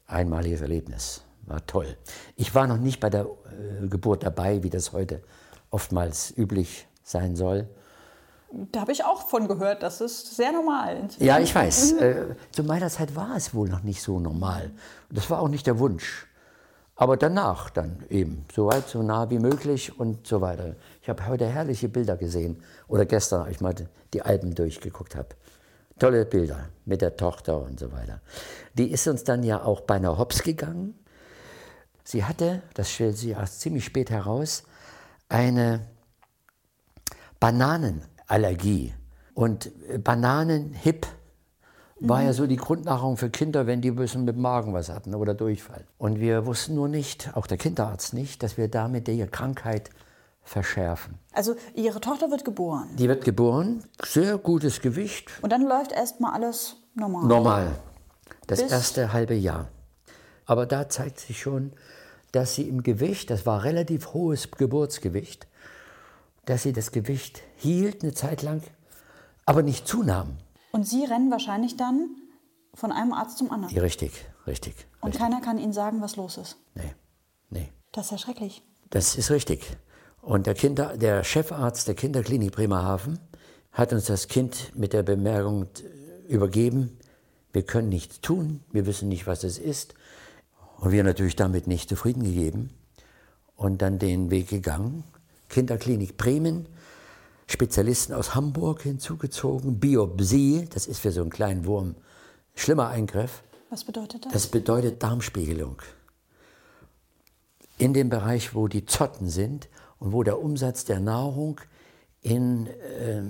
einmaliges 0.08 0.62
Erlebnis. 0.62 1.22
War 1.45 1.66
toll. 1.66 1.97
Ich 2.36 2.56
war 2.56 2.68
noch 2.68 2.78
nicht 2.78 2.99
bei 2.99 3.10
der 3.10 3.26
äh, 3.26 3.88
Geburt 3.88 4.24
dabei, 4.24 4.64
wie 4.64 4.70
das 4.70 4.93
heute 4.93 5.22
oftmals 5.70 6.36
üblich 6.38 6.88
sein 7.03 7.36
soll. 7.36 7.68
Da 8.72 8.82
habe 8.82 8.91
ich 8.91 9.03
auch 9.03 9.28
von 9.28 9.47
gehört, 9.47 9.84
das 9.84 10.01
ist 10.01 10.36
sehr 10.36 10.51
normal. 10.51 11.10
Ja, 11.20 11.39
ich 11.39 11.53
weiß. 11.53 11.93
Äh, 11.93 12.36
zu 12.51 12.64
meiner 12.64 12.89
Zeit 12.89 13.16
war 13.16 13.36
es 13.36 13.53
wohl 13.53 13.68
noch 13.68 13.84
nicht 13.84 14.01
so 14.01 14.20
normal. 14.20 14.72
Das 15.10 15.30
war 15.30 15.41
auch 15.41 15.49
nicht 15.49 15.68
der 15.68 15.78
Wunsch. 15.78 16.28
Aber 16.95 17.18
danach 17.18 17.70
dann 17.70 18.06
eben, 18.10 18.45
so 18.56 18.68
weit, 18.68 18.88
so 18.88 19.03
nah 19.03 19.30
wie 19.30 19.39
möglich 19.39 19.99
und 19.99 20.26
so 20.26 20.39
weiter. 20.39 20.76
Ich 21.01 21.10
habe 21.10 21.28
heute 21.28 21.45
herrliche 21.45 21.89
Bilder 21.89 22.16
gesehen. 22.16 22.64
Oder 22.88 23.06
gestern, 23.06 23.41
als 23.41 23.56
ich 23.56 23.62
mal 23.62 23.76
die 24.14 24.22
Alben 24.22 24.56
durchgeguckt 24.56 25.16
habe. 25.16 25.30
Tolle 26.00 26.26
Bilder 26.26 26.70
mit 26.86 27.02
der 27.02 27.16
Tochter 27.16 27.62
und 27.62 27.80
so 27.80 27.91
weiter. 27.91 28.22
Die 28.74 28.91
ist 28.91 29.08
uns 29.08 29.24
dann 29.24 29.43
ja 29.43 29.64
auch 29.64 29.82
beinahe 29.82 30.18
hops 30.18 30.43
gegangen. 30.43 30.93
Sie 32.04 32.24
hatte, 32.24 32.62
das 32.74 32.91
stellt 32.91 33.18
sie 33.18 33.32
erst 33.32 33.62
ziemlich 33.62 33.86
spät 33.86 34.10
heraus, 34.10 34.64
eine 35.30 35.88
Bananenallergie. 37.39 38.93
Und 39.34 39.72
Bananen-Hip 40.04 41.08
war 42.00 42.24
ja 42.24 42.34
so 42.34 42.46
die 42.46 42.58
Grundnahrung 42.58 43.18
für 43.18 43.30
Kinder, 43.30 43.68
wenn 43.68 43.82
die 43.82 43.91
ein 43.91 43.96
bisschen 43.96 44.26
mit 44.26 44.36
dem 44.36 44.41
Magen 44.41 44.74
was 44.74 44.89
hatten 44.89 45.16
oder 45.16 45.34
Durchfall. 45.34 45.86
Und 45.98 46.20
wir 46.20 46.46
wussten 46.46 46.76
nur 46.76 46.89
nicht, 46.89 47.36
auch 47.36 47.48
der 47.48 47.58
Kinderarzt 47.58 48.14
nicht, 48.14 48.43
dass 48.43 48.58
wir 48.58 48.68
damit 48.68 49.08
ihre 49.08 49.28
Krankheit 49.28 49.89
verschärfen. 50.46 51.20
Also 51.34 51.56
Ihre 51.74 52.00
Tochter 52.00 52.32
wird 52.32 52.46
geboren? 52.46 52.88
Die 52.96 53.10
wird 53.10 53.26
geboren, 53.26 53.84
sehr 54.04 54.38
gutes 54.38 54.80
Gewicht. 54.82 55.32
Und 55.41 55.52
dann 55.52 55.64
läuft 55.68 55.91
erstmal 55.91 56.34
alles 56.34 56.78
normal? 56.93 57.26
Normal, 57.26 57.72
das 58.48 58.62
Bis 58.62 58.72
erste 58.72 59.12
halbe 59.12 59.34
Jahr. 59.34 59.68
Aber 60.46 60.66
da 60.66 60.88
zeigt 60.88 61.20
sich 61.20 61.41
schon, 61.41 61.74
dass 62.32 62.56
sie 62.56 62.70
im 62.70 62.84
Gewicht, 62.84 63.30
das 63.30 63.46
war 63.46 63.64
relativ 63.64 64.14
hohes 64.14 64.52
Geburtsgewicht, 64.52 65.48
dass 66.46 66.64
sie 66.64 66.74
das 66.74 66.91
Gewicht 66.91 67.41
hielt 67.56 68.04
eine 68.04 68.14
Zeit 68.14 68.43
lang, 68.43 68.62
aber 69.46 69.64
nicht 69.64 69.88
zunahm. 69.88 70.38
Und 70.72 70.88
Sie 70.88 71.06
rennen 71.06 71.32
wahrscheinlich 71.32 71.78
dann 71.78 72.10
von 72.74 72.91
einem 72.91 73.14
Arzt 73.14 73.38
zum 73.38 73.50
anderen. 73.52 73.76
Richtig, 73.78 74.12
richtig. 74.46 74.76
Und 75.00 75.10
richtig. 75.10 75.22
keiner 75.22 75.41
kann 75.41 75.58
Ihnen 75.58 75.74
sagen, 75.74 76.02
was 76.02 76.18
los 76.18 76.38
ist. 76.38 76.58
Nee, 76.76 76.93
nee. 77.50 77.72
Das 77.93 78.06
ist 78.08 78.12
ja 78.12 78.18
schrecklich. 78.18 78.62
Das 78.89 79.16
ist 79.16 79.32
richtig. 79.32 79.78
Und 80.26 80.47
der, 80.47 80.55
Kinder, 80.55 80.97
der 80.97 81.23
Chefarzt 81.23 81.88
der 81.88 81.93
Kinderklinik 81.93 82.53
Bremerhaven 82.53 83.19
hat 83.71 83.93
uns 83.93 84.05
das 84.05 84.28
Kind 84.28 84.76
mit 84.76 84.91
der 84.91 85.03
Bemerkung 85.03 85.67
übergeben, 86.28 86.97
wir 87.53 87.61
können 87.61 87.89
nichts 87.89 88.21
tun, 88.21 88.61
wir 88.71 88.88
wissen 88.88 89.07
nicht, 89.07 89.28
was 89.28 89.43
es 89.43 89.59
ist. 89.59 89.93
Und 90.78 90.91
wir 90.91 91.03
natürlich 91.03 91.36
damit 91.36 91.67
nicht 91.67 91.89
zufrieden 91.89 92.23
gegeben 92.23 92.71
und 93.55 93.84
dann 93.84 93.99
den 93.99 94.32
Weg 94.32 94.49
gegangen. 94.49 95.03
Kinderklinik 95.47 96.17
Bremen, 96.17 96.65
Spezialisten 97.45 98.15
aus 98.15 98.34
Hamburg 98.34 98.82
hinzugezogen, 98.82 99.80
Biopsie, 99.80 100.67
das 100.73 100.88
ist 100.88 101.01
für 101.01 101.11
so 101.11 101.21
einen 101.21 101.30
kleinen 101.30 101.65
Wurm 101.65 101.93
schlimmer 102.55 102.89
Eingriff. 102.89 103.43
Was 103.69 103.84
bedeutet 103.84 104.26
das? 104.26 104.34
Das 104.34 104.47
bedeutet 104.47 105.03
Darmspiegelung. 105.03 105.84
In 107.78 107.93
dem 107.93 108.09
Bereich, 108.09 108.55
wo 108.55 108.67
die 108.67 108.88
Zotten 108.88 109.30
sind 109.30 109.69
und 110.06 110.14
wo 110.14 110.22
der 110.22 110.39
Umsatz 110.39 110.86
der 110.86 110.99
Nahrung 110.99 111.60
in, 112.22 112.68
äh, 112.68 113.24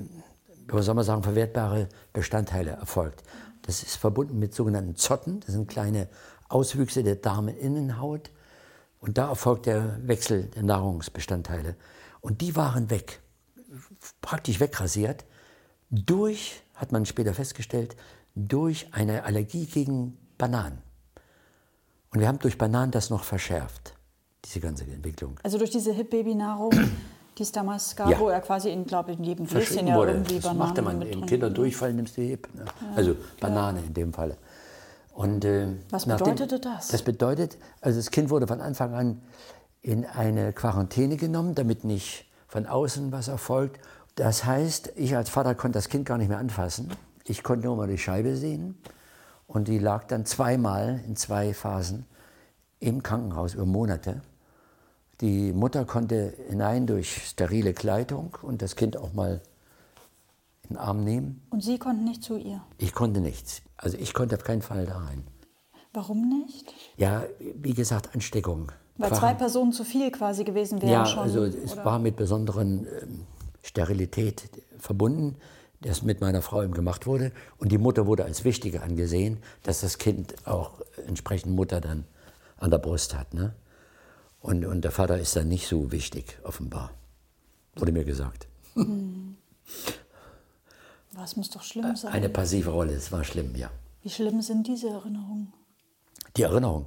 soll 0.82 0.94
man 0.94 1.06
sagen, 1.06 1.24
verwertbare 1.24 1.88
Bestandteile 2.12 2.72
erfolgt. 2.72 3.24
Das 3.62 3.82
ist 3.82 3.96
verbunden 3.96 4.38
mit 4.40 4.54
sogenannten 4.54 4.98
Zotten, 4.98 5.40
das 5.40 5.52
sind 5.52 5.70
kleine 5.70 6.10
Auswüchse 6.50 7.02
der 7.02 7.16
Darminnenhaut. 7.16 8.30
Und 9.00 9.18
da 9.18 9.30
erfolgt 9.30 9.68
der 9.68 10.00
Wechsel 10.06 10.48
der 10.48 10.64
Nahrungsbestandteile. 10.64 11.78
Und 12.20 12.42
die 12.42 12.58
waren 12.58 12.90
weg 12.90 13.22
praktisch 14.22 14.60
wegrasiert, 14.60 15.26
durch, 15.90 16.62
hat 16.74 16.92
man 16.92 17.06
später 17.06 17.34
festgestellt, 17.34 17.96
durch 18.36 18.88
eine 18.92 19.24
Allergie 19.24 19.66
gegen 19.66 20.18
Bananen. 20.38 20.82
Und 22.12 22.20
wir 22.20 22.28
haben 22.28 22.40
durch 22.40 22.58
Bananen 22.58 22.92
das 22.92 23.10
noch 23.10 23.24
verschärft, 23.24 23.95
diese 24.46 24.60
ganze 24.60 24.84
Entwicklung. 24.86 25.40
Also 25.44 25.58
durch 25.58 25.72
diese 25.72 25.92
Hip-Baby-Nahrung, 25.92 26.72
die 27.38 27.44
es 27.44 27.52
damals 27.52 27.96
gab, 27.96 28.10
ja. 28.10 28.20
wo 28.20 28.30
er 28.30 28.42
quasi 28.42 28.70
in, 28.70 28.86
glaube 28.86 29.12
in 29.14 29.24
jedem 29.24 29.48
Gläschen 29.48 29.88
ja 29.88 29.96
wurde. 29.96 30.12
irgendwie 30.12 30.36
das 30.36 30.44
Bananen 30.44 30.60
machte 30.60 30.82
man 30.82 31.02
im 31.02 31.26
Kinderdurchfall 31.26 31.94
nimmst 31.94 32.18
du 32.18 32.22
Hip. 32.22 32.48
Ne? 32.54 32.66
Ja. 32.66 32.96
Also 32.96 33.16
Banane 33.40 33.82
in 33.86 33.94
dem 33.94 34.14
Falle. 34.14 34.38
Und, 35.14 35.46
äh, 35.46 35.68
Was 35.90 36.06
nachdem- 36.06 36.36
bedeutete 36.36 36.60
das? 36.60 36.90
Das 36.90 37.02
bedeutet, 37.02 37.58
also 37.82 37.98
das 38.00 38.12
Kind 38.12 38.30
wurde 38.30 38.48
von 38.48 38.62
Anfang 38.62 38.94
an 38.94 39.22
in 39.82 40.06
eine 40.06 40.52
Quarantäne 40.52 41.16
genommen, 41.16 41.56
damit 41.56 41.84
nicht 41.84 42.26
von 42.48 42.66
außen 42.66 43.12
was 43.12 43.28
erfolgt. 43.28 43.80
Das 44.16 44.46
heißt, 44.46 44.94
ich 44.96 45.16
als 45.16 45.30
Vater 45.30 45.56
konnte 45.56 45.78
das 45.78 45.90
Kind 45.90 46.06
gar 46.06 46.18
nicht 46.18 46.30
mehr 46.30 46.38
anfassen. 46.38 46.90
Ich 47.26 47.44
konnte 47.44 47.68
nur 47.68 47.76
mal 47.76 47.88
die 47.88 47.98
Scheibe 47.98 48.36
sehen. 48.36 48.78
Und 49.48 49.68
die 49.68 49.80
lag 49.80 50.06
dann 50.06 50.26
zweimal 50.26 51.02
in 51.06 51.16
zwei 51.16 51.54
Phasen 51.54 52.06
im 52.80 53.04
Krankenhaus 53.04 53.54
über 53.54 53.66
Monate. 53.66 54.22
Die 55.22 55.54
Mutter 55.54 55.86
konnte 55.86 56.34
hinein 56.50 56.88
durch 56.88 57.28
sterile 57.30 57.74
Kleidung 57.74 58.38
und 58.42 58.62
das 58.62 58.76
Kind 58.76 58.98
auch 58.98 59.14
mal 59.14 59.42
in 60.64 60.70
den 60.76 60.78
Arm 60.78 61.04
nehmen. 61.04 61.42
Und 61.50 61.64
Sie 61.64 61.78
konnten 61.80 62.04
nicht 62.04 62.24
zu 62.24 62.38
ihr. 62.38 62.62
Ich 62.78 62.94
konnte 62.94 63.22
nichts. 63.22 63.62
Also 63.78 63.98
ich 63.98 64.14
konnte 64.14 64.36
auf 64.36 64.44
keinen 64.44 64.62
Fall 64.62 64.86
da 64.86 64.98
rein. 64.98 65.24
Warum 65.94 66.28
nicht? 66.28 66.74
Ja, 66.98 67.24
wie 67.40 67.74
gesagt, 67.74 68.14
Ansteckung. 68.14 68.72
Weil 68.98 69.10
Qua- 69.12 69.20
zwei 69.20 69.34
Personen 69.34 69.72
zu 69.72 69.84
viel 69.86 70.12
quasi 70.12 70.44
gewesen 70.44 70.82
wären 70.82 70.92
Ja, 70.92 71.06
schon. 71.06 71.24
also 71.24 71.44
es 71.44 71.74
oder? 71.74 71.86
war 71.86 72.00
mit 72.00 72.16
besonderen 72.18 72.86
ähm, 73.02 73.26
Sterilität 73.62 74.50
verbunden, 74.80 75.36
das 75.82 76.02
mit 76.02 76.20
meiner 76.22 76.42
Frau 76.42 76.64
eben 76.64 76.74
gemacht 76.74 77.06
wurde. 77.08 77.32
Und 77.58 77.72
die 77.72 77.78
Mutter 77.78 78.06
wurde 78.08 78.26
als 78.26 78.44
wichtiger 78.44 78.84
angesehen, 78.84 79.38
dass 79.64 79.82
das 79.82 79.98
Kind 79.98 80.36
auch 80.48 80.82
entsprechend 81.08 81.56
Mutter 81.56 81.80
dann 81.80 82.06
an 82.58 82.72
der 82.72 82.78
Brust 82.80 83.16
hat. 83.18 83.34
Ne? 83.34 83.54
Und, 84.46 84.64
und 84.64 84.84
der 84.84 84.92
Vater 84.92 85.18
ist 85.18 85.36
dann 85.36 85.48
nicht 85.48 85.68
so 85.68 85.92
wichtig, 85.92 86.38
offenbar. 86.44 86.92
Wurde 87.76 87.92
mir 87.92 88.06
gesagt. 88.06 88.48
Was 91.14 91.36
muss 91.36 91.50
doch 91.50 91.64
schlimm 91.64 91.96
sein? 91.96 92.14
Eine 92.14 92.30
passive 92.30 92.70
Rolle, 92.70 92.94
es 92.94 93.12
war 93.12 93.24
schlimm, 93.24 93.56
ja. 93.56 93.72
Wie 94.04 94.12
schlimm 94.12 94.44
sind 94.44 94.68
diese 94.68 94.90
Erinnerungen? 94.90 95.52
Die 96.38 96.44
Erinnerungen, 96.44 96.86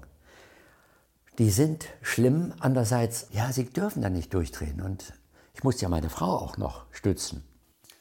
die 1.38 1.50
sind 1.50 1.86
schlimm. 2.00 2.54
Andererseits, 2.60 3.26
ja, 3.32 3.50
sie 3.50 3.64
dürfen 3.64 4.02
dann 4.02 4.12
nicht 4.12 4.32
durchdrehen. 4.32 4.80
Und 4.80 5.12
ich 5.52 5.64
musste 5.64 5.82
ja 5.82 5.88
meine 5.88 6.10
Frau 6.10 6.36
auch 6.38 6.58
noch 6.58 6.84
stützen. 6.92 7.42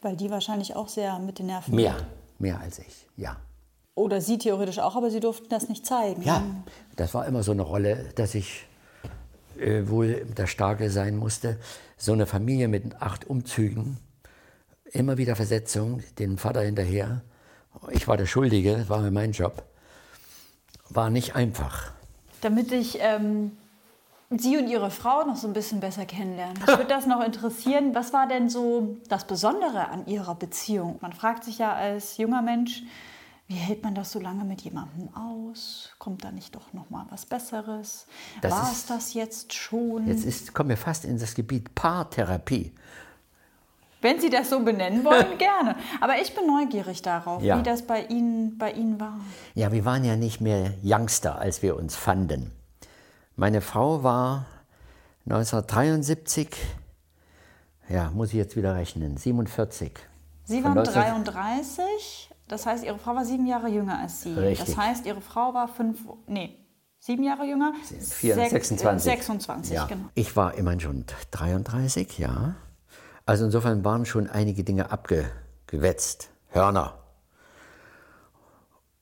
Weil 0.03 0.17
die 0.17 0.29
wahrscheinlich 0.29 0.75
auch 0.75 0.87
sehr 0.87 1.17
mit 1.17 1.39
den 1.39 1.47
Nerven. 1.47 1.73
Mehr, 1.73 1.95
mehr 2.37 2.59
als 2.59 2.77
ich, 2.77 3.07
ja. 3.15 3.37
Oder 3.95 4.21
Sie 4.21 4.37
theoretisch 4.37 4.77
auch, 4.77 4.95
aber 4.95 5.09
Sie 5.09 5.19
durften 5.19 5.49
das 5.49 5.67
nicht 5.67 5.83
zeigen. 5.83 6.21
Ja, 6.21 6.43
das 6.95 7.15
war 7.15 7.25
immer 7.25 7.41
so 7.41 7.53
eine 7.53 7.63
Rolle, 7.63 8.09
dass 8.13 8.35
ich 8.35 8.66
äh, 9.59 9.89
wohl 9.89 10.25
der 10.25 10.47
Starke 10.47 10.89
sein 10.89 11.17
musste. 11.17 11.57
So 11.97 12.13
eine 12.13 12.25
Familie 12.25 12.67
mit 12.67 13.01
acht 13.01 13.25
Umzügen, 13.25 13.97
immer 14.91 15.17
wieder 15.17 15.35
Versetzung, 15.35 16.03
den 16.19 16.37
Vater 16.37 16.61
hinterher. 16.61 17.21
Ich 17.91 18.07
war 18.07 18.17
der 18.17 18.25
Schuldige, 18.25 18.77
das 18.77 18.89
war 18.89 18.99
mir 19.01 19.11
mein 19.11 19.31
Job. 19.31 19.63
War 20.89 21.09
nicht 21.09 21.35
einfach. 21.35 21.91
Damit 22.41 22.71
ich 22.71 22.99
ähm, 23.01 23.51
Sie 24.29 24.57
und 24.57 24.67
Ihre 24.67 24.91
Frau 24.91 25.23
noch 25.25 25.37
so 25.37 25.47
ein 25.47 25.53
bisschen 25.53 25.79
besser 25.79 26.05
kennenlernen. 26.05 26.57
Mich 26.59 26.67
würde 26.67 26.85
das 26.89 27.05
noch 27.05 27.23
interessieren. 27.23 27.95
Was 27.95 28.13
war 28.13 28.27
denn 28.27 28.49
so 28.49 28.97
das 29.07 29.25
Besondere 29.25 29.89
an 29.89 30.05
Ihrer 30.05 30.35
Beziehung? 30.35 30.97
Man 31.01 31.13
fragt 31.13 31.45
sich 31.45 31.59
ja 31.59 31.73
als 31.73 32.17
junger 32.17 32.41
Mensch, 32.41 32.83
wie 33.47 33.55
hält 33.55 33.81
man 33.83 33.95
das 33.95 34.11
so 34.11 34.19
lange 34.19 34.43
mit 34.43 34.61
jemandem 34.61 35.09
aus? 35.15 35.89
Kommt 35.99 36.23
da 36.23 36.31
nicht 36.31 36.53
doch 36.55 36.73
noch 36.73 36.89
mal 36.89 37.05
was 37.09 37.25
Besseres? 37.25 38.05
Das 38.41 38.51
war 38.51 38.71
es 38.71 38.85
das 38.85 39.13
jetzt 39.13 39.53
schon? 39.53 40.05
Jetzt 40.07 40.25
ist, 40.25 40.53
kommen 40.53 40.69
wir 40.69 40.77
fast 40.77 41.05
in 41.05 41.17
das 41.17 41.33
Gebiet 41.33 41.73
Paartherapie. 41.73 42.73
Wenn 44.01 44.19
Sie 44.19 44.29
das 44.29 44.49
so 44.49 44.59
benennen 44.59 45.03
wollen, 45.03 45.37
gerne. 45.37 45.75
Aber 46.01 46.21
ich 46.21 46.35
bin 46.35 46.45
neugierig 46.45 47.01
darauf, 47.01 47.41
Ja. 47.41 47.57
wie 47.57 47.63
das 47.63 47.81
bei 47.81 48.03
Ihnen, 48.05 48.57
bei 48.57 48.71
Ihnen 48.73 48.99
war. 48.99 49.19
Ja, 49.55 49.71
wir 49.71 49.85
waren 49.85 50.03
ja 50.03 50.15
nicht 50.15 50.41
mehr 50.41 50.73
Youngster, 50.83 51.39
als 51.39 51.61
wir 51.63 51.75
uns 51.77 51.95
fanden. 51.95 52.51
Meine 53.37 53.61
Frau 53.61 54.03
war 54.03 54.45
1973, 55.25 56.49
ja, 57.89 58.11
muss 58.11 58.29
ich 58.29 58.35
jetzt 58.35 58.55
wieder 58.55 58.75
rechnen, 58.75 59.17
47. 59.17 59.93
Sie 60.45 60.63
waren 60.63 60.73
19 60.75 60.93
33, 60.93 62.29
das 62.47 62.65
heißt, 62.65 62.83
Ihre 62.83 62.97
Frau 62.99 63.15
war 63.15 63.25
sieben 63.25 63.45
Jahre 63.45 63.67
jünger 63.69 63.99
als 63.99 64.21
Sie. 64.21 64.33
Richtig. 64.33 64.67
Das 64.75 64.77
heißt, 64.77 65.05
Ihre 65.05 65.21
Frau 65.21 65.53
war 65.53 65.67
fünf, 65.67 65.99
nee, 66.27 66.57
sieben 66.99 67.23
Jahre 67.23 67.45
jünger? 67.45 67.73
Vier- 67.83 68.35
Sech- 68.35 68.49
26. 68.49 69.03
26, 69.03 69.73
ja. 69.75 69.85
genau. 69.85 70.05
Ich 70.15 70.35
war 70.35 70.53
immerhin 70.55 70.79
schon 70.79 71.05
33, 71.31 72.17
ja. 72.19 72.55
Also 73.25 73.45
insofern 73.45 73.83
waren 73.83 74.05
schon 74.05 74.27
einige 74.29 74.63
Dinge 74.63 74.89
abgewetzt. 74.91 76.29
Hörner. 76.49 76.97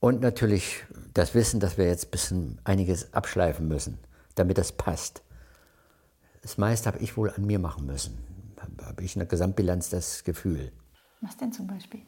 Und 0.00 0.20
natürlich 0.20 0.84
das 1.14 1.34
Wissen, 1.34 1.60
dass 1.60 1.78
wir 1.78 1.86
jetzt 1.86 2.06
ein 2.06 2.10
bisschen 2.10 2.60
einiges 2.64 3.12
abschleifen 3.14 3.66
müssen, 3.68 3.98
damit 4.34 4.58
das 4.58 4.72
passt. 4.72 5.22
Das 6.42 6.58
meiste 6.58 6.86
habe 6.88 6.98
ich 6.98 7.16
wohl 7.16 7.30
an 7.30 7.44
mir 7.44 7.58
machen 7.58 7.86
müssen. 7.86 8.18
Habe 8.84 9.02
ich 9.02 9.14
in 9.16 9.20
der 9.20 9.28
Gesamtbilanz 9.28 9.90
das 9.90 10.22
Gefühl. 10.24 10.72
Was 11.20 11.36
denn 11.36 11.52
zum 11.52 11.66
Beispiel? 11.66 12.02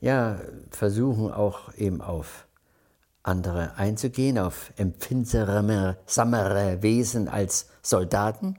Ja, 0.00 0.40
versuchen 0.70 1.30
auch 1.30 1.74
eben 1.74 2.00
auf 2.00 2.46
andere 3.22 3.76
einzugehen, 3.76 4.38
auf 4.38 4.72
empfindsamere 4.76 5.96
Wesen 6.82 7.28
als 7.28 7.68
Soldaten 7.82 8.56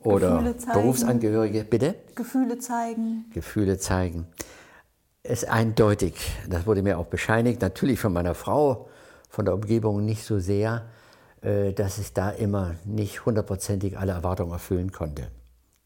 oder 0.00 0.56
zeigen. 0.58 0.72
Berufsangehörige. 0.72 1.64
Bitte? 1.64 1.94
Gefühle 2.14 2.58
zeigen. 2.58 3.26
Gefühle 3.32 3.78
zeigen. 3.78 4.26
Es 5.22 5.44
ist 5.44 5.50
eindeutig, 5.50 6.14
das 6.48 6.66
wurde 6.66 6.82
mir 6.82 6.98
auch 6.98 7.06
bescheinigt, 7.06 7.60
natürlich 7.60 8.00
von 8.00 8.12
meiner 8.12 8.34
Frau, 8.34 8.88
von 9.28 9.44
der 9.44 9.54
Umgebung 9.54 10.04
nicht 10.04 10.24
so 10.24 10.40
sehr, 10.40 10.86
äh, 11.42 11.72
dass 11.72 11.98
ich 11.98 12.12
da 12.12 12.30
immer 12.30 12.74
nicht 12.84 13.24
hundertprozentig 13.24 13.96
alle 13.98 14.12
Erwartungen 14.12 14.52
erfüllen 14.52 14.90
konnte. 14.90 15.28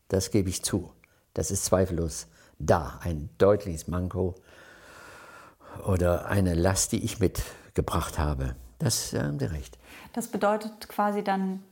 Das 0.09 0.31
gebe 0.31 0.49
ich 0.49 0.63
zu. 0.63 0.91
Das 1.35 1.51
ist 1.51 1.67
zweifellos 1.67 2.29
da, 2.59 2.99
ein 3.03 3.29
deutliches 3.39 3.89
Manko 3.89 4.35
oder 5.87 6.27
eine 6.27 6.55
Last, 6.55 6.93
die 6.93 7.05
ich 7.05 7.21
mitgebracht 7.21 8.19
habe. 8.19 8.57
Das 8.79 9.13
äh, 9.13 9.21
haben 9.21 9.39
Sie 9.39 9.47
recht. 9.51 9.79
Das 10.13 10.29
bedeutet 10.29 10.89
quasi 10.89 11.23
dann 11.23 11.63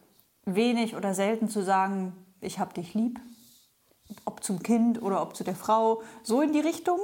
wenig 0.45 0.95
oder 0.97 1.15
selten 1.15 1.49
zu 1.49 1.63
sagen, 1.63 2.13
ich 2.41 2.59
hab 2.59 2.75
dich 2.75 2.95
lieb. 2.95 3.19
Ob 4.27 4.45
zum 4.45 4.63
Kind 4.63 5.01
oder 5.01 5.23
ob 5.23 5.35
zu 5.35 5.45
der 5.45 5.55
Frau. 5.55 6.03
So 6.23 6.43
in 6.43 6.53
die 6.53 6.61
Richtung? 6.61 6.99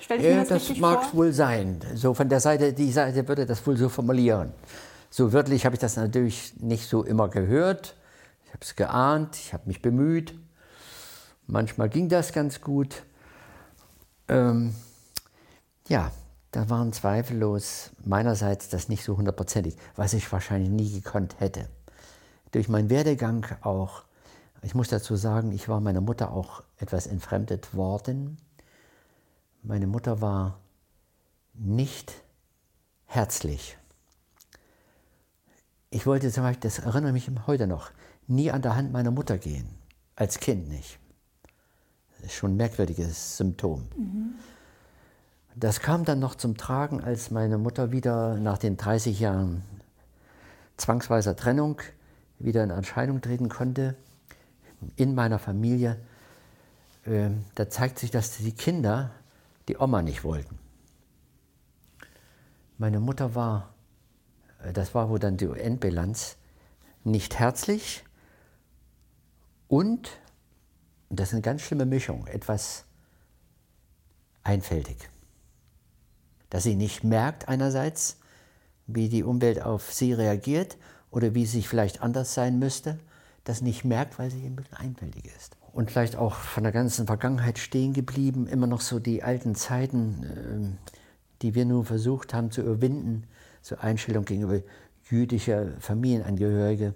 Stell 0.00 0.18
ich 0.18 0.24
mir 0.24 0.30
Ja, 0.30 0.38
das, 0.40 0.48
das 0.48 0.62
richtig 0.62 0.80
mag 0.80 1.04
vor? 1.04 1.20
wohl 1.20 1.32
sein. 1.32 1.80
So 1.94 2.14
von 2.14 2.28
der 2.28 2.40
Seite, 2.40 2.72
die 2.72 2.90
Seite 2.90 3.28
würde 3.28 3.44
das 3.44 3.66
wohl 3.66 3.76
so 3.76 3.88
formulieren. 3.88 4.52
So 5.10 5.32
wörtlich 5.32 5.64
habe 5.64 5.74
ich 5.76 5.80
das 5.80 5.96
natürlich 5.96 6.54
nicht 6.60 6.88
so 6.88 7.02
immer 7.04 7.28
gehört. 7.28 7.94
Ich 8.46 8.50
habe 8.50 8.60
es 8.62 8.74
geahnt, 8.74 9.36
ich 9.36 9.52
habe 9.52 9.64
mich 9.66 9.82
bemüht. 9.82 10.34
Manchmal 11.46 11.88
ging 11.88 12.08
das 12.08 12.32
ganz 12.32 12.60
gut. 12.60 13.02
Ähm, 14.28 14.74
ja, 15.88 16.10
da 16.50 16.68
waren 16.70 16.92
zweifellos 16.92 17.90
meinerseits 18.04 18.68
das 18.68 18.88
nicht 18.88 19.04
so 19.04 19.16
hundertprozentig, 19.16 19.76
was 19.94 20.14
ich 20.14 20.30
wahrscheinlich 20.32 20.70
nie 20.70 21.00
gekonnt 21.00 21.38
hätte. 21.38 21.68
Durch 22.52 22.68
meinen 22.68 22.90
Werdegang 22.90 23.46
auch, 23.60 24.04
ich 24.62 24.74
muss 24.74 24.88
dazu 24.88 25.16
sagen, 25.16 25.52
ich 25.52 25.68
war 25.68 25.80
meiner 25.80 26.00
Mutter 26.00 26.32
auch 26.32 26.62
etwas 26.78 27.06
entfremdet 27.06 27.74
worden. 27.74 28.38
Meine 29.62 29.86
Mutter 29.86 30.20
war 30.20 30.58
nicht 31.54 32.14
herzlich. 33.06 33.76
Ich 35.90 36.06
wollte 36.06 36.30
zum 36.30 36.42
Beispiel, 36.42 36.68
das 36.68 36.78
erinnere 36.78 37.12
mich 37.12 37.30
heute 37.46 37.66
noch, 37.66 37.90
nie 38.26 38.50
an 38.50 38.62
der 38.62 38.76
Hand 38.76 38.92
meiner 38.92 39.10
Mutter 39.10 39.38
gehen. 39.38 39.68
Als 40.14 40.40
Kind 40.40 40.68
nicht. 40.68 40.98
Schon 42.28 42.52
ein 42.52 42.56
merkwürdiges 42.56 43.36
Symptom. 43.36 43.88
Das 45.54 45.80
kam 45.80 46.04
dann 46.04 46.18
noch 46.18 46.34
zum 46.34 46.56
Tragen, 46.56 47.02
als 47.02 47.30
meine 47.30 47.58
Mutter 47.58 47.92
wieder 47.92 48.36
nach 48.36 48.58
den 48.58 48.76
30 48.76 49.20
Jahren 49.20 49.62
zwangsweiser 50.76 51.36
Trennung 51.36 51.80
wieder 52.38 52.62
in 52.62 52.70
Erscheinung 52.70 53.20
treten 53.20 53.48
konnte. 53.48 53.96
In 54.96 55.14
meiner 55.14 55.38
Familie. 55.38 55.98
Ähm, 57.06 57.44
da 57.54 57.70
zeigt 57.70 57.98
sich, 57.98 58.10
dass 58.10 58.36
die 58.36 58.52
Kinder 58.52 59.10
die 59.68 59.76
Oma 59.78 60.02
nicht 60.02 60.24
wollten. 60.24 60.58
Meine 62.78 63.00
Mutter 63.00 63.34
war, 63.34 63.72
äh, 64.62 64.72
das 64.72 64.94
war 64.94 65.08
wohl 65.08 65.18
dann 65.18 65.36
die 65.36 65.46
Endbilanz, 65.46 66.36
nicht 67.04 67.38
herzlich 67.38 68.04
und, 69.68 70.10
und 71.16 71.20
das 71.20 71.28
ist 71.28 71.32
eine 71.32 71.40
ganz 71.40 71.62
schlimme 71.62 71.86
Mischung, 71.86 72.26
etwas 72.26 72.84
einfältig. 74.42 75.08
Dass 76.50 76.64
sie 76.64 76.74
nicht 76.74 77.04
merkt 77.04 77.48
einerseits, 77.48 78.18
wie 78.86 79.08
die 79.08 79.22
Umwelt 79.22 79.62
auf 79.62 79.94
sie 79.94 80.12
reagiert 80.12 80.76
oder 81.10 81.34
wie 81.34 81.46
sie 81.46 81.62
vielleicht 81.62 82.02
anders 82.02 82.34
sein 82.34 82.58
müsste, 82.58 82.98
das 83.44 83.62
nicht 83.62 83.82
merkt, 83.82 84.18
weil 84.18 84.30
sie 84.30 84.46
bisschen 84.50 84.76
einfältig 84.76 85.24
ist. 85.34 85.56
Und 85.72 85.90
vielleicht 85.90 86.16
auch 86.16 86.34
von 86.34 86.64
der 86.64 86.72
ganzen 86.72 87.06
Vergangenheit 87.06 87.58
stehen 87.58 87.94
geblieben, 87.94 88.46
immer 88.46 88.66
noch 88.66 88.82
so 88.82 88.98
die 88.98 89.22
alten 89.22 89.54
Zeiten, 89.54 90.22
ähm, 90.22 90.78
die 91.40 91.54
wir 91.54 91.64
nun 91.64 91.86
versucht 91.86 92.34
haben 92.34 92.50
zu 92.50 92.60
überwinden, 92.60 93.26
zur 93.62 93.82
Einstellung 93.82 94.26
gegenüber 94.26 94.60
jüdischer 95.08 95.80
Familienangehörige. 95.80 96.92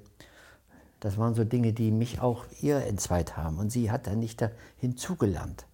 Das 1.00 1.16
waren 1.16 1.34
so 1.34 1.44
Dinge, 1.44 1.72
die 1.72 1.90
mich 1.90 2.20
auch 2.20 2.44
ihr 2.60 2.84
entzweit 2.86 3.36
haben. 3.36 3.58
Und 3.58 3.70
sie 3.70 3.90
hat 3.90 4.06
dann 4.06 4.20
nicht 4.20 4.40
da 4.40 4.50
hinzugelernt. 4.76 5.66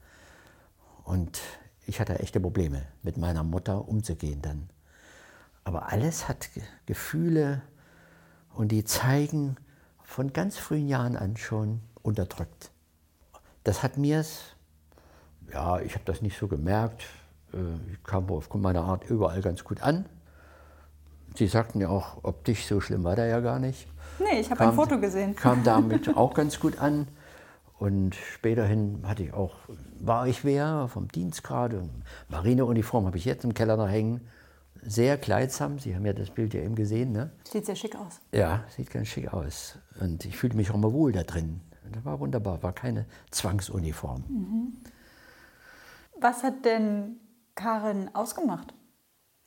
Und 1.05 1.41
ich 1.87 2.01
hatte 2.01 2.18
echte 2.18 2.41
Probleme, 2.41 2.83
mit 3.03 3.16
meiner 3.16 3.43
Mutter 3.43 3.89
umzugehen 3.89 4.41
dann. 4.41 4.70
Aber 5.64 5.91
alles 5.91 6.29
hat 6.29 6.49
Gefühle 6.87 7.62
und 8.55 8.70
die 8.70 8.85
zeigen 8.85 9.57
von 10.03 10.33
ganz 10.33 10.57
frühen 10.57 10.89
Jahren 10.89 11.16
an 11.16 11.37
schon 11.37 11.81
unterdrückt. 12.03 12.70
Das 13.64 13.83
hat 13.83 13.97
mir 13.97 14.20
es, 14.20 14.55
ja, 15.53 15.81
ich 15.81 15.95
habe 15.95 16.05
das 16.05 16.22
nicht 16.22 16.39
so 16.39 16.47
gemerkt. 16.47 17.03
Äh, 17.53 17.93
ich 17.93 18.03
kam 18.05 18.31
aufgrund 18.31 18.62
meiner 18.62 18.85
Art 18.85 19.11
überall 19.11 19.43
ganz 19.43 19.64
gut 19.64 19.83
an. 19.83 20.07
Sie 21.35 21.49
sagten 21.49 21.81
ja 21.81 21.89
auch, 21.89 22.22
optisch 22.22 22.66
so 22.66 22.81
schlimm 22.81 23.03
war 23.03 23.16
der 23.16 23.27
ja 23.27 23.41
gar 23.41 23.59
nicht. 23.59 23.89
Nee, 24.19 24.41
ich 24.41 24.51
habe 24.51 24.61
ein 24.61 24.73
Foto 24.73 24.99
gesehen. 24.99 25.37
Kam 25.37 25.62
damit 25.64 26.17
auch 26.17 26.35
ganz 26.35 26.61
gut 26.61 26.79
an. 26.79 27.09
Und 27.79 28.14
späterhin 28.14 29.03
hatte 29.07 29.23
ich 29.23 29.35
auch, 29.35 29.57
war 30.01 30.27
ich 30.27 30.45
wer 30.45 30.89
vom 30.89 31.09
Dienstgrad. 31.09 31.75
Marineuniform 32.29 33.05
habe 33.05 33.19
ich 33.19 33.27
jetzt 33.27 33.45
im 33.45 33.53
Keller 33.53 33.77
noch 33.77 33.89
hängen 33.89 34.23
sehr 34.87 35.19
kleidsam. 35.19 35.79
Sie 35.79 35.95
haben 35.95 36.07
ja 36.07 36.12
das 36.12 36.31
Bild 36.31 36.55
ja 36.55 36.61
eben 36.61 36.75
gesehen. 36.75 37.12
Ne? 37.12 37.31
Sieht 37.45 37.67
sehr 37.67 37.77
schick 37.77 37.97
aus. 37.97 38.21
Ja, 38.33 38.64
sieht 38.69 38.91
ganz 38.91 39.09
schick 39.09 39.33
aus. 39.33 39.79
Und 40.01 40.25
ich 40.25 40.37
fühlte 40.37 40.57
mich 40.57 40.71
auch 40.71 40.77
mal 40.77 40.93
wohl 40.93 41.12
da 41.12 41.23
drin. 41.23 41.61
Das 41.93 42.05
war 42.05 42.19
wunderbar, 42.21 42.62
war 42.62 42.73
keine 42.73 43.07
Zwangsuniform. 43.31 44.25
Mhm. 44.29 44.77
Was 46.19 46.43
hat 46.43 46.64
denn 46.64 47.21
Karin 47.55 48.11
ausgemacht 48.14 48.75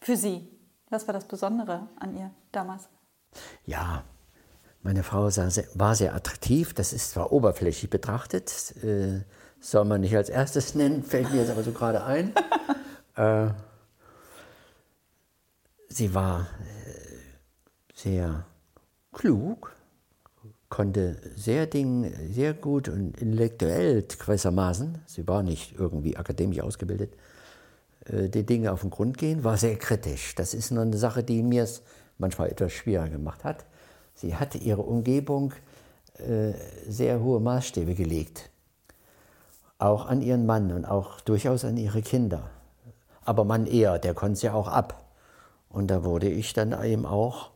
für 0.02 0.16
Sie? 0.16 0.48
Was 0.90 1.08
war 1.08 1.14
das 1.14 1.28
Besondere 1.28 1.90
an 2.00 2.16
ihr 2.16 2.32
damals? 2.52 2.90
Ja, 3.66 4.04
meine 4.82 5.04
Frau 5.04 5.24
war 5.24 5.96
sehr 5.96 6.16
attraktiv. 6.16 6.74
Das 6.74 6.94
ist 6.94 7.12
zwar 7.12 7.32
oberflächlich 7.32 7.90
betrachtet, 7.90 8.76
äh, 8.84 9.22
soll 9.60 9.86
man 9.86 10.02
nicht 10.02 10.16
als 10.16 10.30
erstes 10.30 10.76
nennen, 10.76 11.04
fällt 11.04 11.32
mir 11.32 11.42
jetzt 11.42 11.52
aber 11.52 11.64
so 11.64 11.72
gerade 11.72 12.04
ein. 12.04 12.34
äh, 13.16 13.50
sie 15.90 16.14
war 16.14 16.42
äh, 16.42 17.00
sehr 17.94 18.46
klug, 19.12 19.76
konnte 20.70 21.18
sehr, 21.36 21.68
Ding, 21.68 22.14
sehr 22.32 22.54
gut 22.54 22.88
und 22.88 23.20
intellektuell 23.20 24.04
gewissermaßen, 24.04 25.00
sie 25.06 25.28
war 25.28 25.44
nicht 25.44 25.78
irgendwie 25.78 26.16
akademisch 26.16 26.62
ausgebildet, 26.62 27.16
äh, 28.06 28.30
die 28.30 28.46
Dinge 28.46 28.72
auf 28.72 28.82
den 28.82 28.92
Grund 28.92 29.18
gehen, 29.18 29.44
war 29.44 29.58
sehr 29.58 29.76
kritisch. 29.76 30.36
Das 30.36 30.54
ist 30.54 30.72
nur 30.72 30.84
eine 30.84 30.98
Sache, 30.98 31.24
die 31.24 31.44
mir 31.44 31.64
es 31.64 31.82
manchmal 32.18 32.50
etwas 32.50 32.72
schwieriger 32.72 33.10
gemacht 33.10 33.44
hat. 33.44 33.66
Sie 34.20 34.36
hatte 34.36 34.58
ihre 34.58 34.82
Umgebung 34.82 35.54
äh, 36.18 36.52
sehr 36.86 37.22
hohe 37.22 37.40
Maßstäbe 37.40 37.96
gelegt. 37.96 38.50
Auch 39.78 40.08
an 40.08 40.22
ihren 40.22 40.46
Mann 40.46 40.74
und 40.74 40.84
auch 40.84 41.22
durchaus 41.22 41.64
an 41.64 41.78
ihre 41.78 42.02
Kinder. 42.02 42.50
Aber 43.24 43.46
Mann 43.46 43.66
eher, 43.66 43.98
der 43.98 44.14
konnte 44.14 44.34
es 44.34 44.42
ja 44.42 44.54
auch 44.54 44.68
ab. 44.68 45.06
Und 45.70 45.88
da 45.88 46.04
wurde 46.04 46.28
ich 46.28 46.52
dann 46.52 46.76
eben 46.84 47.06
auch 47.06 47.52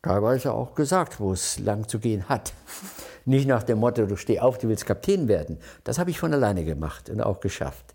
teilweise 0.00 0.54
auch 0.54 0.74
gesagt, 0.74 1.20
wo 1.20 1.32
es 1.34 1.58
lang 1.58 1.86
zu 1.86 1.98
gehen 1.98 2.26
hat. 2.26 2.54
Nicht 3.26 3.46
nach 3.46 3.62
dem 3.62 3.78
Motto, 3.80 4.06
du 4.06 4.16
steh 4.16 4.40
auf, 4.40 4.56
du 4.56 4.68
willst 4.68 4.86
Kapitän 4.86 5.28
werden. 5.28 5.58
Das 5.84 5.98
habe 5.98 6.08
ich 6.10 6.18
von 6.18 6.32
alleine 6.32 6.64
gemacht 6.64 7.10
und 7.10 7.20
auch 7.20 7.40
geschafft. 7.40 7.94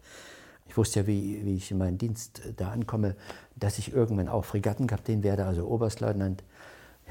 Ich 0.68 0.78
wusste 0.78 1.00
ja, 1.00 1.08
wie, 1.08 1.44
wie 1.44 1.56
ich 1.56 1.72
in 1.72 1.80
meinen 1.80 1.98
Dienst 1.98 2.42
da 2.58 2.70
ankomme, 2.70 3.16
dass 3.56 3.80
ich 3.80 3.92
irgendwann 3.92 4.28
auch 4.28 4.46
Fregattenkapitän 4.46 5.24
werde, 5.24 5.46
also 5.46 5.66
Oberstleutnant. 5.66 6.44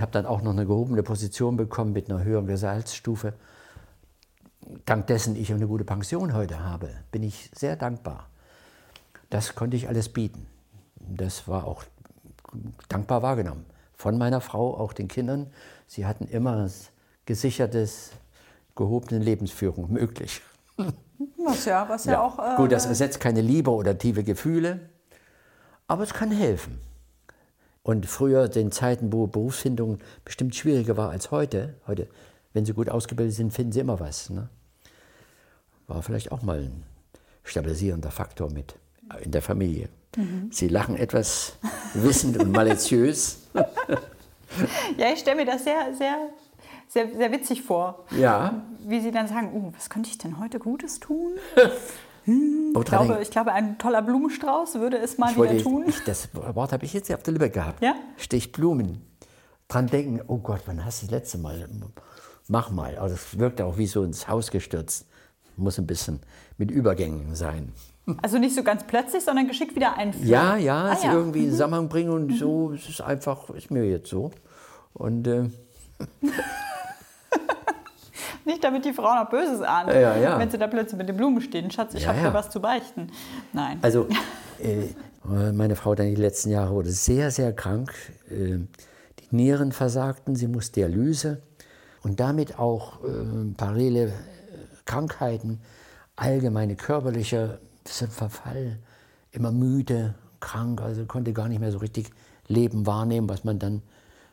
Ich 0.00 0.02
habe 0.02 0.12
dann 0.12 0.24
auch 0.24 0.40
noch 0.40 0.52
eine 0.52 0.64
gehobene 0.64 1.02
Position 1.02 1.58
bekommen 1.58 1.92
mit 1.92 2.10
einer 2.10 2.24
höheren 2.24 2.46
Gesalzstufe. 2.46 3.34
Dank 4.86 5.08
dessen 5.08 5.36
ich 5.36 5.52
eine 5.52 5.66
gute 5.66 5.84
Pension 5.84 6.32
heute 6.32 6.64
habe, 6.64 6.88
bin 7.12 7.22
ich 7.22 7.50
sehr 7.54 7.76
dankbar. 7.76 8.30
Das 9.28 9.54
konnte 9.54 9.76
ich 9.76 9.88
alles 9.88 10.08
bieten. 10.08 10.46
Das 10.96 11.48
war 11.48 11.66
auch 11.66 11.84
dankbar 12.88 13.20
wahrgenommen. 13.20 13.66
Von 13.94 14.16
meiner 14.16 14.40
Frau, 14.40 14.74
auch 14.74 14.94
den 14.94 15.06
Kindern. 15.06 15.48
Sie 15.86 16.06
hatten 16.06 16.24
immer 16.28 16.70
gesichertes, 17.26 18.12
gehobene 18.74 19.22
Lebensführung 19.22 19.92
möglich. 19.92 20.40
Was 21.36 21.66
ja, 21.66 21.86
was 21.86 22.06
ja, 22.06 22.12
ja 22.12 22.22
auch. 22.22 22.38
Äh, 22.38 22.56
Gut, 22.56 22.72
das 22.72 22.86
ersetzt 22.86 23.20
keine 23.20 23.42
Liebe 23.42 23.70
oder 23.70 23.98
tiefe 23.98 24.24
Gefühle, 24.24 24.80
aber 25.88 26.04
es 26.04 26.14
kann 26.14 26.30
helfen. 26.30 26.80
Und 27.82 28.06
früher, 28.06 28.48
den 28.48 28.72
Zeiten, 28.72 29.12
wo 29.12 29.26
Berufsfindung 29.26 29.98
bestimmt 30.24 30.54
schwieriger 30.54 30.96
war 30.96 31.10
als 31.10 31.30
heute, 31.30 31.74
heute, 31.86 32.08
wenn 32.52 32.64
sie 32.64 32.74
gut 32.74 32.90
ausgebildet 32.90 33.34
sind, 33.34 33.52
finden 33.52 33.72
sie 33.72 33.80
immer 33.80 34.00
was. 34.00 34.30
Ne? 34.30 34.48
War 35.86 36.02
vielleicht 36.02 36.30
auch 36.30 36.42
mal 36.42 36.60
ein 36.60 36.82
stabilisierender 37.44 38.10
Faktor 38.10 38.50
mit 38.50 38.74
in 39.22 39.30
der 39.30 39.42
Familie. 39.42 39.88
Mhm. 40.16 40.50
Sie 40.52 40.68
lachen 40.68 40.96
etwas 40.96 41.54
wissend 41.94 42.36
und 42.38 42.52
maliziös. 42.52 43.38
ja, 44.96 45.12
ich 45.12 45.20
stelle 45.20 45.36
mir 45.36 45.46
das 45.46 45.64
sehr, 45.64 45.94
sehr, 45.96 46.28
sehr, 46.88 47.08
sehr 47.16 47.32
witzig 47.32 47.62
vor. 47.62 48.04
Ja. 48.10 48.62
Wie 48.86 49.00
Sie 49.00 49.10
dann 49.10 49.26
sagen, 49.26 49.52
oh, 49.54 49.72
was 49.74 49.88
könnte 49.90 50.10
ich 50.10 50.18
denn 50.18 50.38
heute 50.38 50.58
Gutes 50.58 51.00
tun? 51.00 51.32
Hm, 52.24 52.74
ich, 52.76 52.84
glaube, 52.84 53.18
ich 53.22 53.30
glaube, 53.30 53.52
ein 53.52 53.78
toller 53.78 54.02
Blumenstrauß 54.02 54.74
würde 54.76 54.98
es 54.98 55.18
mal 55.18 55.34
wieder 55.34 55.62
tun. 55.62 55.84
Ich, 55.86 56.02
das 56.04 56.28
Wort 56.34 56.72
habe 56.72 56.84
ich 56.84 56.92
jetzt 56.92 57.12
auf 57.12 57.22
der 57.22 57.32
Lippe 57.32 57.50
gehabt. 57.50 57.82
Ja? 57.82 57.94
Stichblumen. 58.16 59.02
Dran 59.68 59.86
denken, 59.86 60.20
oh 60.26 60.38
Gott, 60.38 60.62
wann 60.66 60.84
hast 60.84 61.02
du 61.02 61.06
das 61.06 61.12
letzte 61.12 61.38
Mal? 61.38 61.68
Mach 62.48 62.70
mal. 62.70 62.98
Aber 62.98 63.08
das 63.08 63.38
wirkt 63.38 63.60
auch 63.60 63.78
wie 63.78 63.86
so 63.86 64.02
ins 64.02 64.28
Haus 64.28 64.50
gestürzt. 64.50 65.06
Muss 65.56 65.78
ein 65.78 65.86
bisschen 65.86 66.20
mit 66.58 66.70
Übergängen 66.70 67.34
sein. 67.34 67.72
Also 68.22 68.38
nicht 68.38 68.54
so 68.54 68.62
ganz 68.62 68.84
plötzlich, 68.84 69.22
sondern 69.22 69.46
geschickt 69.46 69.76
wieder 69.76 69.96
einführen. 69.96 70.28
Ja, 70.28 70.56
ja, 70.56 70.84
ah, 70.84 70.92
es 70.92 71.02
ja. 71.04 71.12
irgendwie 71.12 71.40
in 71.40 71.46
mhm. 71.46 71.50
Zusammenhang 71.52 71.88
bringen 71.88 72.10
und 72.10 72.26
mhm. 72.28 72.36
so, 72.36 72.72
es 72.72 72.88
ist 72.88 73.00
einfach, 73.00 73.50
ist 73.50 73.70
mir 73.70 73.84
jetzt 73.84 74.08
so. 74.08 74.30
Und 74.94 75.26
äh, 75.26 75.48
Nicht, 78.50 78.64
damit 78.64 78.84
die 78.84 78.92
Frau 78.92 79.14
noch 79.14 79.30
Böses 79.30 79.62
ahnt, 79.62 79.90
ja, 79.90 80.16
ja. 80.16 80.38
wenn 80.38 80.50
sie 80.50 80.58
da 80.58 80.66
plötzlich 80.66 80.98
mit 80.98 81.08
den 81.08 81.16
Blumen 81.16 81.40
stehen. 81.40 81.70
Schatz, 81.70 81.94
ich 81.94 82.02
ja, 82.02 82.08
habe 82.08 82.20
dir 82.20 82.34
was 82.34 82.50
zu 82.50 82.60
beichten. 82.60 83.12
Nein. 83.52 83.78
Also, 83.80 84.08
äh, 84.58 85.52
meine 85.52 85.76
Frau 85.76 85.94
dann 85.94 86.06
die 86.06 86.16
letzten 86.16 86.50
Jahre 86.50 86.74
wurde 86.74 86.90
sehr, 86.90 87.30
sehr 87.30 87.52
krank. 87.52 87.94
Äh, 88.28 88.58
die 89.20 89.36
Nieren 89.36 89.70
versagten, 89.70 90.34
sie 90.34 90.48
musste 90.48 90.80
Dialyse 90.80 91.42
und 92.02 92.18
damit 92.18 92.58
auch 92.58 93.04
äh, 93.04 93.54
parallele 93.56 94.06
äh, 94.06 94.10
Krankheiten, 94.84 95.60
allgemeine 96.16 96.74
körperliche 96.74 97.60
Verfall, 97.84 98.78
immer 99.30 99.52
müde, 99.52 100.14
krank, 100.40 100.80
also 100.80 101.04
konnte 101.06 101.32
gar 101.32 101.48
nicht 101.48 101.60
mehr 101.60 101.70
so 101.70 101.78
richtig 101.78 102.10
Leben 102.48 102.86
wahrnehmen, 102.86 103.28
was 103.28 103.44
man 103.44 103.60
dann 103.60 103.82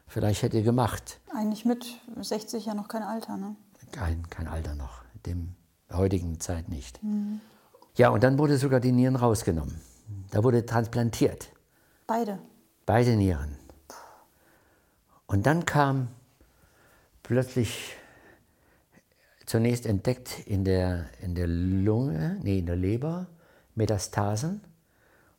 vielleicht 0.07 0.41
hätte 0.41 0.63
gemacht. 0.63 1.20
Eigentlich 1.36 1.65
mit 1.65 1.86
60 2.20 2.65
ja 2.65 2.74
noch 2.74 2.88
kein 2.88 3.03
Alter, 3.03 3.38
ne? 3.38 3.55
Kein, 3.92 4.30
kein 4.30 4.48
Alter 4.48 4.76
noch, 4.76 5.04
dem 5.26 5.56
heutigen 5.92 6.40
Zeit 6.40 6.70
nicht. 6.70 7.02
Mhm. 7.04 7.42
Ja, 7.96 8.10
und 8.10 8.24
dann 8.24 8.38
wurde 8.38 8.58
sogar 8.58 8.80
die 8.80 8.92
Nieren 8.92 9.16
rausgenommen. 9.16 9.82
Da 10.32 10.44
wurde 10.44 10.66
transplantiert. 10.66 11.50
Beide? 12.06 12.40
Beide 12.86 13.16
Nieren. 13.16 13.58
Und 15.26 15.46
dann 15.46 15.66
kam 15.66 16.08
plötzlich 17.24 17.96
zunächst 19.46 19.86
entdeckt 19.86 20.40
in 20.46 20.64
der, 20.64 21.06
in 21.22 21.36
der 21.36 21.48
Lunge, 21.48 22.38
nee, 22.44 22.60
in 22.60 22.66
der 22.66 22.76
Leber, 22.76 23.28
Metastasen 23.76 24.62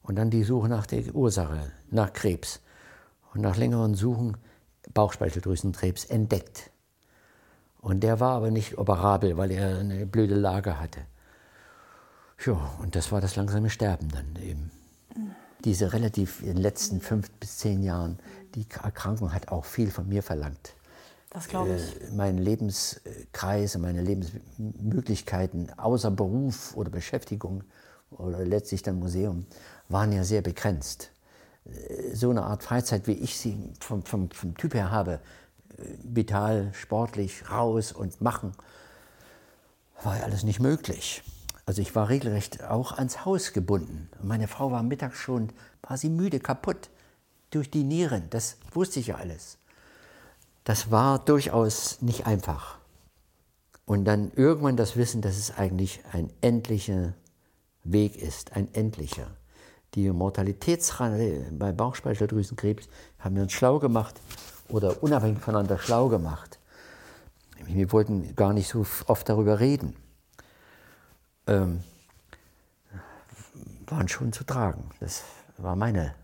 und 0.03 0.17
dann 0.17 0.31
die 0.31 0.45
Suche 0.45 0.69
nach 0.69 0.87
der 0.87 1.15
Ursache, 1.15 1.73
nach 1.91 2.13
Krebs. 2.13 2.61
Und 3.35 3.43
nach 3.43 3.57
längeren 3.57 3.95
Suchen 3.95 4.37
Bauchspeicheldrüsenkrebs 4.95 6.07
entdeckt. 6.07 6.71
Und 7.81 8.01
der 8.01 8.21
war 8.21 8.37
aber 8.37 8.51
nicht 8.51 8.79
operabel, 8.79 9.37
weil 9.37 9.51
er 9.51 9.79
eine 9.79 10.07
blöde 10.07 10.35
Lage 10.35 10.81
hatte. 10.81 11.01
Ja, 12.45 12.59
und 12.81 12.95
das 12.95 13.13
war 13.13 13.21
das 13.21 13.37
langsame 13.37 13.71
Sterben 13.71 14.09
dann 14.11 14.43
eben. 14.43 14.71
Diese 15.65 15.93
relativ 15.93 16.41
in 16.41 16.55
den 16.55 16.57
letzten 16.59 17.01
fünf 17.01 17.31
bis 17.33 17.59
zehn 17.59 17.83
Jahren, 17.83 18.19
die 18.55 18.67
Erkrankung 18.83 19.33
hat 19.33 19.49
auch 19.49 19.65
viel 19.65 19.91
von 19.91 20.09
mir 20.09 20.23
verlangt. 20.23 20.75
Das 21.31 21.49
glaube 21.49 21.77
ich. 21.77 22.01
Äh, 22.01 22.15
mein 22.15 22.39
Lebenskreis, 22.39 23.77
meine 23.79 24.03
Lebensmöglichkeiten 24.03 25.77
außer 25.79 26.11
Beruf 26.11 26.77
oder 26.77 26.91
Beschäftigung 26.91 27.65
oder 28.11 28.45
letztlich 28.45 28.83
dann 28.83 28.99
Museum 28.99 29.47
waren 29.89 30.13
ja 30.13 30.25
sehr 30.25 30.43
begrenzt. 30.43 31.11
Äh, 31.67 32.15
so 32.15 32.31
eine 32.31 32.45
Art 32.45 32.63
Freizeit, 32.63 33.07
wie 33.07 33.13
ich 33.13 33.37
sie 33.37 33.73
vom, 33.81 34.05
vom, 34.05 34.31
vom 34.31 34.57
Typ 34.57 34.75
her 34.75 34.91
habe, 34.91 35.21
vital, 36.03 36.73
sportlich, 36.75 37.51
raus 37.51 37.93
und 37.93 38.21
machen, 38.21 38.53
war 40.03 40.19
ja 40.19 40.25
alles 40.25 40.45
nicht 40.45 40.61
möglich. 40.61 41.23
Also 41.67 41.83
ich 41.83 41.95
war 41.95 42.09
regelrecht 42.09 42.65
auch 42.65 42.93
ans 42.93 43.25
Haus 43.25 43.53
gebunden. 43.53 44.09
Meine 44.23 44.49
Frau 44.49 44.71
war 44.71 44.83
mittags 44.83 45.19
schon 45.19 45.51
sie 45.95 46.11
müde, 46.11 46.41
kaputt 46.41 46.91
durch 47.51 47.71
die 47.71 47.85
Nieren. 47.85 48.29
Das 48.31 48.57
wusste 48.73 49.01
ich 49.01 49.09
ja 49.09 49.17
alles. 49.17 49.59
Das 50.65 50.91
war 50.91 51.19
durchaus 51.19 52.03
nicht 52.03 52.27
einfach. 52.27 52.79
Und 53.87 54.05
dann 54.05 54.31
irgendwann 54.35 54.77
das 54.77 54.97
Wissen, 54.97 55.23
dass 55.23 55.39
es 55.39 55.57
eigentlich 55.57 56.01
ein 56.13 56.31
endlicher 56.43 57.15
Weg 57.85 58.17
ist, 58.17 58.55
ein 58.55 58.73
endlicher. 58.75 59.29
Die 59.95 60.11
Mortalitätsrate 60.11 61.47
bei 61.53 61.73
Bauchspeicheldrüsenkrebs 61.73 62.89
haben 63.19 63.37
wir 63.37 63.43
uns 63.43 63.53
schlau 63.53 63.79
gemacht 63.79 64.21
oder 64.69 65.03
unabhängig 65.03 65.41
voneinander 65.41 65.79
schlau 65.79 66.09
gemacht. 66.09 66.59
Wir 67.67 67.91
wollten 67.93 68.35
gar 68.37 68.53
nicht 68.53 68.69
so 68.69 68.87
oft 69.07 69.29
darüber 69.29 69.61
reden. 69.61 69.97
Ähm, 71.47 71.83
waren 73.87 74.09
schon 74.09 74.33
zu 74.33 74.45
tragen. 74.45 74.91
Das 75.01 75.25
war 75.57 75.77
meine 75.77 76.15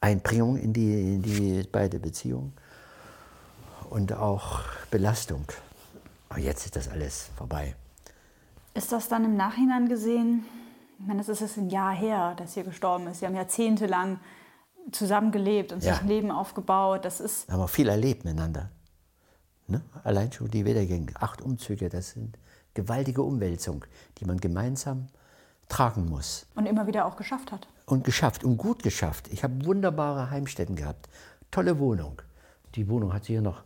Einbringung 0.00 0.56
in 0.56 0.72
die, 0.72 1.14
in 1.14 1.22
die 1.22 1.68
beide 1.70 1.98
Beziehungen 1.98 2.52
und 3.88 4.12
auch 4.12 4.60
Belastung. 4.90 5.44
Aber 6.28 6.40
jetzt 6.40 6.64
ist 6.64 6.76
das 6.76 6.88
alles 6.88 7.30
vorbei. 7.36 7.74
Ist 8.74 8.90
das 8.90 9.08
dann 9.08 9.24
im 9.24 9.36
Nachhinein 9.36 9.88
gesehen? 9.88 10.44
Ich 10.98 11.06
meine, 11.06 11.20
es 11.20 11.28
ist 11.28 11.40
jetzt 11.40 11.58
ein 11.58 11.68
Jahr 11.68 11.94
her, 11.94 12.34
dass 12.36 12.56
ihr 12.56 12.64
gestorben 12.64 13.06
ist. 13.06 13.20
Sie 13.20 13.26
haben 13.26 13.34
jahrzehntelang 13.34 14.18
zusammengelebt 14.90 15.72
und 15.72 15.82
Ja. 15.82 15.92
sich 15.94 16.02
ein 16.02 16.08
Leben 16.08 16.30
aufgebaut. 16.30 17.04
Das 17.04 17.20
ist 17.20 17.48
Wir 17.48 17.54
haben 17.54 17.60
auch 17.62 17.70
viel 17.70 17.88
erlebt 17.88 18.24
miteinander. 18.24 18.70
Ne? 19.68 19.80
Allein 20.04 20.32
schon 20.32 20.50
die 20.50 20.64
Wiedergänge, 20.64 21.12
acht 21.20 21.40
Umzüge, 21.40 21.88
das 21.88 22.10
sind 22.10 22.36
gewaltige 22.74 23.22
Umwälzungen, 23.22 23.84
die 24.18 24.24
man 24.24 24.38
gemeinsam 24.38 25.06
tragen 25.68 26.08
muss. 26.08 26.46
und 26.54 26.66
immer 26.66 26.86
wieder 26.86 27.06
auch 27.06 27.16
geschafft 27.16 27.52
hat. 27.52 27.66
Und 27.86 28.04
geschafft 28.04 28.44
und 28.44 28.56
gut 28.56 28.82
geschafft. 28.82 29.28
Ich 29.32 29.42
habe 29.44 29.64
wunderbare 29.64 30.30
Heimstätten 30.30 30.76
gehabt. 30.76 31.08
Tolle 31.50 31.78
Wohnung. 31.78 32.20
Die 32.74 32.88
Wohnung 32.88 33.12
hat 33.12 33.24
sie 33.24 33.34
hier 33.34 33.42
noch 33.42 33.62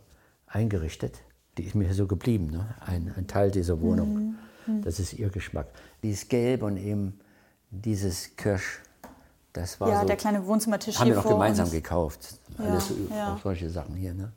eingerichtet. 0.47 1.19
Die 1.57 1.63
ist 1.63 1.75
mir 1.75 1.85
hier 1.85 1.93
so 1.93 2.07
geblieben, 2.07 2.47
ne? 2.51 2.75
ein, 2.85 3.13
ein 3.17 3.27
Teil 3.27 3.51
dieser 3.51 3.81
Wohnung. 3.81 4.35
Das 4.83 4.99
ist 4.99 5.13
ihr 5.13 5.29
Geschmack. 5.29 5.67
Die 6.03 6.11
ist 6.11 6.29
gelb 6.29 6.61
und 6.61 6.77
eben 6.77 7.19
dieses 7.71 8.35
Kirsch, 8.35 8.81
das 9.57 9.79
war 9.79 9.89
ja, 9.89 10.01
so. 10.01 10.07
der 10.07 10.15
kleine 10.15 10.45
Wohnzimmertisch 10.47 10.97
haben 10.99 11.05
hier 11.05 11.15
wir 11.15 11.21
noch 11.23 11.29
gemeinsam 11.29 11.65
uns. 11.65 11.73
gekauft. 11.73 12.39
Ja, 12.57 12.65
Alles 12.65 12.87
so, 12.87 12.95
ja. 13.13 13.33
auch 13.35 13.41
solche 13.41 13.69
Sachen 13.69 13.95
hier. 13.95 14.13
Ne? 14.13 14.31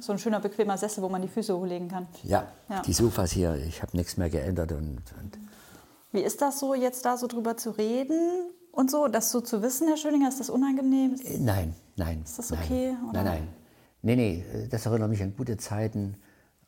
So 0.00 0.12
ein 0.12 0.18
schöner, 0.18 0.40
bequemer 0.40 0.76
Sessel, 0.76 1.02
wo 1.02 1.08
man 1.08 1.22
die 1.22 1.28
Füße 1.28 1.56
hochlegen 1.56 1.88
kann. 1.88 2.06
Ja, 2.24 2.46
Ja. 2.68 2.82
die 2.82 2.92
Sofas 2.92 3.30
hier, 3.30 3.54
ich 3.54 3.80
habe 3.82 3.96
nichts 3.96 4.16
mehr 4.16 4.28
geändert. 4.30 4.72
Und, 4.72 4.98
und 5.20 5.38
Wie 6.10 6.20
ist 6.20 6.42
das 6.42 6.58
so, 6.58 6.74
jetzt 6.74 7.04
da 7.04 7.16
so 7.16 7.26
drüber 7.28 7.56
zu 7.56 7.70
reden 7.70 8.18
und 8.72 8.90
so, 8.90 9.06
das 9.06 9.30
so 9.30 9.40
zu 9.40 9.62
wissen, 9.62 9.86
Herr 9.86 9.96
Schöninger? 9.96 10.28
Ist 10.28 10.40
das 10.40 10.50
unangenehm? 10.50 11.14
Ist 11.14 11.24
Äh, 11.24 11.38
Nein, 11.38 11.74
nein. 11.96 12.22
Ist 12.24 12.38
das 12.40 12.50
okay, 12.52 12.92
Nein, 12.92 13.08
oder? 13.10 13.22
nein, 13.22 13.24
nein. 13.24 13.48
Nee, 14.02 14.16
nee, 14.16 14.44
äh, 14.64 14.68
das 14.68 14.86
erinnert 14.86 15.10
mich 15.10 15.22
an 15.22 15.34
gute 15.36 15.56
Zeiten, 15.58 16.16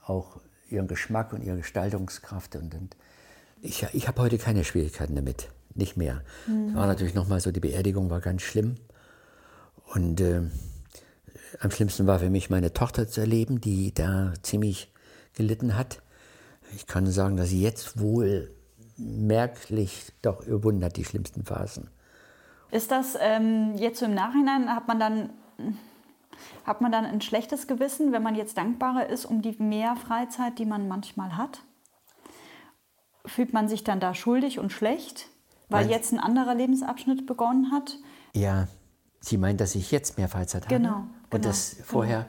auch 0.07 0.37
ihren 0.71 0.87
Geschmack 0.87 1.33
und 1.33 1.43
ihre 1.43 1.57
Gestaltungskraft. 1.57 2.55
Und, 2.55 2.75
und 2.77 2.97
ich 3.61 3.85
ich 3.93 4.07
habe 4.07 4.23
heute 4.23 4.39
keine 4.39 4.63
Schwierigkeiten 4.63 5.17
damit, 5.17 5.49
nicht 5.77 5.97
mehr. 5.97 6.23
Mhm. 6.47 6.75
War 6.75 6.87
natürlich 6.87 7.15
nochmal 7.15 7.41
so, 7.41 7.51
die 7.51 7.61
Beerdigung 7.61 8.11
war 8.11 8.21
ganz 8.21 8.43
schlimm. 8.43 8.77
Und 9.95 10.21
äh, 10.21 10.43
am 11.61 11.71
schlimmsten 11.71 12.07
war 12.07 12.19
für 12.19 12.31
mich, 12.31 12.51
meine 12.51 12.73
Tochter 12.73 13.09
zu 13.09 13.21
erleben, 13.21 13.61
die 13.61 13.93
da 13.93 14.33
ziemlich 14.43 14.93
gelitten 15.35 15.77
hat. 15.77 16.03
Ich 16.75 16.87
kann 16.87 17.07
sagen, 17.07 17.37
dass 17.37 17.51
sie 17.51 17.63
jetzt 17.63 18.01
wohl 18.01 18.51
merklich 18.97 20.13
doch 20.23 20.47
überwunden 20.47 20.85
hat, 20.85 20.97
die 20.97 21.05
schlimmsten 21.05 21.45
Phasen. 21.45 21.91
Ist 22.71 22.91
das 22.91 23.17
ähm, 23.21 23.75
jetzt 23.77 24.01
so 24.01 24.07
im 24.07 24.15
Nachhinein, 24.15 24.75
hat 24.75 24.89
man 24.89 24.99
dann 24.99 25.31
hat 26.65 26.81
man 26.81 26.93
dann 26.93 27.05
ein 27.05 27.21
schlechtes 27.21 27.67
Gewissen, 27.67 28.13
wenn 28.13 28.23
man 28.23 28.35
jetzt 28.35 28.57
dankbarer 28.57 29.09
ist 29.09 29.25
um 29.25 29.43
die 29.43 29.55
mehr 29.59 29.97
Freizeit, 29.97 30.59
die 30.59 30.65
man 30.65 30.89
manchmal 30.89 31.37
hat? 31.37 31.61
Fühlt 33.27 33.53
man 33.53 33.69
sich 33.69 33.85
dann 33.85 34.01
da 34.01 34.15
schuldig 34.15 34.59
und 34.59 34.73
schlecht, 34.73 35.29
weil 35.75 35.85
Meinst- 35.87 35.91
jetzt 35.91 36.13
ein 36.13 36.19
anderer 36.21 36.55
Lebensabschnitt 36.55 37.27
begonnen 37.27 37.71
hat? 37.73 37.99
Ja, 38.33 38.69
sie 39.21 39.37
meint, 39.39 39.61
dass 39.61 39.75
ich 39.75 39.91
jetzt 39.91 40.17
mehr 40.19 40.29
Freizeit 40.29 40.65
habe. 40.67 40.75
Genau, 40.77 40.97
Und 40.97 41.31
genau, 41.31 41.45
das 41.49 41.77
vorher 41.85 42.27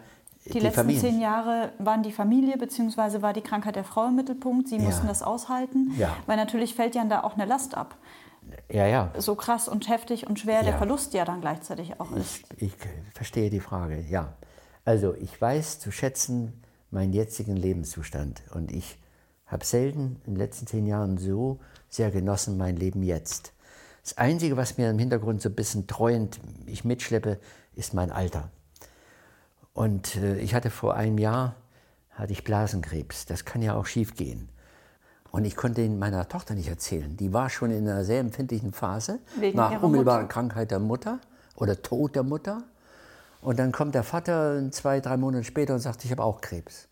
Die, 0.51 0.59
letzten 0.59 0.89
zehn 0.97 1.19
Jahre 1.19 1.71
waren 1.79 2.03
die 2.03 2.11
Familie 2.11 2.57
bzw. 2.57 3.21
war 3.21 3.33
die 3.33 3.41
Krankheit 3.41 3.75
der 3.75 3.83
Frau 3.83 4.07
im 4.07 4.15
Mittelpunkt. 4.15 4.67
Sie 4.67 4.77
Ja. 4.77 4.83
mussten 4.83 5.07
das 5.07 5.23
aushalten, 5.23 5.91
Ja. 5.97 6.15
weil 6.27 6.37
natürlich 6.37 6.75
fällt 6.75 6.93
ja 6.95 7.03
da 7.05 7.23
auch 7.23 7.33
eine 7.35 7.45
Last 7.45 7.75
ab. 7.75 7.95
Ja, 8.71 8.85
ja. 8.85 9.11
So 9.17 9.33
krass 9.33 9.67
und 9.67 9.89
heftig 9.89 10.27
und 10.27 10.39
schwer 10.39 10.61
der 10.61 10.73
Ja. 10.73 10.77
Verlust 10.77 11.13
ja 11.15 11.25
dann 11.25 11.41
gleichzeitig 11.41 11.99
auch 11.99 12.11
ist. 12.11 12.43
Ich, 12.57 12.67
ich 12.67 12.73
verstehe 13.15 13.49
die 13.49 13.59
Frage, 13.59 13.99
ja. 14.07 14.33
Also 14.83 15.15
ich 15.15 15.39
weiß 15.41 15.79
zu 15.79 15.91
schätzen 15.91 16.61
meinen 16.91 17.11
jetzigen 17.11 17.55
Lebenszustand. 17.55 18.43
Und 18.53 18.71
ich 18.71 18.99
habe 19.47 19.65
selten 19.65 20.21
in 20.25 20.33
den 20.33 20.35
letzten 20.35 20.67
zehn 20.67 20.85
Jahren 20.85 21.17
so 21.17 21.59
sehr 21.95 22.11
genossen 22.11 22.57
mein 22.57 22.75
Leben 22.75 23.03
jetzt. 23.03 23.53
Das 24.03 24.17
Einzige, 24.17 24.57
was 24.57 24.77
mir 24.77 24.89
im 24.89 24.99
Hintergrund 24.99 25.41
so 25.41 25.49
ein 25.49 25.55
bisschen 25.55 25.87
treuend 25.87 26.39
ich 26.65 26.85
mitschleppe, 26.85 27.39
ist 27.75 27.93
mein 27.93 28.11
Alter. 28.11 28.49
Und 29.73 30.15
äh, 30.17 30.37
ich 30.37 30.53
hatte 30.53 30.69
vor 30.69 30.95
einem 30.95 31.17
Jahr 31.17 31.55
hatte 32.11 32.31
ich 32.31 32.43
Blasenkrebs. 32.43 33.25
Das 33.25 33.45
kann 33.45 33.61
ja 33.61 33.75
auch 33.75 33.85
schief 33.85 34.15
gehen. 34.15 34.49
Und 35.31 35.43
ich 35.43 35.55
konnte 35.55 35.81
ihn 35.81 35.99
meiner 35.99 36.27
Tochter 36.29 36.53
nicht 36.53 36.69
erzählen. 36.69 37.17
Die 37.17 37.33
war 37.33 37.49
schon 37.49 37.71
in 37.71 37.87
einer 37.87 38.05
sehr 38.05 38.21
empfindlichen 38.21 38.71
Phase 38.71 39.19
Wegen 39.37 39.57
nach 39.57 39.81
unmittelbarer 39.81 40.21
Mutter? 40.21 40.33
Krankheit 40.33 40.71
der 40.71 40.79
Mutter 40.79 41.19
oder 41.55 41.81
Tod 41.81 42.15
der 42.15 42.23
Mutter. 42.23 42.63
Und 43.41 43.59
dann 43.59 43.73
kommt 43.73 43.95
der 43.95 44.03
Vater 44.03 44.71
zwei, 44.71 45.01
drei 45.01 45.17
Monate 45.17 45.43
später 45.43 45.73
und 45.73 45.81
sagt, 45.81 46.05
ich 46.05 46.11
habe 46.11 46.23
auch 46.23 46.39
Krebs. 46.39 46.87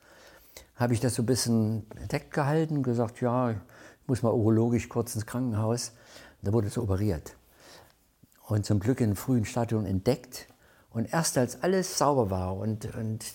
Habe 0.75 0.93
ich 0.93 0.99
das 0.99 1.15
so 1.15 1.23
ein 1.23 1.25
bisschen 1.25 1.87
bedeckt 1.87 2.33
gehalten, 2.33 2.83
gesagt, 2.83 3.21
ja, 3.21 3.55
muss 4.07 4.23
mal 4.23 4.33
urologisch 4.33 4.89
kurz 4.89 5.15
ins 5.15 5.25
Krankenhaus. 5.25 5.93
Da 6.41 6.53
wurde 6.53 6.67
es 6.67 6.77
operiert. 6.77 7.35
Und 8.47 8.65
zum 8.65 8.79
Glück 8.79 9.01
in 9.01 9.15
frühen 9.15 9.45
Stadium 9.45 9.85
entdeckt. 9.85 10.47
Und 10.89 11.11
erst 11.11 11.37
als 11.37 11.63
alles 11.63 11.97
sauber 11.97 12.29
war 12.29 12.55
und, 12.57 12.93
und 12.95 13.25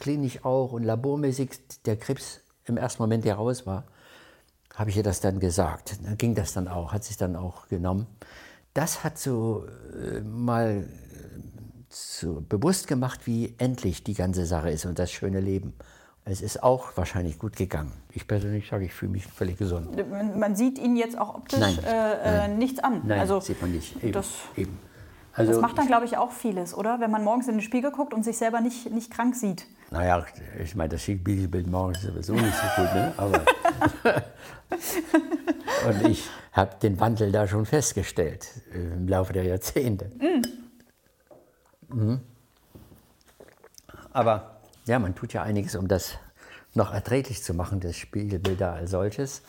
klinisch 0.00 0.44
auch 0.44 0.72
und 0.72 0.84
labormäßig 0.84 1.82
der 1.84 1.96
Krebs 1.96 2.40
im 2.64 2.76
ersten 2.76 3.02
Moment 3.02 3.24
heraus 3.24 3.66
war, 3.66 3.84
habe 4.74 4.90
ich 4.90 4.96
ihr 4.96 5.02
das 5.02 5.20
dann 5.20 5.38
gesagt. 5.38 5.98
Dann 6.04 6.16
ging 6.16 6.34
das 6.34 6.52
dann 6.52 6.68
auch, 6.68 6.92
hat 6.92 7.04
sich 7.04 7.16
dann 7.16 7.36
auch 7.36 7.68
genommen. 7.68 8.06
Das 8.72 9.04
hat 9.04 9.18
so 9.18 9.66
äh, 9.94 10.20
mal 10.20 10.84
äh, 10.84 11.40
so 11.88 12.40
bewusst 12.48 12.88
gemacht, 12.88 13.26
wie 13.26 13.54
endlich 13.58 14.02
die 14.02 14.14
ganze 14.14 14.46
Sache 14.46 14.70
ist 14.70 14.84
und 14.84 14.98
das 14.98 15.12
schöne 15.12 15.40
Leben. 15.40 15.74
Es 16.26 16.40
ist 16.40 16.62
auch 16.62 16.96
wahrscheinlich 16.96 17.38
gut 17.38 17.56
gegangen. 17.56 17.92
Ich 18.12 18.26
persönlich 18.26 18.68
sage, 18.68 18.86
ich 18.86 18.94
fühle 18.94 19.12
mich 19.12 19.26
völlig 19.26 19.58
gesund. 19.58 19.88
Man 20.38 20.56
sieht 20.56 20.78
Ihnen 20.78 20.96
jetzt 20.96 21.18
auch 21.18 21.34
optisch 21.34 21.60
Nein, 21.60 21.78
äh, 21.84 22.46
äh, 22.46 22.48
nichts 22.48 22.78
an. 22.78 23.02
Nein, 23.04 23.20
also, 23.20 23.40
sieht 23.40 23.60
man 23.60 23.72
nicht. 23.72 24.02
Eben, 24.02 24.12
Das, 24.12 24.28
eben. 24.56 24.78
Also, 25.34 25.52
das 25.52 25.60
macht 25.60 25.76
dann, 25.76 25.86
glaube 25.86 26.06
ich, 26.06 26.16
auch 26.16 26.30
vieles, 26.30 26.74
oder? 26.74 27.00
Wenn 27.00 27.10
man 27.10 27.24
morgens 27.24 27.48
in 27.48 27.54
den 27.54 27.60
Spiegel 27.60 27.90
guckt 27.90 28.14
und 28.14 28.22
sich 28.22 28.38
selber 28.38 28.60
nicht, 28.60 28.90
nicht 28.90 29.10
krank 29.10 29.34
sieht. 29.34 29.66
Naja, 29.90 30.24
ich 30.62 30.74
meine, 30.74 30.90
das 30.90 31.02
Spiegelbild 31.02 31.66
morgens 31.66 32.04
ist 32.04 32.12
sowieso 32.12 32.32
nicht 32.34 32.54
so 32.54 32.82
gut, 32.82 32.94
ne? 32.94 33.12
Aber 33.16 33.44
und 35.88 36.08
ich 36.08 36.26
habe 36.52 36.76
den 36.80 36.98
Wandel 37.00 37.32
da 37.32 37.46
schon 37.46 37.66
festgestellt 37.66 38.48
äh, 38.72 38.94
im 38.94 39.08
Laufe 39.08 39.32
der 39.32 39.42
Jahrzehnte. 39.42 40.10
Mhm. 41.88 42.20
Aber 44.12 44.53
ja, 44.86 44.98
man 44.98 45.14
tut 45.14 45.32
ja 45.32 45.42
einiges, 45.42 45.74
um 45.74 45.88
das 45.88 46.14
noch 46.74 46.92
erträglich 46.92 47.42
zu 47.42 47.54
machen, 47.54 47.80
das 47.80 47.96
Spiegelbild 47.96 48.60
da 48.60 48.74
als 48.74 48.90
solches. 48.90 49.42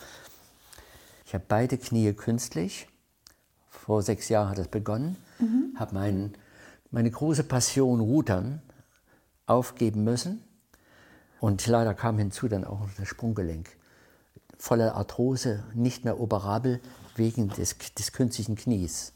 Ich 1.25 1.33
habe 1.33 1.43
beide 1.47 1.77
Knie 1.77 2.13
künstlich. 2.13 2.88
Vor 3.69 4.01
sechs 4.01 4.29
Jahren 4.29 4.49
hat 4.49 4.57
es 4.59 4.67
begonnen. 4.67 5.17
Habe 5.75 5.95
mein, 5.95 6.33
meine 6.91 7.11
große 7.11 7.43
Passion 7.43 7.99
Rudern 7.99 8.61
aufgeben 9.47 10.03
müssen. 10.03 10.43
Und 11.39 11.65
leider 11.67 11.93
kam 11.93 12.17
hinzu 12.17 12.47
dann 12.47 12.63
auch 12.63 12.88
das 12.97 13.07
Sprunggelenk. 13.07 13.69
Voller 14.57 14.95
Arthrose, 14.95 15.63
nicht 15.73 16.05
mehr 16.05 16.19
operabel 16.19 16.79
wegen 17.15 17.49
des, 17.49 17.77
des 17.77 18.13
künstlichen 18.13 18.55
Knies. 18.55 19.13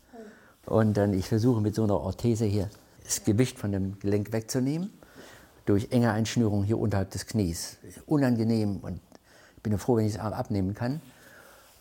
Und 0.65 0.95
dann, 0.97 1.13
ich 1.13 1.27
versuche 1.27 1.61
mit 1.61 1.75
so 1.75 1.83
einer 1.83 1.99
Orthese 1.99 2.45
hier 2.45 2.69
das 3.03 3.23
Gewicht 3.23 3.57
von 3.57 3.71
dem 3.71 3.97
Gelenk 3.99 4.31
wegzunehmen, 4.33 4.91
durch 5.69 5.91
enge 5.91 6.11
Einschnürung 6.11 6.63
hier 6.63 6.79
unterhalb 6.79 7.11
des 7.11 7.27
Knies. 7.27 7.77
Unangenehm 8.07 8.77
und 8.77 8.99
ich 9.55 9.61
bin 9.61 9.77
froh, 9.77 9.97
wenn 9.97 10.05
ich 10.05 10.15
es 10.15 10.19
abnehmen 10.19 10.73
kann. 10.73 10.99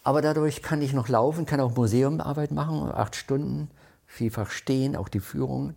Aber 0.04 0.20
dadurch 0.20 0.62
kann 0.62 0.82
ich 0.82 0.92
noch 0.92 1.08
laufen, 1.08 1.46
kann 1.46 1.60
auch 1.60 1.74
Museumarbeit 1.74 2.50
machen, 2.50 2.90
acht 2.92 3.16
Stunden, 3.16 3.70
vielfach 4.06 4.50
stehen, 4.50 4.94
auch 4.94 5.08
die 5.08 5.20
Führungen. 5.20 5.74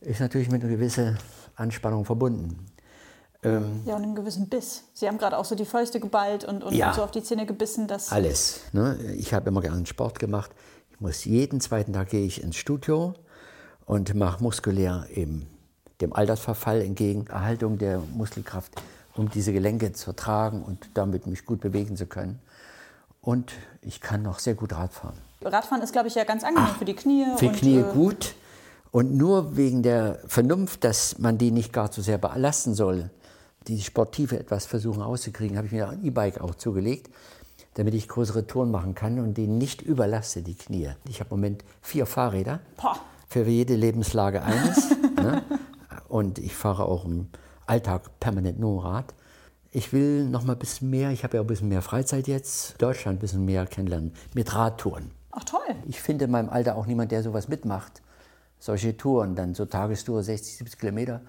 Ist 0.00 0.20
natürlich 0.20 0.50
mit 0.50 0.62
einer 0.62 0.72
gewissen 0.72 1.18
Anspannung 1.54 2.06
verbunden. 2.06 2.66
Ähm, 3.42 3.82
Ja, 3.84 3.96
und 3.96 4.02
einem 4.04 4.14
gewissen 4.14 4.48
Biss. 4.48 4.84
Sie 4.94 5.06
haben 5.06 5.18
gerade 5.18 5.36
auch 5.36 5.44
so 5.44 5.54
die 5.54 5.66
Fäuste 5.66 6.00
geballt 6.00 6.44
und, 6.44 6.64
und 6.64 6.74
Ja. 6.74 6.94
so 6.94 7.02
auf 7.02 7.10
die 7.10 7.22
Zähne 7.22 7.44
gebissen. 7.44 7.88
Dass 7.88 8.10
alles. 8.10 8.60
Ne? 8.72 8.96
Ich 9.18 9.34
habe 9.34 9.50
immer 9.50 9.60
gerne 9.60 9.84
Sport 9.84 10.18
gemacht. 10.18 10.50
muss 10.98 11.24
jeden 11.26 11.60
zweiten 11.60 11.92
Tag 11.92 12.08
gehe 12.08 12.24
ich 12.24 12.42
ins 12.42 12.56
Studio 12.56 13.12
und 13.84 14.14
mache 14.14 14.42
muskulär 14.42 15.06
eben 15.14 15.46
dem 16.00 16.12
Altersverfall 16.12 16.82
entgegen, 16.82 17.26
Erhaltung 17.26 17.78
der 17.78 18.00
Muskelkraft, 18.14 18.72
um 19.14 19.30
diese 19.30 19.52
Gelenke 19.52 19.92
zu 19.92 20.12
tragen 20.14 20.62
und 20.62 20.90
damit 20.94 21.26
mich 21.26 21.44
gut 21.44 21.60
bewegen 21.60 21.96
zu 21.96 22.06
können. 22.06 22.40
Und 23.22 23.52
ich 23.82 24.00
kann 24.00 24.22
noch 24.22 24.38
sehr 24.38 24.54
gut 24.54 24.72
Radfahren. 24.72 25.18
Radfahren 25.42 25.82
ist, 25.82 25.92
glaube 25.92 26.08
ich, 26.08 26.14
ja 26.14 26.24
ganz 26.24 26.44
angenehm 26.44 26.68
Ach, 26.72 26.78
für 26.78 26.84
die 26.84 26.94
Knie. 26.94 27.26
Für 27.36 27.48
die 27.48 27.52
Knie 27.52 27.78
äh, 27.78 27.92
gut. 27.92 28.34
Und 28.92 29.14
nur 29.14 29.56
wegen 29.56 29.82
der 29.82 30.18
Vernunft, 30.26 30.84
dass 30.84 31.18
man 31.18 31.38
die 31.38 31.50
nicht 31.50 31.72
gar 31.72 31.90
zu 31.90 32.02
sehr 32.02 32.18
belasten 32.18 32.74
soll, 32.74 33.10
die 33.68 33.80
Sportive 33.80 34.38
etwas 34.38 34.66
versuchen 34.66 35.02
auszukriegen, 35.02 35.56
habe 35.56 35.66
ich 35.66 35.72
mir 35.72 35.88
ein 35.88 36.04
E-Bike 36.04 36.40
auch 36.40 36.54
zugelegt, 36.54 37.10
damit 37.74 37.94
ich 37.94 38.08
größere 38.08 38.46
Touren 38.46 38.70
machen 38.70 38.94
kann 38.94 39.20
und 39.20 39.34
die 39.34 39.46
nicht 39.46 39.82
überlasse, 39.82 40.42
die 40.42 40.54
Knie. 40.54 40.90
Ich 41.08 41.20
habe 41.20 41.30
im 41.30 41.40
Moment 41.40 41.64
vier 41.82 42.06
Fahrräder, 42.06 42.60
Boah. 42.80 42.96
für 43.28 43.44
jede 43.44 43.76
Lebenslage 43.76 44.42
eines. 44.42 44.90
ne? 45.16 45.42
Und 46.10 46.38
ich 46.38 46.54
fahre 46.54 46.86
auch 46.86 47.04
im 47.04 47.28
Alltag 47.66 48.18
permanent 48.18 48.58
nur 48.58 48.84
Rad. 48.84 49.14
Ich 49.70 49.92
will 49.92 50.24
noch 50.24 50.42
mal 50.42 50.54
ein 50.54 50.58
bisschen 50.58 50.90
mehr, 50.90 51.10
ich 51.12 51.22
habe 51.22 51.36
ja 51.36 51.40
auch 51.40 51.44
ein 51.44 51.46
bisschen 51.46 51.68
mehr 51.68 51.82
Freizeit 51.82 52.26
jetzt, 52.26 52.82
Deutschland 52.82 53.18
ein 53.18 53.20
bisschen 53.20 53.44
mehr 53.44 53.64
kennenlernen, 53.66 54.12
mit 54.34 54.52
Radtouren. 54.52 55.12
Ach 55.30 55.44
toll. 55.44 55.60
Ich 55.86 56.02
finde 56.02 56.24
in 56.24 56.32
meinem 56.32 56.48
Alter 56.48 56.76
auch 56.76 56.86
niemand, 56.86 57.12
der 57.12 57.22
sowas 57.22 57.46
mitmacht. 57.46 58.02
Solche 58.58 58.96
Touren, 58.96 59.36
dann 59.36 59.54
so 59.54 59.64
Tagestour, 59.64 60.24
60, 60.24 60.56
70 60.56 60.80
Kilometer, 60.80 61.20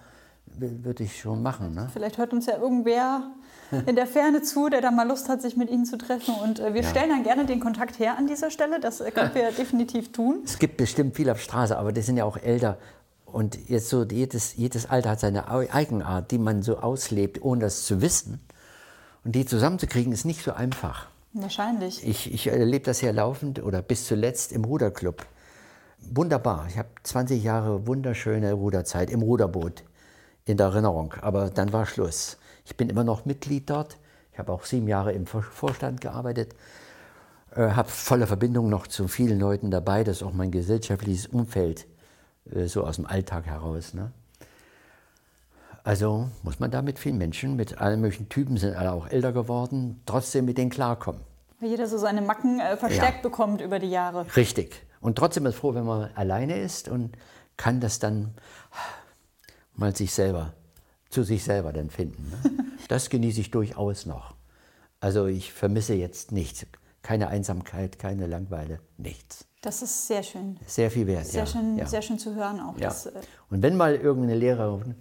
würde 0.57 1.03
ich 1.03 1.19
schon 1.19 1.43
machen. 1.43 1.75
Ne? 1.75 1.89
Vielleicht 1.93 2.17
hört 2.17 2.33
uns 2.33 2.47
ja 2.47 2.57
irgendwer 2.57 3.31
in 3.85 3.95
der 3.95 4.07
Ferne 4.07 4.41
zu, 4.41 4.67
der 4.67 4.81
da 4.81 4.89
mal 4.89 5.07
Lust 5.07 5.29
hat, 5.29 5.43
sich 5.43 5.55
mit 5.55 5.69
Ihnen 5.69 5.85
zu 5.85 5.97
treffen. 5.97 6.33
Und 6.43 6.59
äh, 6.59 6.73
wir 6.73 6.81
ja. 6.81 6.89
stellen 6.89 7.09
dann 7.09 7.23
gerne 7.23 7.45
den 7.45 7.59
Kontakt 7.59 7.99
her 7.99 8.17
an 8.17 8.25
dieser 8.25 8.49
Stelle. 8.49 8.79
Das 8.79 8.99
äh, 8.99 9.11
können 9.11 9.31
wir 9.35 9.51
definitiv 9.51 10.11
tun. 10.11 10.41
Es 10.43 10.57
gibt 10.57 10.77
bestimmt 10.77 11.15
viel 11.15 11.29
auf 11.29 11.39
Straße, 11.39 11.77
aber 11.77 11.91
die 11.91 12.01
sind 12.01 12.17
ja 12.17 12.25
auch 12.25 12.37
älter. 12.37 12.79
Und 13.31 13.69
jetzt 13.69 13.89
so, 13.89 14.03
jedes, 14.03 14.55
jedes 14.55 14.89
Alter 14.89 15.11
hat 15.11 15.19
seine 15.19 15.47
Eigenart, 15.49 16.31
die 16.31 16.37
man 16.37 16.61
so 16.61 16.77
auslebt, 16.77 17.41
ohne 17.41 17.61
das 17.61 17.85
zu 17.85 18.01
wissen. 18.01 18.39
Und 19.23 19.35
die 19.35 19.45
zusammenzukriegen, 19.45 20.11
ist 20.11 20.25
nicht 20.25 20.43
so 20.43 20.53
einfach. 20.53 21.07
Wahrscheinlich. 21.33 22.05
Ich, 22.05 22.33
ich 22.33 22.47
erlebe 22.47 22.85
das 22.85 23.01
ja 23.01 23.11
laufend 23.11 23.63
oder 23.63 23.81
bis 23.81 24.05
zuletzt 24.05 24.51
im 24.51 24.65
Ruderclub. 24.65 25.25
Wunderbar. 25.99 26.65
Ich 26.67 26.77
habe 26.77 26.89
20 27.03 27.41
Jahre 27.41 27.87
wunderschöne 27.87 28.53
Ruderzeit 28.53 29.09
im 29.09 29.21
Ruderboot 29.21 29.83
in 30.45 30.57
der 30.57 30.67
Erinnerung. 30.67 31.13
Aber 31.21 31.49
dann 31.49 31.71
war 31.71 31.85
Schluss. 31.85 32.37
Ich 32.65 32.75
bin 32.75 32.89
immer 32.89 33.03
noch 33.03 33.25
Mitglied 33.25 33.69
dort. 33.69 33.97
Ich 34.33 34.39
habe 34.39 34.51
auch 34.51 34.65
sieben 34.65 34.87
Jahre 34.87 35.13
im 35.13 35.25
Vorstand 35.25 36.01
gearbeitet. 36.01 36.55
Äh, 37.55 37.71
habe 37.71 37.89
volle 37.89 38.27
Verbindung 38.27 38.69
noch 38.69 38.87
zu 38.87 39.07
vielen 39.07 39.39
Leuten 39.39 39.71
dabei. 39.71 40.03
Das 40.03 40.17
ist 40.17 40.23
auch 40.23 40.33
mein 40.33 40.51
gesellschaftliches 40.51 41.27
Umfeld, 41.27 41.85
so 42.45 42.83
aus 42.83 42.97
dem 42.97 43.05
Alltag 43.05 43.45
heraus. 43.45 43.93
Ne? 43.93 44.11
Also 45.83 46.29
muss 46.43 46.59
man 46.59 46.71
da 46.71 46.81
mit 46.81 46.99
vielen 46.99 47.17
Menschen, 47.17 47.55
mit 47.55 47.79
allen 47.79 48.01
möglichen 48.01 48.29
Typen, 48.29 48.57
sind 48.57 48.75
alle 48.75 48.91
auch 48.91 49.07
älter 49.07 49.31
geworden, 49.31 50.01
trotzdem 50.05 50.45
mit 50.45 50.57
denen 50.57 50.69
klarkommen. 50.69 51.21
Weil 51.59 51.69
jeder 51.69 51.87
so 51.87 51.97
seine 51.97 52.21
Macken 52.21 52.59
äh, 52.59 52.77
verstärkt 52.77 53.17
ja. 53.17 53.21
bekommt 53.21 53.61
über 53.61 53.79
die 53.79 53.89
Jahre. 53.89 54.25
Richtig. 54.35 54.85
Und 54.99 55.17
trotzdem 55.17 55.45
ist 55.45 55.55
froh, 55.55 55.73
wenn 55.73 55.85
man 55.85 56.11
alleine 56.15 56.59
ist 56.59 56.87
und 56.87 57.17
kann 57.57 57.79
das 57.79 57.99
dann 57.99 58.33
mal 59.75 59.95
sich 59.95 60.13
selber, 60.13 60.53
zu 61.09 61.23
sich 61.23 61.43
selber 61.43 61.73
dann 61.73 61.89
finden. 61.89 62.29
Ne? 62.29 62.63
Das 62.87 63.09
genieße 63.09 63.39
ich 63.39 63.51
durchaus 63.51 64.05
noch. 64.05 64.35
Also 64.99 65.27
ich 65.27 65.53
vermisse 65.53 65.93
jetzt 65.93 66.33
nichts. 66.33 66.65
Keine 67.03 67.29
Einsamkeit, 67.29 67.99
keine 67.99 68.27
Langeweile, 68.27 68.79
nichts. 68.97 69.45
Das 69.61 69.83
ist 69.83 70.07
sehr 70.07 70.23
schön. 70.23 70.57
Sehr 70.65 70.89
viel 70.89 71.05
wert, 71.05 71.27
sehr 71.27 71.41
ja. 71.41 71.45
Schön, 71.45 71.77
ja. 71.77 71.85
Sehr 71.85 72.01
schön 72.01 72.17
zu 72.17 72.33
hören 72.33 72.59
auch. 72.59 72.77
Ja. 72.77 72.87
Das, 72.89 73.05
äh 73.05 73.11
und 73.49 73.61
wenn 73.61 73.77
mal 73.77 73.95
irgendeine 73.95 74.35
Lehrerin, 74.35 74.95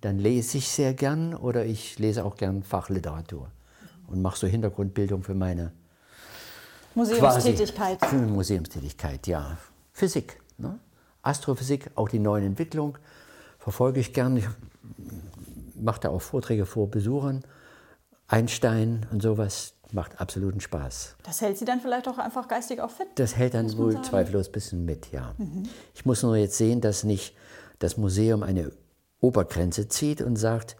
dann 0.00 0.18
lese 0.18 0.58
ich 0.58 0.68
sehr 0.68 0.92
gern 0.94 1.34
oder 1.34 1.64
ich 1.64 1.98
lese 1.98 2.24
auch 2.24 2.36
gern 2.36 2.62
Fachliteratur 2.62 3.48
und 4.08 4.20
mache 4.20 4.38
so 4.38 4.46
Hintergrundbildung 4.46 5.22
für 5.22 5.34
meine 5.34 5.72
Museumstätigkeit. 6.94 8.00
Quasi, 8.00 8.16
für 8.16 8.22
Museumstätigkeit, 8.22 9.26
ja. 9.28 9.56
Physik, 9.92 10.40
ne? 10.58 10.78
Astrophysik, 11.22 11.90
auch 11.94 12.08
die 12.08 12.18
neuen 12.18 12.44
Entwicklungen 12.44 12.98
verfolge 13.58 14.00
ich 14.00 14.12
gern. 14.12 14.36
Ich 14.36 14.48
mache 15.76 16.00
da 16.00 16.08
auch 16.08 16.20
Vorträge 16.20 16.66
vor 16.66 16.90
Besuchern. 16.90 17.44
Einstein 18.26 19.06
und 19.12 19.22
sowas 19.22 19.74
macht 19.94 20.20
absoluten 20.20 20.60
Spaß. 20.60 21.16
Das 21.22 21.40
hält 21.40 21.58
Sie 21.58 21.64
dann 21.64 21.80
vielleicht 21.80 22.08
auch 22.08 22.18
einfach 22.18 22.48
geistig 22.48 22.80
auch 22.80 22.90
fit? 22.90 23.08
Das 23.16 23.36
hält 23.36 23.54
dann 23.54 23.76
wohl 23.76 23.92
sagen. 23.92 24.04
zweifellos 24.04 24.48
ein 24.48 24.52
bisschen 24.52 24.84
mit, 24.84 25.12
ja. 25.12 25.34
Mhm. 25.38 25.64
Ich 25.94 26.04
muss 26.04 26.22
nur 26.22 26.36
jetzt 26.36 26.56
sehen, 26.56 26.80
dass 26.80 27.04
nicht 27.04 27.34
das 27.78 27.96
Museum 27.96 28.42
eine 28.42 28.72
Obergrenze 29.20 29.88
zieht 29.88 30.20
und 30.20 30.36
sagt, 30.36 30.76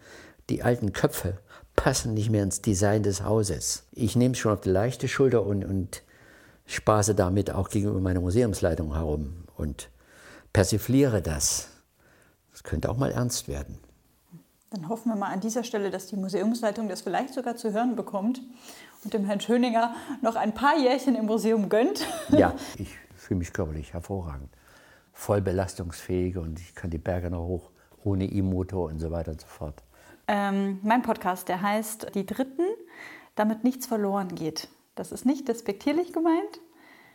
die 0.50 0.62
alten 0.62 0.92
Köpfe 0.92 1.38
passen 1.76 2.14
nicht 2.14 2.30
mehr 2.30 2.42
ins 2.42 2.62
Design 2.62 3.02
des 3.02 3.22
Hauses. 3.22 3.84
Ich 3.92 4.16
nehme 4.16 4.32
es 4.32 4.38
schon 4.38 4.52
auf 4.52 4.60
die 4.60 4.70
leichte 4.70 5.08
Schulter 5.08 5.44
und, 5.44 5.64
und 5.64 6.02
spaße 6.66 7.14
damit 7.14 7.50
auch 7.50 7.68
gegenüber 7.68 8.00
meiner 8.00 8.20
Museumsleitung 8.20 8.94
herum 8.94 9.44
und 9.56 9.88
persifliere 10.52 11.22
das. 11.22 11.68
Das 12.50 12.62
könnte 12.62 12.90
auch 12.90 12.96
mal 12.96 13.10
ernst 13.10 13.48
werden. 13.48 13.78
Dann 14.70 14.88
hoffen 14.88 15.10
wir 15.10 15.16
mal 15.16 15.32
an 15.32 15.40
dieser 15.40 15.64
Stelle, 15.64 15.90
dass 15.90 16.06
die 16.06 16.16
Museumsleitung 16.16 16.88
das 16.88 17.02
vielleicht 17.02 17.34
sogar 17.34 17.56
zu 17.56 17.72
hören 17.72 17.94
bekommt 17.94 18.40
und 19.05 19.14
dem 19.14 19.24
Herrn 19.24 19.40
Schöninger 19.40 19.94
noch 20.20 20.36
ein 20.36 20.55
paar 20.55 20.78
Jährchen 20.78 21.14
im 21.14 21.26
Museum 21.26 21.68
gönnt. 21.68 22.07
Ja, 22.30 22.55
ich 22.78 22.96
fühle 23.16 23.38
mich 23.38 23.53
körperlich 23.53 23.92
hervorragend. 23.92 24.50
Voll 25.12 25.40
belastungsfähig 25.40 26.38
und 26.38 26.59
ich 26.59 26.74
kann 26.74 26.90
die 26.90 26.98
Berge 26.98 27.30
noch 27.30 27.46
hoch 27.46 27.70
ohne 28.05 28.24
E-Motor 28.24 28.88
und 28.88 28.98
so 28.98 29.11
weiter 29.11 29.32
und 29.32 29.40
so 29.40 29.46
fort. 29.46 29.82
Ähm, 30.26 30.80
mein 30.82 31.03
Podcast, 31.03 31.48
der 31.48 31.62
heißt 31.62 32.14
Die 32.14 32.26
Dritten, 32.26 32.66
damit 33.34 33.64
nichts 33.64 33.86
verloren 33.86 34.34
geht. 34.34 34.68
Das 34.94 35.12
ist 35.12 35.24
nicht 35.24 35.48
despektierlich 35.48 36.12
gemeint. 36.12 36.61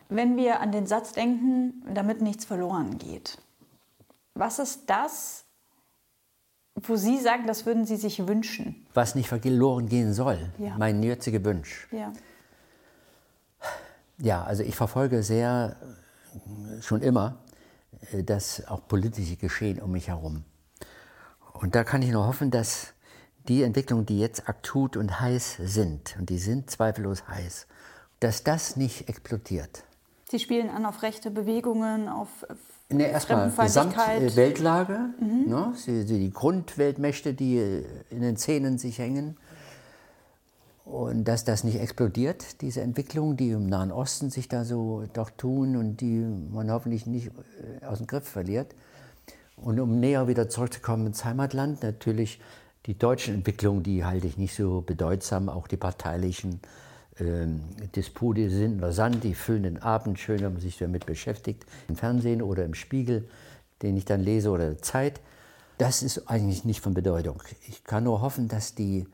Wenn 0.08 0.36
wir 0.36 0.60
an 0.60 0.72
den 0.72 0.86
Satz 0.86 1.12
denken, 1.12 1.82
damit 1.92 2.22
nichts 2.22 2.44
verloren 2.44 2.98
geht, 2.98 3.38
was 4.34 4.58
ist 4.58 4.88
das, 4.88 5.44
wo 6.86 6.96
Sie 6.96 7.18
sagen, 7.18 7.46
das 7.46 7.66
würden 7.66 7.86
Sie 7.86 7.96
sich 7.96 8.26
wünschen? 8.26 8.86
Was 8.94 9.14
nicht 9.14 9.28
verloren 9.28 9.88
gehen 9.88 10.12
soll. 10.12 10.38
Ja. 10.58 10.76
Mein 10.76 11.02
jetziger 11.02 11.44
Wunsch. 11.44 11.88
Ja. 11.90 12.12
ja, 14.18 14.44
also 14.44 14.62
ich 14.62 14.76
verfolge 14.76 15.22
sehr, 15.22 15.76
schon 16.80 17.02
immer, 17.02 17.38
äh, 18.12 18.22
das 18.22 18.66
auch 18.68 18.86
politische 18.86 19.36
Geschehen 19.36 19.80
um 19.80 19.92
mich 19.92 20.08
herum. 20.08 20.44
Und 21.54 21.74
da 21.74 21.84
kann 21.84 22.02
ich 22.02 22.10
nur 22.10 22.26
hoffen, 22.26 22.50
dass 22.50 22.94
die 23.48 23.62
Entwicklungen, 23.62 24.06
die 24.06 24.20
jetzt 24.20 24.48
akut 24.48 24.96
und 24.96 25.20
heiß 25.20 25.58
sind, 25.62 26.16
und 26.18 26.28
die 26.28 26.38
sind 26.38 26.70
zweifellos 26.70 27.26
heiß, 27.26 27.66
dass 28.20 28.44
das 28.44 28.76
nicht 28.76 29.08
explodiert. 29.08 29.84
Sie 30.30 30.38
spielen 30.38 30.68
an 30.68 30.84
auf 30.84 31.02
rechte 31.02 31.30
Bewegungen, 31.30 32.08
auf 32.08 32.28
Ne, 32.90 33.10
erstmal 33.10 33.50
Gesamtweltlage, 33.50 35.10
mhm. 35.20 35.44
ne, 35.46 36.04
die 36.04 36.30
Grundweltmächte, 36.30 37.34
die 37.34 37.82
in 38.08 38.22
den 38.22 38.38
Szenen 38.38 38.78
sich 38.78 38.98
hängen. 38.98 39.36
Und 40.86 41.24
dass 41.24 41.44
das 41.44 41.64
nicht 41.64 41.78
explodiert, 41.78 42.62
diese 42.62 42.80
Entwicklungen, 42.80 43.36
die 43.36 43.50
im 43.50 43.66
Nahen 43.66 43.92
Osten 43.92 44.30
sich 44.30 44.48
da 44.48 44.64
so 44.64 45.04
doch 45.12 45.28
tun 45.28 45.76
und 45.76 46.00
die 46.00 46.24
man 46.50 46.70
hoffentlich 46.70 47.04
nicht 47.04 47.26
äh, 47.26 47.84
aus 47.84 47.98
dem 47.98 48.06
Griff 48.06 48.26
verliert. 48.26 48.74
Und 49.56 49.78
um 49.80 50.00
näher 50.00 50.28
wieder 50.28 50.48
zurückzukommen 50.48 51.08
ins 51.08 51.26
Heimatland, 51.26 51.82
natürlich 51.82 52.40
die 52.86 52.96
deutschen 52.96 53.34
Entwicklungen, 53.34 53.82
die 53.82 54.06
halte 54.06 54.26
ich 54.26 54.38
nicht 54.38 54.54
so 54.54 54.80
bedeutsam, 54.80 55.50
auch 55.50 55.68
die 55.68 55.76
parteilichen 55.76 56.60
Dispute 57.20 58.48
sind 58.48 58.82
rasant, 58.82 59.24
die 59.24 59.34
füllen 59.34 59.64
den 59.64 59.82
Abend 59.82 60.18
schön, 60.18 60.40
wenn 60.40 60.52
man 60.52 60.62
sich 60.62 60.78
damit 60.78 61.04
beschäftigt, 61.06 61.64
im 61.88 61.96
Fernsehen 61.96 62.42
oder 62.42 62.64
im 62.64 62.74
Spiegel, 62.74 63.28
den 63.82 63.96
ich 63.96 64.04
dann 64.04 64.22
lese 64.22 64.50
oder 64.50 64.66
der 64.66 64.82
Zeit. 64.82 65.20
Das 65.78 66.02
ist 66.02 66.28
eigentlich 66.28 66.64
nicht 66.64 66.80
von 66.80 66.94
Bedeutung. 66.94 67.42
Ich 67.66 67.84
kann 67.84 68.04
nur 68.04 68.20
hoffen, 68.20 68.48
dass 68.48 68.74
die 68.74 69.06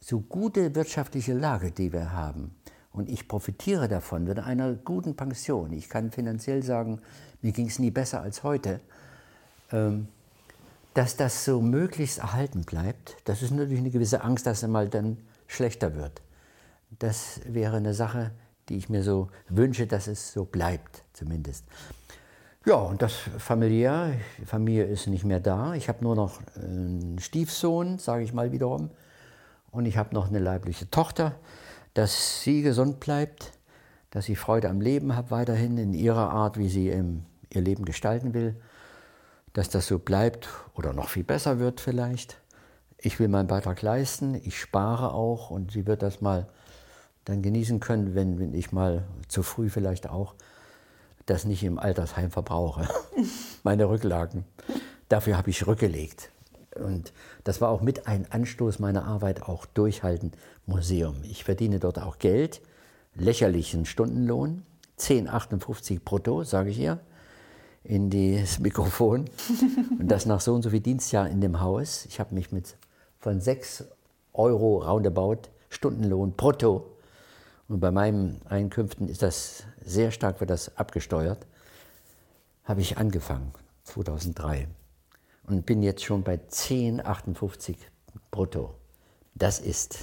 so 0.00 0.20
gute 0.20 0.74
wirtschaftliche 0.74 1.34
Lage, 1.34 1.72
die 1.72 1.92
wir 1.92 2.12
haben, 2.12 2.54
und 2.92 3.08
ich 3.08 3.28
profitiere 3.28 3.86
davon 3.86 4.24
mit 4.24 4.38
einer 4.40 4.74
guten 4.74 5.14
Pension. 5.14 5.72
Ich 5.72 5.88
kann 5.88 6.10
finanziell 6.10 6.62
sagen, 6.62 7.00
mir 7.40 7.52
ging 7.52 7.68
es 7.68 7.78
nie 7.78 7.90
besser 7.90 8.20
als 8.20 8.42
heute. 8.42 8.80
Ähm, 9.72 10.08
dass 10.94 11.16
das 11.16 11.44
so 11.44 11.60
möglichst 11.60 12.18
erhalten 12.18 12.62
bleibt, 12.62 13.16
das 13.24 13.42
ist 13.42 13.52
natürlich 13.52 13.78
eine 13.78 13.90
gewisse 13.90 14.22
Angst, 14.24 14.46
dass 14.46 14.64
es 14.64 14.68
mal 14.68 14.88
dann 14.88 15.18
schlechter 15.46 15.94
wird. 15.94 16.20
Das 16.98 17.40
wäre 17.46 17.76
eine 17.76 17.94
Sache, 17.94 18.32
die 18.68 18.76
ich 18.76 18.88
mir 18.88 19.02
so 19.02 19.28
wünsche, 19.48 19.86
dass 19.86 20.06
es 20.06 20.32
so 20.32 20.44
bleibt, 20.44 21.04
zumindest. 21.12 21.64
Ja, 22.66 22.74
und 22.74 23.00
das 23.00 23.14
familiär, 23.38 24.12
Familie 24.44 24.84
ist 24.84 25.06
nicht 25.06 25.24
mehr 25.24 25.40
da. 25.40 25.74
Ich 25.74 25.88
habe 25.88 26.04
nur 26.04 26.14
noch 26.14 26.40
einen 26.56 27.18
Stiefsohn, 27.18 27.98
sage 27.98 28.22
ich 28.22 28.34
mal 28.34 28.52
wiederum. 28.52 28.90
Und 29.70 29.86
ich 29.86 29.96
habe 29.96 30.14
noch 30.14 30.28
eine 30.28 30.40
leibliche 30.40 30.90
Tochter. 30.90 31.36
Dass 31.94 32.42
sie 32.42 32.62
gesund 32.62 33.00
bleibt, 33.00 33.52
dass 34.10 34.26
sie 34.26 34.36
Freude 34.36 34.68
am 34.68 34.80
Leben 34.80 35.16
hat 35.16 35.30
weiterhin 35.30 35.78
in 35.78 35.94
ihrer 35.94 36.30
Art, 36.30 36.58
wie 36.58 36.68
sie 36.68 36.88
ihr 36.88 37.60
Leben 37.60 37.84
gestalten 37.84 38.34
will, 38.34 38.60
dass 39.52 39.70
das 39.70 39.86
so 39.86 39.98
bleibt 39.98 40.48
oder 40.74 40.92
noch 40.92 41.08
viel 41.08 41.24
besser 41.24 41.58
wird 41.58 41.80
vielleicht. 41.80 42.40
Ich 42.98 43.18
will 43.18 43.28
meinen 43.28 43.48
Beitrag 43.48 43.82
leisten, 43.82 44.34
ich 44.34 44.60
spare 44.60 45.14
auch 45.14 45.50
und 45.50 45.72
sie 45.72 45.86
wird 45.86 46.02
das 46.02 46.20
mal 46.20 46.46
dann 47.24 47.42
genießen 47.42 47.80
können, 47.80 48.14
wenn, 48.14 48.38
wenn 48.38 48.54
ich 48.54 48.72
mal 48.72 49.04
zu 49.28 49.42
früh 49.42 49.68
vielleicht 49.68 50.08
auch 50.08 50.34
das 51.26 51.44
nicht 51.44 51.62
im 51.62 51.78
Altersheim 51.78 52.30
verbrauche, 52.30 52.88
meine 53.62 53.88
Rücklagen. 53.88 54.44
Dafür 55.08 55.36
habe 55.36 55.50
ich 55.50 55.66
rückgelegt. 55.66 56.30
Und 56.76 57.12
das 57.44 57.60
war 57.60 57.70
auch 57.70 57.82
mit 57.82 58.06
ein 58.06 58.30
Anstoß 58.30 58.78
meiner 58.78 59.04
Arbeit, 59.04 59.42
auch 59.42 59.66
durchhalten 59.66 60.32
Museum. 60.66 61.16
Ich 61.24 61.44
verdiene 61.44 61.78
dort 61.78 61.98
auch 61.98 62.18
Geld, 62.18 62.60
lächerlichen 63.14 63.86
Stundenlohn, 63.86 64.62
10,58 64.98 66.00
brutto, 66.04 66.44
sage 66.44 66.70
ich 66.70 66.78
ihr, 66.78 67.00
in 67.82 68.10
das 68.10 68.58
Mikrofon. 68.58 69.24
Und 69.98 70.08
das 70.08 70.26
nach 70.26 70.40
so 70.40 70.54
und 70.54 70.62
so 70.62 70.70
viel 70.70 70.80
Dienstjahr 70.80 71.28
in 71.28 71.40
dem 71.40 71.60
Haus. 71.60 72.06
Ich 72.06 72.20
habe 72.20 72.34
mich 72.34 72.52
mit 72.52 72.76
von 73.18 73.40
6 73.40 73.84
Euro 74.32 74.78
roundabout 74.78 75.48
Stundenlohn 75.70 76.32
brutto 76.32 76.96
und 77.70 77.78
bei 77.78 77.92
meinen 77.92 78.40
Einkünften 78.48 79.08
ist 79.08 79.22
das 79.22 79.64
sehr 79.80 80.10
stark 80.10 80.40
wird 80.40 80.50
das 80.50 80.76
abgesteuert, 80.76 81.46
habe 82.64 82.80
ich 82.80 82.98
angefangen 82.98 83.52
2003 83.84 84.66
und 85.46 85.66
bin 85.66 85.82
jetzt 85.82 86.04
schon 86.04 86.24
bei 86.24 86.34
10,58 86.34 87.76
brutto. 88.32 88.74
Das 89.34 89.60
ist 89.60 89.98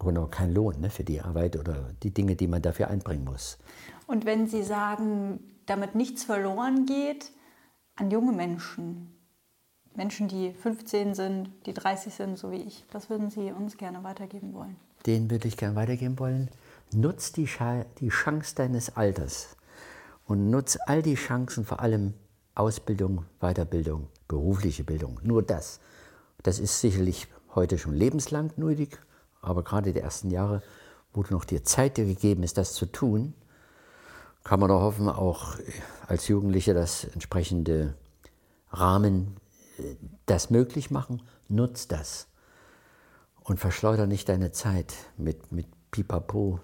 genau 0.00 0.26
kein 0.26 0.52
Lohn 0.52 0.80
ne, 0.80 0.90
für 0.90 1.04
die 1.04 1.20
Arbeit 1.20 1.56
oder 1.56 1.90
die 2.02 2.12
Dinge, 2.12 2.34
die 2.34 2.48
man 2.48 2.60
dafür 2.60 2.88
einbringen 2.88 3.24
muss. 3.24 3.56
Und 4.08 4.26
wenn 4.26 4.48
Sie 4.48 4.64
sagen, 4.64 5.38
damit 5.66 5.94
nichts 5.94 6.24
verloren 6.24 6.86
geht, 6.86 7.30
an 7.94 8.10
junge 8.10 8.32
Menschen, 8.32 9.14
Menschen, 9.94 10.26
die 10.26 10.52
15 10.52 11.14
sind, 11.14 11.50
die 11.66 11.72
30 11.72 12.12
sind, 12.12 12.36
so 12.36 12.50
wie 12.50 12.62
ich, 12.62 12.84
was 12.90 13.10
würden 13.10 13.30
Sie 13.30 13.52
uns 13.52 13.76
gerne 13.76 14.02
weitergeben 14.02 14.52
wollen? 14.54 14.76
Den 15.06 15.30
würde 15.30 15.46
ich 15.46 15.56
gerne 15.56 15.76
weitergeben 15.76 16.18
wollen. 16.18 16.50
Nutz 16.94 17.32
die, 17.32 17.48
die 17.98 18.08
Chance 18.08 18.54
deines 18.54 18.96
Alters 18.96 19.56
und 20.26 20.50
nutz 20.50 20.78
all 20.86 21.02
die 21.02 21.14
Chancen, 21.14 21.64
vor 21.64 21.80
allem 21.80 22.14
Ausbildung, 22.54 23.24
Weiterbildung, 23.40 24.08
berufliche 24.28 24.84
Bildung. 24.84 25.20
Nur 25.22 25.42
das. 25.42 25.80
Das 26.42 26.58
ist 26.58 26.80
sicherlich 26.80 27.26
heute 27.54 27.78
schon 27.78 27.94
lebenslang 27.94 28.52
nötig, 28.56 28.98
aber 29.40 29.62
gerade 29.62 29.92
die 29.92 30.00
ersten 30.00 30.30
Jahre, 30.30 30.62
wo 31.12 31.24
noch 31.30 31.44
die 31.44 31.62
Zeit 31.62 31.96
dir 31.96 32.06
gegeben 32.06 32.42
ist, 32.42 32.58
das 32.58 32.74
zu 32.74 32.86
tun, 32.86 33.34
kann 34.42 34.60
man 34.60 34.68
doch 34.68 34.80
hoffen, 34.80 35.08
auch 35.08 35.56
als 36.06 36.28
Jugendliche 36.28 36.74
das 36.74 37.04
entsprechende 37.04 37.94
Rahmen 38.70 39.36
äh, 39.78 39.96
das 40.26 40.50
möglich 40.50 40.90
machen. 40.90 41.22
Nutz 41.48 41.88
das 41.88 42.28
und 43.42 43.58
verschleuder 43.58 44.06
nicht 44.06 44.28
deine 44.28 44.52
Zeit 44.52 44.94
mit, 45.16 45.52
mit 45.52 45.66
Pipapo 45.90 46.60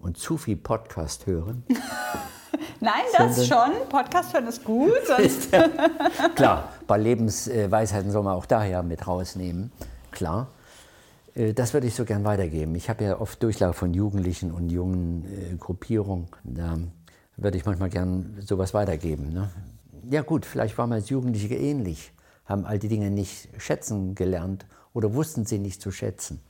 und 0.00 0.18
zu 0.18 0.36
viel 0.36 0.56
Podcast 0.56 1.26
hören. 1.26 1.64
Nein, 2.80 3.02
das 3.16 3.46
schon. 3.46 3.72
Podcast 3.88 4.32
hören 4.32 4.46
ist 4.46 4.64
gut. 4.64 4.92
Sonst 5.06 5.50
Klar, 6.34 6.72
ein 6.80 6.86
paar 6.86 6.98
Lebensweisheiten 6.98 8.10
soll 8.10 8.22
man 8.22 8.34
auch 8.34 8.46
daher 8.46 8.82
mit 8.82 9.06
rausnehmen. 9.06 9.70
Klar. 10.10 10.48
Äh, 11.34 11.52
das 11.52 11.74
würde 11.74 11.86
ich 11.86 11.94
so 11.94 12.04
gern 12.04 12.24
weitergeben. 12.24 12.74
Ich 12.74 12.88
habe 12.88 13.04
ja 13.04 13.20
oft 13.20 13.42
Durchlauf 13.42 13.76
von 13.76 13.94
Jugendlichen 13.94 14.50
und 14.50 14.70
jungen 14.70 15.24
äh, 15.24 15.56
Gruppierungen. 15.56 16.28
Da 16.44 16.78
würde 17.36 17.56
ich 17.56 17.64
manchmal 17.64 17.90
gern 17.90 18.38
sowas 18.40 18.74
weitergeben. 18.74 19.32
Ne? 19.32 19.50
Ja 20.10 20.22
gut, 20.22 20.46
vielleicht 20.46 20.76
waren 20.78 20.90
wir 20.90 20.96
als 20.96 21.10
Jugendliche 21.10 21.54
ähnlich, 21.54 22.12
haben 22.46 22.64
all 22.64 22.78
die 22.78 22.88
Dinge 22.88 23.10
nicht 23.10 23.48
schätzen 23.58 24.14
gelernt 24.14 24.66
oder 24.92 25.14
wussten 25.14 25.44
sie 25.44 25.58
nicht 25.58 25.80
zu 25.80 25.90
schätzen. 25.90 26.40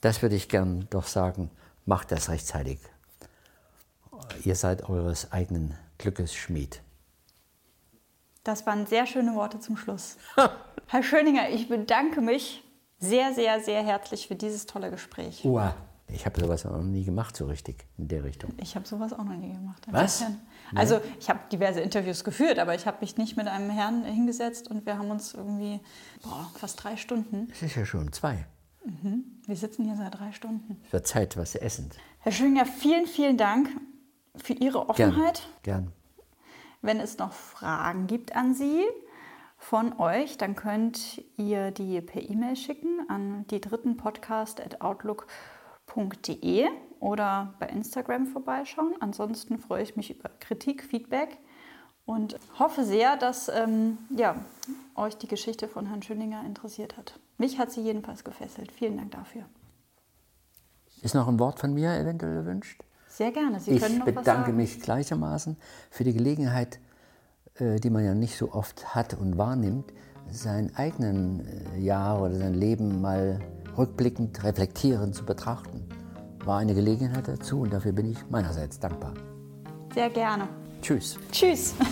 Das 0.00 0.22
würde 0.22 0.34
ich 0.34 0.48
gern 0.48 0.86
doch 0.90 1.06
sagen, 1.06 1.50
macht 1.86 2.12
das 2.12 2.28
rechtzeitig. 2.28 2.78
Ihr 4.44 4.54
seid 4.54 4.88
eures 4.88 5.32
eigenen 5.32 5.76
Glückes 5.98 6.34
Schmied. 6.34 6.82
Das 8.44 8.66
waren 8.66 8.86
sehr 8.86 9.06
schöne 9.06 9.34
Worte 9.34 9.60
zum 9.60 9.76
Schluss. 9.76 10.16
Herr 10.86 11.02
Schöninger, 11.02 11.50
ich 11.50 11.68
bedanke 11.68 12.20
mich 12.20 12.64
sehr, 12.98 13.34
sehr, 13.34 13.60
sehr 13.60 13.82
herzlich 13.82 14.28
für 14.28 14.36
dieses 14.36 14.66
tolle 14.66 14.90
Gespräch. 14.90 15.44
Uah. 15.44 15.74
Ich 16.12 16.26
habe 16.26 16.40
sowas 16.40 16.64
noch 16.64 16.82
nie 16.82 17.04
gemacht, 17.04 17.36
so 17.36 17.46
richtig 17.46 17.84
in 17.96 18.08
der 18.08 18.24
Richtung. 18.24 18.52
Ich 18.56 18.74
habe 18.74 18.86
sowas 18.86 19.12
auch 19.12 19.22
noch 19.22 19.36
nie 19.36 19.52
gemacht. 19.52 19.86
Was? 19.90 20.24
Also 20.74 21.00
ich 21.20 21.30
habe 21.30 21.38
diverse 21.52 21.80
Interviews 21.80 22.24
geführt, 22.24 22.58
aber 22.58 22.74
ich 22.74 22.86
habe 22.86 22.98
mich 23.00 23.16
nicht 23.16 23.36
mit 23.36 23.46
einem 23.46 23.70
Herrn 23.70 24.04
hingesetzt 24.04 24.68
und 24.68 24.86
wir 24.86 24.98
haben 24.98 25.10
uns 25.10 25.34
irgendwie 25.34 25.80
boah, 26.22 26.50
fast 26.56 26.82
drei 26.82 26.96
Stunden. 26.96 27.48
Es 27.52 27.62
ist 27.62 27.76
ja 27.76 27.84
schon 27.84 28.12
zwei. 28.12 28.46
Mhm. 28.84 29.24
Wir 29.46 29.56
sitzen 29.56 29.84
hier 29.84 29.96
seit 29.96 30.18
drei 30.18 30.32
Stunden. 30.32 30.80
Es 30.86 30.92
wird 30.92 31.06
Zeit, 31.06 31.36
was 31.36 31.54
essen. 31.54 31.90
Herr 32.20 32.32
Schöninger, 32.32 32.66
vielen, 32.66 33.06
vielen 33.06 33.36
Dank 33.36 33.68
für 34.36 34.54
Ihre 34.54 34.88
Offenheit. 34.88 35.48
Gern. 35.62 35.84
Gern. 35.84 35.92
Wenn 36.82 36.98
es 37.00 37.18
noch 37.18 37.32
Fragen 37.32 38.06
gibt 38.06 38.34
an 38.34 38.54
Sie 38.54 38.84
von 39.58 39.98
euch, 39.98 40.38
dann 40.38 40.56
könnt 40.56 41.22
ihr 41.36 41.70
die 41.70 42.00
per 42.00 42.22
E-Mail 42.22 42.56
schicken 42.56 43.00
an 43.08 43.46
die 43.48 43.60
dritten 43.60 43.98
Podcast 43.98 44.60
at 44.60 44.80
outlook.de 44.80 46.66
oder 46.98 47.54
bei 47.58 47.66
Instagram 47.66 48.26
vorbeischauen. 48.26 48.94
Ansonsten 49.00 49.58
freue 49.58 49.82
ich 49.82 49.96
mich 49.96 50.10
über 50.10 50.30
Kritik, 50.40 50.82
Feedback 50.82 51.38
und 52.06 52.38
hoffe 52.58 52.84
sehr, 52.84 53.16
dass 53.16 53.48
ähm, 53.48 53.98
ja, 54.10 54.36
euch 55.00 55.16
die 55.16 55.26
Geschichte 55.26 55.68
von 55.68 55.86
Herrn 55.86 56.02
Schöninger 56.02 56.44
interessiert 56.44 56.96
hat. 56.96 57.18
Mich 57.38 57.58
hat 57.58 57.72
sie 57.72 57.80
jedenfalls 57.80 58.24
gefesselt. 58.24 58.70
Vielen 58.70 58.96
Dank 58.96 59.10
dafür. 59.12 59.42
Ist 61.02 61.14
noch 61.14 61.28
ein 61.28 61.38
Wort 61.38 61.58
von 61.58 61.72
mir 61.72 61.94
eventuell 61.94 62.36
erwünscht? 62.36 62.82
Sehr 63.08 63.32
gerne. 63.32 63.58
Sie 63.58 63.72
ich 63.72 63.82
können 63.82 63.98
noch 63.98 64.06
was 64.06 64.14
bedanke 64.14 64.46
sagen. 64.46 64.56
mich 64.56 64.80
gleichermaßen 64.80 65.56
für 65.90 66.04
die 66.04 66.12
Gelegenheit, 66.12 66.78
äh, 67.54 67.76
die 67.80 67.90
man 67.90 68.04
ja 68.04 68.14
nicht 68.14 68.36
so 68.36 68.52
oft 68.52 68.94
hat 68.94 69.14
und 69.14 69.36
wahrnimmt, 69.36 69.92
sein 70.30 70.74
eigenen 70.76 71.46
äh, 71.46 71.80
Jahr 71.80 72.22
oder 72.22 72.36
sein 72.36 72.54
Leben 72.54 73.00
mal 73.00 73.40
rückblickend, 73.76 74.44
reflektierend 74.44 75.14
zu 75.14 75.24
betrachten. 75.24 75.88
War 76.44 76.58
eine 76.58 76.74
Gelegenheit 76.74 77.26
dazu 77.26 77.60
und 77.60 77.72
dafür 77.72 77.92
bin 77.92 78.10
ich 78.10 78.18
meinerseits 78.30 78.78
dankbar. 78.78 79.14
Sehr 79.94 80.10
gerne. 80.10 80.48
Tschüss. 80.80 81.18
Tschüss. 81.32 81.74